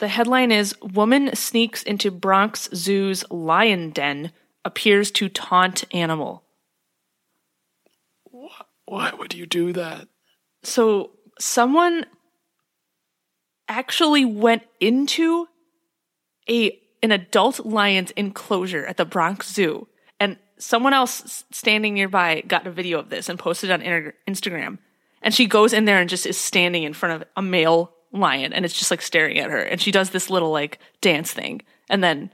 the 0.00 0.08
headline 0.08 0.50
is 0.50 0.74
Woman 0.82 1.36
sneaks 1.36 1.84
into 1.84 2.10
Bronx 2.10 2.68
Zoo's 2.74 3.24
lion 3.30 3.90
den, 3.90 4.32
appears 4.64 5.12
to 5.12 5.28
taunt 5.28 5.84
animal. 5.94 6.42
Why 8.92 9.10
would 9.18 9.32
you 9.32 9.46
do 9.46 9.72
that? 9.72 10.08
So, 10.64 11.12
someone 11.40 12.04
actually 13.66 14.26
went 14.26 14.64
into 14.80 15.46
a 16.46 16.78
an 17.02 17.10
adult 17.10 17.64
lion's 17.64 18.10
enclosure 18.10 18.84
at 18.84 18.98
the 18.98 19.06
Bronx 19.06 19.50
Zoo, 19.50 19.88
and 20.20 20.36
someone 20.58 20.92
else 20.92 21.42
standing 21.50 21.94
nearby 21.94 22.42
got 22.46 22.66
a 22.66 22.70
video 22.70 22.98
of 22.98 23.08
this 23.08 23.30
and 23.30 23.38
posted 23.38 23.70
it 23.70 23.72
on 23.72 23.80
inter- 23.80 24.14
Instagram. 24.28 24.76
And 25.22 25.32
she 25.32 25.46
goes 25.46 25.72
in 25.72 25.86
there 25.86 25.98
and 25.98 26.10
just 26.10 26.26
is 26.26 26.36
standing 26.36 26.82
in 26.82 26.92
front 26.92 27.22
of 27.22 27.28
a 27.34 27.40
male 27.40 27.94
lion, 28.12 28.52
and 28.52 28.66
it's 28.66 28.78
just 28.78 28.90
like 28.90 29.00
staring 29.00 29.38
at 29.38 29.48
her. 29.48 29.62
And 29.62 29.80
she 29.80 29.90
does 29.90 30.10
this 30.10 30.28
little 30.28 30.50
like 30.50 30.80
dance 31.00 31.32
thing, 31.32 31.62
and 31.88 32.04
then 32.04 32.30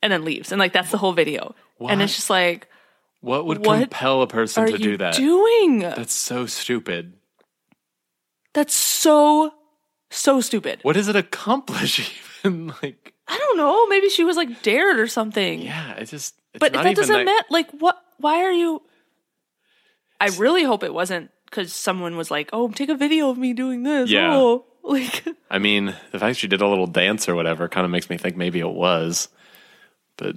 and 0.00 0.10
then 0.10 0.24
leaves, 0.24 0.52
and 0.52 0.58
like 0.58 0.72
that's 0.72 0.90
the 0.90 0.96
whole 0.96 1.12
video. 1.12 1.54
And 1.90 2.00
it's 2.00 2.16
just 2.16 2.30
like, 2.30 2.66
What 3.20 3.46
would 3.46 3.64
What 3.64 3.80
compel 3.80 4.22
a 4.22 4.26
person 4.26 4.66
to 4.66 4.78
do 4.78 4.96
that? 4.98 5.14
What 5.14 5.18
are 5.18 5.22
you 5.22 5.28
doing? 5.28 5.78
That's 5.80 6.12
so 6.12 6.46
stupid. 6.46 7.14
That's 8.52 8.74
so 8.74 9.52
so 10.10 10.40
stupid. 10.40 10.80
What 10.82 10.94
does 10.94 11.08
it 11.08 11.16
accomplish? 11.16 12.20
Even 12.44 12.68
like, 12.82 13.12
I 13.28 13.36
don't 13.38 13.56
know. 13.56 13.86
Maybe 13.88 14.08
she 14.08 14.24
was 14.24 14.36
like 14.36 14.62
dared 14.62 14.98
or 14.98 15.06
something. 15.08 15.60
yeah, 15.60 15.92
it 15.94 16.06
just. 16.06 16.34
It's 16.54 16.60
but 16.60 16.72
not 16.72 16.84
that 16.84 16.96
doesn't 16.96 17.14
that- 17.14 17.24
matter. 17.24 17.46
Like, 17.50 17.70
what? 17.72 18.00
Why 18.18 18.44
are 18.44 18.52
you? 18.52 18.82
I 20.20 20.28
really 20.28 20.62
hope 20.64 20.82
it 20.82 20.94
wasn't 20.94 21.30
because 21.44 21.72
someone 21.72 22.16
was 22.16 22.30
like, 22.30 22.48
"Oh, 22.52 22.70
take 22.70 22.88
a 22.88 22.94
video 22.94 23.28
of 23.28 23.36
me 23.36 23.52
doing 23.52 23.82
this." 23.82 24.08
Yeah. 24.10 24.34
Oh, 24.34 24.64
like 24.82 25.24
I 25.50 25.58
mean, 25.58 25.94
the 26.12 26.18
fact 26.18 26.38
she 26.38 26.48
did 26.48 26.60
a 26.62 26.66
little 26.68 26.86
dance 26.86 27.28
or 27.28 27.34
whatever 27.34 27.68
kind 27.68 27.84
of 27.84 27.90
makes 27.90 28.08
me 28.08 28.16
think 28.16 28.36
maybe 28.36 28.60
it 28.60 28.70
was, 28.70 29.28
but 30.16 30.36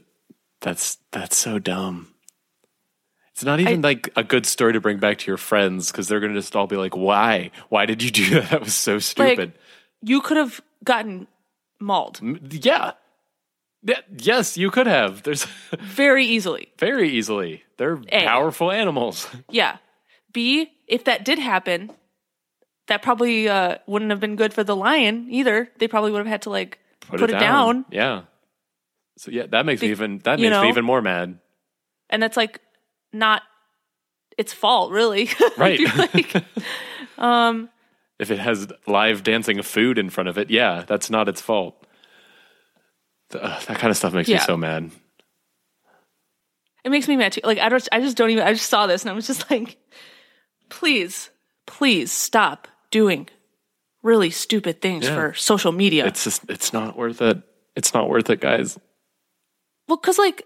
that's 0.60 0.98
that's 1.12 1.38
so 1.38 1.60
dumb. 1.60 2.14
It's 3.40 3.46
not 3.46 3.62
even 3.62 3.82
like 3.82 4.10
a 4.18 4.24
good 4.24 4.46
story 4.46 4.74
to 4.74 4.82
bring 4.82 4.98
back 4.98 5.20
to 5.20 5.28
your 5.28 5.38
friends 5.38 5.94
because 5.94 6.10
they're 6.10 6.20
gonna 6.20 6.34
just 6.34 6.58
all 6.58 6.68
be 6.68 6.76
like, 6.76 6.94
"Why? 6.94 7.52
Why 7.70 7.86
did 7.86 8.04
you 8.04 8.12
do 8.12 8.30
that? 8.32 8.50
That 8.50 8.60
was 8.60 8.76
so 8.76 9.00
stupid." 9.00 9.54
you 10.02 10.20
could 10.20 10.36
have 10.36 10.60
gotten 10.84 11.28
mauled 11.80 12.20
yeah. 12.52 12.92
Yeah, 13.82 14.02
yes, 14.18 14.58
you 14.58 14.70
could 14.72 14.88
have. 14.88 15.24
There's 15.24 15.46
very 15.80 16.26
easily. 16.26 16.68
very 16.78 17.10
easily. 17.12 17.64
They're 17.78 18.02
A. 18.10 18.26
powerful 18.26 18.72
animals. 18.72 19.26
Yeah. 19.50 19.78
B, 20.34 20.74
if 20.86 21.06
that 21.06 21.24
did 21.24 21.40
happen, 21.40 21.92
that 22.88 23.02
probably 23.02 23.48
uh, 23.48 23.78
wouldn't 23.88 24.12
have 24.12 24.20
been 24.20 24.36
good 24.36 24.54
for 24.54 24.66
the 24.66 24.76
lion 24.76 25.28
either. 25.32 25.70
They 25.78 25.88
probably 25.88 26.12
would 26.12 26.20
have 26.20 26.28
had 26.28 26.42
to 26.42 26.50
like 26.50 26.78
put, 27.08 27.22
it, 27.22 27.40
down. 27.40 27.86
Yeah. 27.90 28.24
So 29.18 29.32
yeah, 29.32 29.46
that 29.48 29.66
makes 29.66 29.82
me 29.82 29.92
even 29.92 30.20
that 30.26 30.42
makes 30.42 30.62
me 30.62 30.68
even 30.68 30.84
more 30.84 31.02
mad. 31.02 31.40
and 32.10 32.22
that's 32.22 32.36
like 32.36 32.60
not 33.14 33.42
its 34.38 34.54
fault, 34.54 34.92
really. 34.92 35.30
Right. 35.58 35.80
Like, 35.98 36.36
if 38.20 38.32
it 38.32 38.40
has 38.40 38.68
live 38.88 39.24
dancing 39.24 39.62
food 39.62 39.98
in 39.98 40.10
front 40.10 40.30
of 40.30 40.38
it, 40.38 40.50
yeah, 40.50 40.84
that's 40.88 41.10
not 41.10 41.28
its 41.30 41.42
fault. 41.42 41.76
Uh, 43.34 43.60
that 43.66 43.78
kind 43.78 43.92
of 43.92 43.98
stuff 43.98 44.14
makes 44.14 44.30
me 44.30 44.38
so 44.40 44.58
mad. 44.58 44.92
It 46.84 46.90
makes 46.90 47.08
me 47.08 47.16
mad 47.18 47.34
too. 47.34 47.42
Like 47.44 47.60
I 47.60 47.70
don't, 47.70 47.88
I 47.92 48.00
just 48.00 48.18
don't 48.18 48.30
even. 48.30 48.44
I 48.48 48.54
just 48.54 48.70
saw 48.70 48.88
this 48.88 49.04
and 49.04 49.12
I 49.12 49.14
was 49.14 49.28
just 49.28 49.50
like, 49.52 49.78
please, 50.70 51.30
please 51.68 52.12
stop 52.12 52.68
doing 52.90 53.28
really 54.02 54.30
stupid 54.30 54.82
things 54.82 55.06
Yeah. 55.06 55.14
for 55.16 55.34
social 55.34 55.72
media. 55.74 56.06
It's 56.08 56.24
just 56.24 56.44
it's 56.50 56.72
not 56.74 56.98
worth 56.98 57.22
it. 57.22 57.42
It's 57.76 57.94
not 57.94 58.10
worth 58.10 58.30
it, 58.30 58.40
guys. 58.42 58.80
well, 59.88 59.98
because 59.98 60.18
like, 60.18 60.44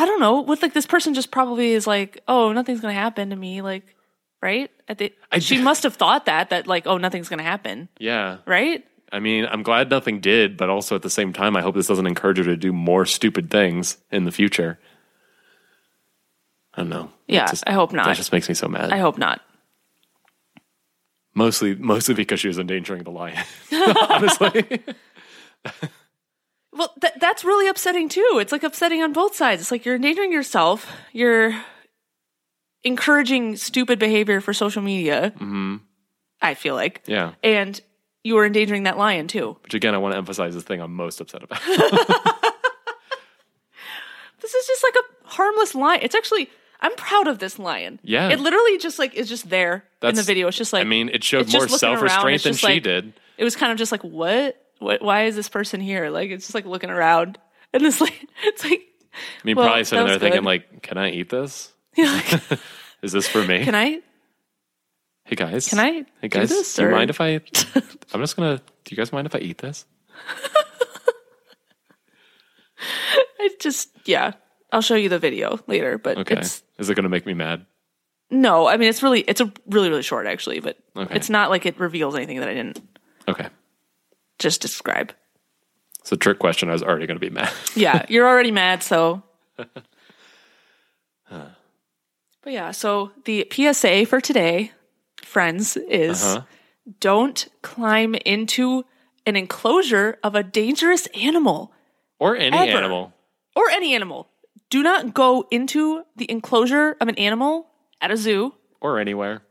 I 0.00 0.06
don't 0.06 0.20
know. 0.20 0.40
With 0.42 0.62
like 0.62 0.72
this 0.74 0.86
person 0.86 1.12
just 1.12 1.30
probably 1.32 1.72
is 1.72 1.86
like, 1.86 2.22
oh, 2.28 2.52
nothing's 2.52 2.80
gonna 2.80 2.94
happen 2.94 3.30
to 3.30 3.36
me. 3.36 3.60
Like, 3.62 3.84
right? 4.40 4.70
I 4.88 4.94
think 4.94 5.14
I 5.32 5.40
she 5.40 5.60
must 5.60 5.82
have 5.82 5.96
thought 5.96 6.26
that 6.26 6.50
that 6.50 6.66
like, 6.68 6.86
oh, 6.86 6.98
nothing's 6.98 7.28
gonna 7.28 7.42
happen. 7.42 7.88
Yeah. 7.98 8.38
Right? 8.46 8.84
I 9.10 9.18
mean, 9.18 9.46
I'm 9.50 9.62
glad 9.62 9.90
nothing 9.90 10.20
did, 10.20 10.56
but 10.56 10.68
also 10.70 10.94
at 10.94 11.02
the 11.02 11.10
same 11.10 11.32
time, 11.32 11.56
I 11.56 11.62
hope 11.62 11.74
this 11.74 11.86
doesn't 11.88 12.06
encourage 12.06 12.38
her 12.38 12.44
to 12.44 12.56
do 12.56 12.72
more 12.72 13.06
stupid 13.06 13.50
things 13.50 13.96
in 14.12 14.24
the 14.24 14.30
future. 14.30 14.78
I 16.74 16.82
don't 16.82 16.90
know. 16.90 17.10
Yeah, 17.26 17.46
just- 17.46 17.64
I 17.66 17.72
hope 17.72 17.92
not. 17.92 18.06
That 18.06 18.16
just 18.16 18.32
makes 18.32 18.48
me 18.48 18.54
so 18.54 18.68
mad. 18.68 18.92
I 18.92 18.98
hope 18.98 19.18
not. 19.18 19.40
mostly, 21.34 21.74
mostly 21.74 22.14
because 22.14 22.38
she 22.38 22.48
was 22.48 22.58
endangering 22.58 23.02
the 23.02 23.10
lion. 23.10 23.42
Honestly, 24.10 24.82
Well, 26.78 26.94
th- 27.00 27.14
that's 27.20 27.44
really 27.44 27.68
upsetting 27.68 28.08
too. 28.08 28.38
It's 28.40 28.52
like 28.52 28.62
upsetting 28.62 29.02
on 29.02 29.12
both 29.12 29.34
sides. 29.34 29.60
It's 29.60 29.70
like 29.70 29.84
you're 29.84 29.96
endangering 29.96 30.32
yourself. 30.32 30.90
You're 31.12 31.60
encouraging 32.84 33.56
stupid 33.56 33.98
behavior 33.98 34.40
for 34.40 34.54
social 34.54 34.80
media. 34.80 35.32
Mm-hmm. 35.34 35.76
I 36.40 36.54
feel 36.54 36.76
like, 36.76 37.02
yeah. 37.06 37.32
and 37.42 37.80
you 38.22 38.38
are 38.38 38.46
endangering 38.46 38.84
that 38.84 38.96
lion 38.96 39.26
too. 39.26 39.56
Which 39.64 39.74
again, 39.74 39.92
I 39.94 39.98
want 39.98 40.12
to 40.14 40.18
emphasize 40.18 40.54
the 40.54 40.60
thing 40.60 40.80
I'm 40.80 40.94
most 40.94 41.20
upset 41.20 41.42
about. 41.42 41.60
This 44.40 44.54
is 44.54 44.66
just 44.66 44.84
like 44.84 44.94
a 44.94 45.28
harmless 45.30 45.74
lion. 45.74 46.00
It's 46.02 46.14
actually, 46.14 46.48
I'm 46.80 46.94
proud 46.94 47.26
of 47.26 47.38
this 47.38 47.58
lion. 47.58 48.00
Yeah. 48.02 48.28
It 48.30 48.40
literally 48.40 48.78
just 48.78 48.98
like 48.98 49.14
is 49.14 49.28
just 49.28 49.50
there 49.50 49.84
in 50.00 50.14
the 50.14 50.22
video. 50.22 50.48
It's 50.48 50.56
just 50.56 50.72
like 50.72 50.82
I 50.82 50.84
mean, 50.84 51.08
it 51.08 51.22
showed 51.24 51.52
more 51.52 51.68
self 51.68 52.00
restraint 52.00 52.44
than 52.44 52.54
she 52.54 52.66
like- 52.66 52.82
did. 52.82 53.12
it 53.36 53.44
was 53.44 53.56
kind 53.56 53.72
of 53.72 53.78
just 53.78 53.92
like 53.92 54.02
what? 54.02 54.56
What 54.78 55.02
why 55.02 55.24
is 55.24 55.34
this 55.36 55.48
person 55.48 55.80
here? 55.80 56.10
Like 56.10 56.30
it's 56.30 56.44
just 56.46 56.54
like 56.54 56.66
looking 56.66 56.90
around. 56.90 57.38
And 57.72 57.82
it's 57.82 58.00
like 58.00 58.26
it's 58.44 58.64
like 58.64 58.80
I 59.12 59.18
mean, 59.44 59.56
Well, 59.56 59.66
probably 59.66 59.84
sitting 59.84 60.06
there 60.06 60.18
thinking, 60.18 60.40
good. 60.40 60.46
like, 60.46 60.80
can 60.82 60.96
I 60.96 61.10
eat 61.10 61.28
this? 61.28 61.70
you're 61.96 62.06
like, 62.06 62.32
Is 63.02 63.12
this 63.12 63.28
for 63.28 63.44
me? 63.44 63.62
can 63.64 63.74
I 63.74 64.00
hey 65.24 65.36
guys, 65.36 65.68
can 65.68 65.78
I 65.78 65.90
Hey 66.22 66.28
do 66.28 66.28
guys, 66.28 66.48
this, 66.48 66.74
do 66.74 66.82
you 66.82 66.88
or- 66.88 66.92
mind 66.92 67.10
if 67.10 67.20
I? 67.20 67.40
I'm 68.14 68.20
just 68.20 68.36
gonna. 68.36 68.56
Do 68.56 68.90
you 68.90 68.96
guys 68.96 69.12
mind 69.12 69.26
if 69.26 69.34
I 69.34 69.38
eat 69.40 69.58
this? 69.58 69.84
I 73.38 73.50
just 73.60 73.90
yeah. 74.04 74.32
I'll 74.72 74.82
show 74.82 74.94
you 74.94 75.08
the 75.08 75.18
video 75.18 75.58
later, 75.66 75.98
but 75.98 76.18
Okay. 76.18 76.40
Is 76.40 76.62
it 76.90 76.94
gonna 76.94 77.08
make 77.08 77.26
me 77.26 77.34
mad? 77.34 77.66
no, 78.30 78.66
I 78.66 78.76
mean 78.76 78.88
it's 78.88 79.02
really 79.02 79.20
it's 79.20 79.40
a 79.40 79.52
really 79.68 79.88
really 79.90 80.02
short 80.02 80.26
actually, 80.26 80.60
but 80.60 80.78
Okay. 80.96 81.14
it's 81.16 81.30
not 81.30 81.50
like 81.50 81.66
it 81.66 81.78
reveals 81.80 82.14
anything 82.14 82.40
that 82.40 82.48
I 82.48 82.54
didn't 82.54 82.80
Okay. 83.28 83.48
Just 84.38 84.60
describe. 84.62 85.12
It's 86.00 86.12
a 86.12 86.16
trick 86.16 86.38
question. 86.38 86.68
I 86.68 86.72
was 86.72 86.82
already 86.82 87.06
gonna 87.06 87.18
be 87.20 87.30
mad. 87.30 87.52
Yeah, 87.76 88.04
you're 88.08 88.26
already 88.28 88.50
mad, 88.52 88.82
so 88.82 89.22
But 91.30 92.52
yeah, 92.52 92.70
so 92.70 93.10
the 93.24 93.46
PSA 93.52 94.06
for 94.06 94.20
today, 94.20 94.72
friends, 95.22 95.76
is 95.76 96.22
Uh-huh. 96.24 96.42
don't 97.00 97.48
climb 97.62 98.14
into 98.14 98.84
an 99.26 99.36
enclosure 99.36 100.18
of 100.22 100.34
a 100.34 100.42
dangerous 100.42 101.06
animal 101.08 101.72
or 102.18 102.36
any 102.36 102.56
Ever. 102.56 102.78
animal. 102.78 103.12
or 103.54 103.68
any 103.70 103.94
animal. 103.94 104.28
Do 104.70 104.82
not 104.82 105.12
go 105.14 105.46
into 105.50 106.04
the 106.16 106.30
enclosure 106.30 106.96
of 107.00 107.08
an 107.08 107.16
animal 107.16 107.66
at 108.00 108.10
a 108.10 108.16
zoo. 108.16 108.54
or 108.80 108.98
anywhere. 109.00 109.42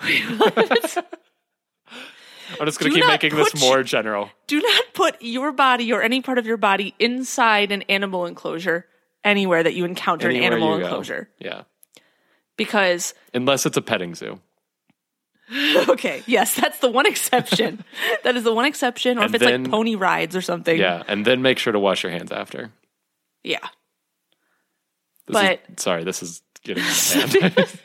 I'm 2.60 2.66
just 2.66 2.78
going 2.80 2.92
to 2.92 2.98
keep 3.00 3.06
making 3.06 3.34
this 3.36 3.60
more 3.60 3.82
general. 3.82 4.30
Do 4.46 4.60
not 4.60 4.84
put 4.94 5.16
your 5.20 5.52
body 5.52 5.92
or 5.92 6.02
any 6.02 6.20
part 6.22 6.38
of 6.38 6.46
your 6.46 6.56
body 6.56 6.94
inside 6.98 7.72
an 7.72 7.82
animal 7.82 8.26
enclosure 8.26 8.86
anywhere 9.24 9.62
that 9.62 9.74
you 9.74 9.84
encounter 9.84 10.28
Anywhere 10.28 10.46
an 10.48 10.52
animal 10.54 10.74
you 10.74 10.80
go. 10.80 10.86
enclosure. 10.86 11.28
Yeah. 11.38 11.62
Because 12.56 13.14
Unless 13.34 13.66
it's 13.66 13.76
a 13.76 13.82
petting 13.82 14.14
zoo. 14.14 14.40
okay, 15.88 16.22
yes, 16.26 16.54
that's 16.54 16.78
the 16.80 16.90
one 16.90 17.06
exception. 17.06 17.82
that 18.24 18.36
is 18.36 18.42
the 18.44 18.52
one 18.52 18.64
exception, 18.66 19.16
or 19.18 19.22
And 19.22 19.34
if 19.34 19.40
it's 19.40 19.50
then- 19.50 19.62
like 19.64 19.70
pony 19.70 19.94
rides 19.94 20.36
or 20.36 20.40
something. 20.42 20.78
Yeah. 20.78 21.02
And 21.08 21.24
then 21.24 21.40
make 21.42 21.58
sure 21.58 21.72
to 21.72 21.78
wash 21.78 22.02
your 22.02 22.12
hands 22.12 22.30
after. 22.32 22.70
Yeah. 23.42 23.58
This 25.26 25.34
But- 25.34 25.60
is, 25.76 25.82
sorry, 25.82 26.04
this 26.04 26.22
is 26.22 26.42
getting 26.62 26.82
out. 26.84 27.74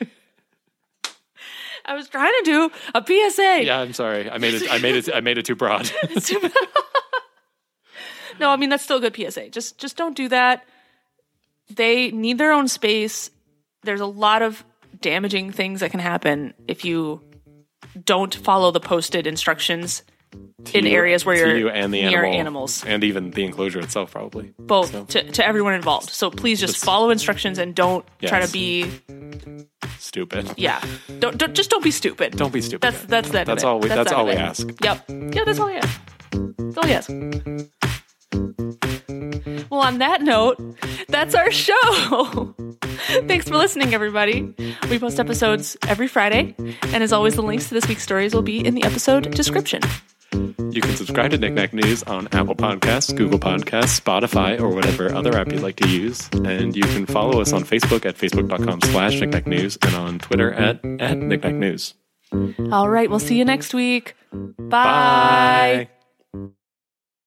I 1.84 1.94
was 1.94 2.08
trying 2.08 2.32
to 2.32 2.42
do 2.44 2.70
a 2.94 3.04
PSA. 3.04 3.64
yeah, 3.64 3.80
I'm 3.80 3.92
sorry. 3.92 4.30
I 4.30 4.38
made 4.38 4.54
it 4.54 4.70
I 4.70 4.78
made 4.78 4.96
it 4.96 5.08
I 5.14 5.20
made 5.20 5.38
it 5.38 5.44
too 5.44 5.54
broad. 5.54 5.90
no, 8.40 8.50
I 8.50 8.56
mean 8.56 8.70
that's 8.70 8.84
still 8.84 9.02
a 9.02 9.10
good 9.10 9.14
PSA. 9.16 9.50
Just 9.50 9.78
just 9.78 9.96
don't 9.96 10.16
do 10.16 10.28
that. 10.28 10.64
They 11.70 12.10
need 12.10 12.38
their 12.38 12.52
own 12.52 12.68
space. 12.68 13.30
There's 13.82 14.00
a 14.00 14.06
lot 14.06 14.42
of 14.42 14.64
damaging 15.00 15.52
things 15.52 15.80
that 15.80 15.90
can 15.90 16.00
happen 16.00 16.54
if 16.68 16.84
you 16.84 17.20
don't 18.04 18.34
follow 18.34 18.70
the 18.70 18.80
posted 18.80 19.26
instructions 19.26 20.02
in 20.72 20.86
you- 20.86 20.92
areas 20.92 21.24
where 21.24 21.34
to 21.36 21.40
you're 21.50 21.56
you 21.58 21.68
and 21.68 21.92
the 21.92 22.02
near 22.02 22.24
animal, 22.24 22.40
animals. 22.40 22.84
and 22.84 23.04
even 23.04 23.30
the 23.30 23.44
enclosure 23.44 23.80
itself, 23.80 24.12
probably. 24.12 24.54
both 24.58 24.90
So, 24.92 25.04
to, 25.04 25.30
to 25.32 25.46
everyone 25.46 25.74
involved. 25.74 26.10
So 26.10 26.30
please 26.30 26.60
just 26.60 26.74
Just- 26.74 26.84
follow 26.84 27.10
instructions 27.10 27.58
and 27.58 27.74
don't 27.74 28.04
try 28.24 28.40
to 28.44 28.50
be 28.52 28.90
stupid. 29.98 30.50
yeah. 30.56 30.82
Don't, 31.18 31.36
don't 31.38 31.54
just 31.54 31.70
don't 31.70 31.84
be 31.84 31.90
stupid. 31.90 32.36
Don't 32.36 32.52
be 32.52 32.60
stupid. 32.62 32.80
That's 32.80 33.02
that's 33.04 33.30
that. 33.30 33.46
That's 33.46 33.64
all 33.64 33.78
we- 33.80 33.88
that's 33.88 34.10
that 34.10 34.16
all 34.16 34.26
we 34.26 34.32
ask. 34.32 34.66
Yep. 34.82 35.04
Yeah, 35.08 35.44
that's 35.44 35.58
all 35.58 35.66
we 35.66 35.74
ask. 35.74 36.00
That's 36.30 36.76
all 36.78 36.84
we 36.84 36.92
ask. 36.92 37.10
Well, 39.70 39.80
on 39.80 39.98
that 39.98 40.22
note, 40.22 40.60
that's 41.08 41.34
our 41.34 41.50
show. 41.50 42.54
Thanks 43.26 43.48
for 43.48 43.56
listening, 43.56 43.92
everybody. 43.92 44.54
We 44.88 44.98
post 44.98 45.18
episodes 45.18 45.76
every 45.86 46.06
Friday, 46.08 46.54
and 46.58 47.02
as 47.02 47.12
always, 47.12 47.34
the 47.34 47.42
links 47.42 47.68
to 47.68 47.74
this 47.74 47.88
week's 47.88 48.02
stories 48.02 48.34
will 48.34 48.42
be 48.42 48.64
in 48.64 48.74
the 48.74 48.84
episode 48.84 49.30
description. 49.32 49.80
You 50.34 50.80
can 50.80 50.96
subscribe 50.96 51.30
to 51.30 51.38
Knickknack 51.38 51.72
News 51.72 52.02
on 52.02 52.26
Apple 52.32 52.56
Podcasts, 52.56 53.14
Google 53.16 53.38
Podcasts, 53.38 54.00
Spotify, 54.00 54.60
or 54.60 54.68
whatever 54.74 55.14
other 55.14 55.36
app 55.38 55.52
you'd 55.52 55.62
like 55.62 55.76
to 55.76 55.88
use. 55.88 56.28
And 56.32 56.76
you 56.76 56.82
can 56.82 57.06
follow 57.06 57.40
us 57.40 57.52
on 57.52 57.62
Facebook 57.62 58.04
at 58.04 58.16
facebook.com 58.16 58.80
slash 58.82 59.20
Knickknack 59.20 59.46
News 59.46 59.78
and 59.82 59.94
on 59.94 60.18
Twitter 60.18 60.52
at, 60.52 60.84
at 61.00 61.18
Knickknack 61.18 61.54
News. 61.54 61.94
All 62.72 62.88
right, 62.88 63.08
we'll 63.08 63.20
see 63.20 63.38
you 63.38 63.44
next 63.44 63.74
week. 63.74 64.16
Bye. 64.32 64.56
Bye. 64.58 65.88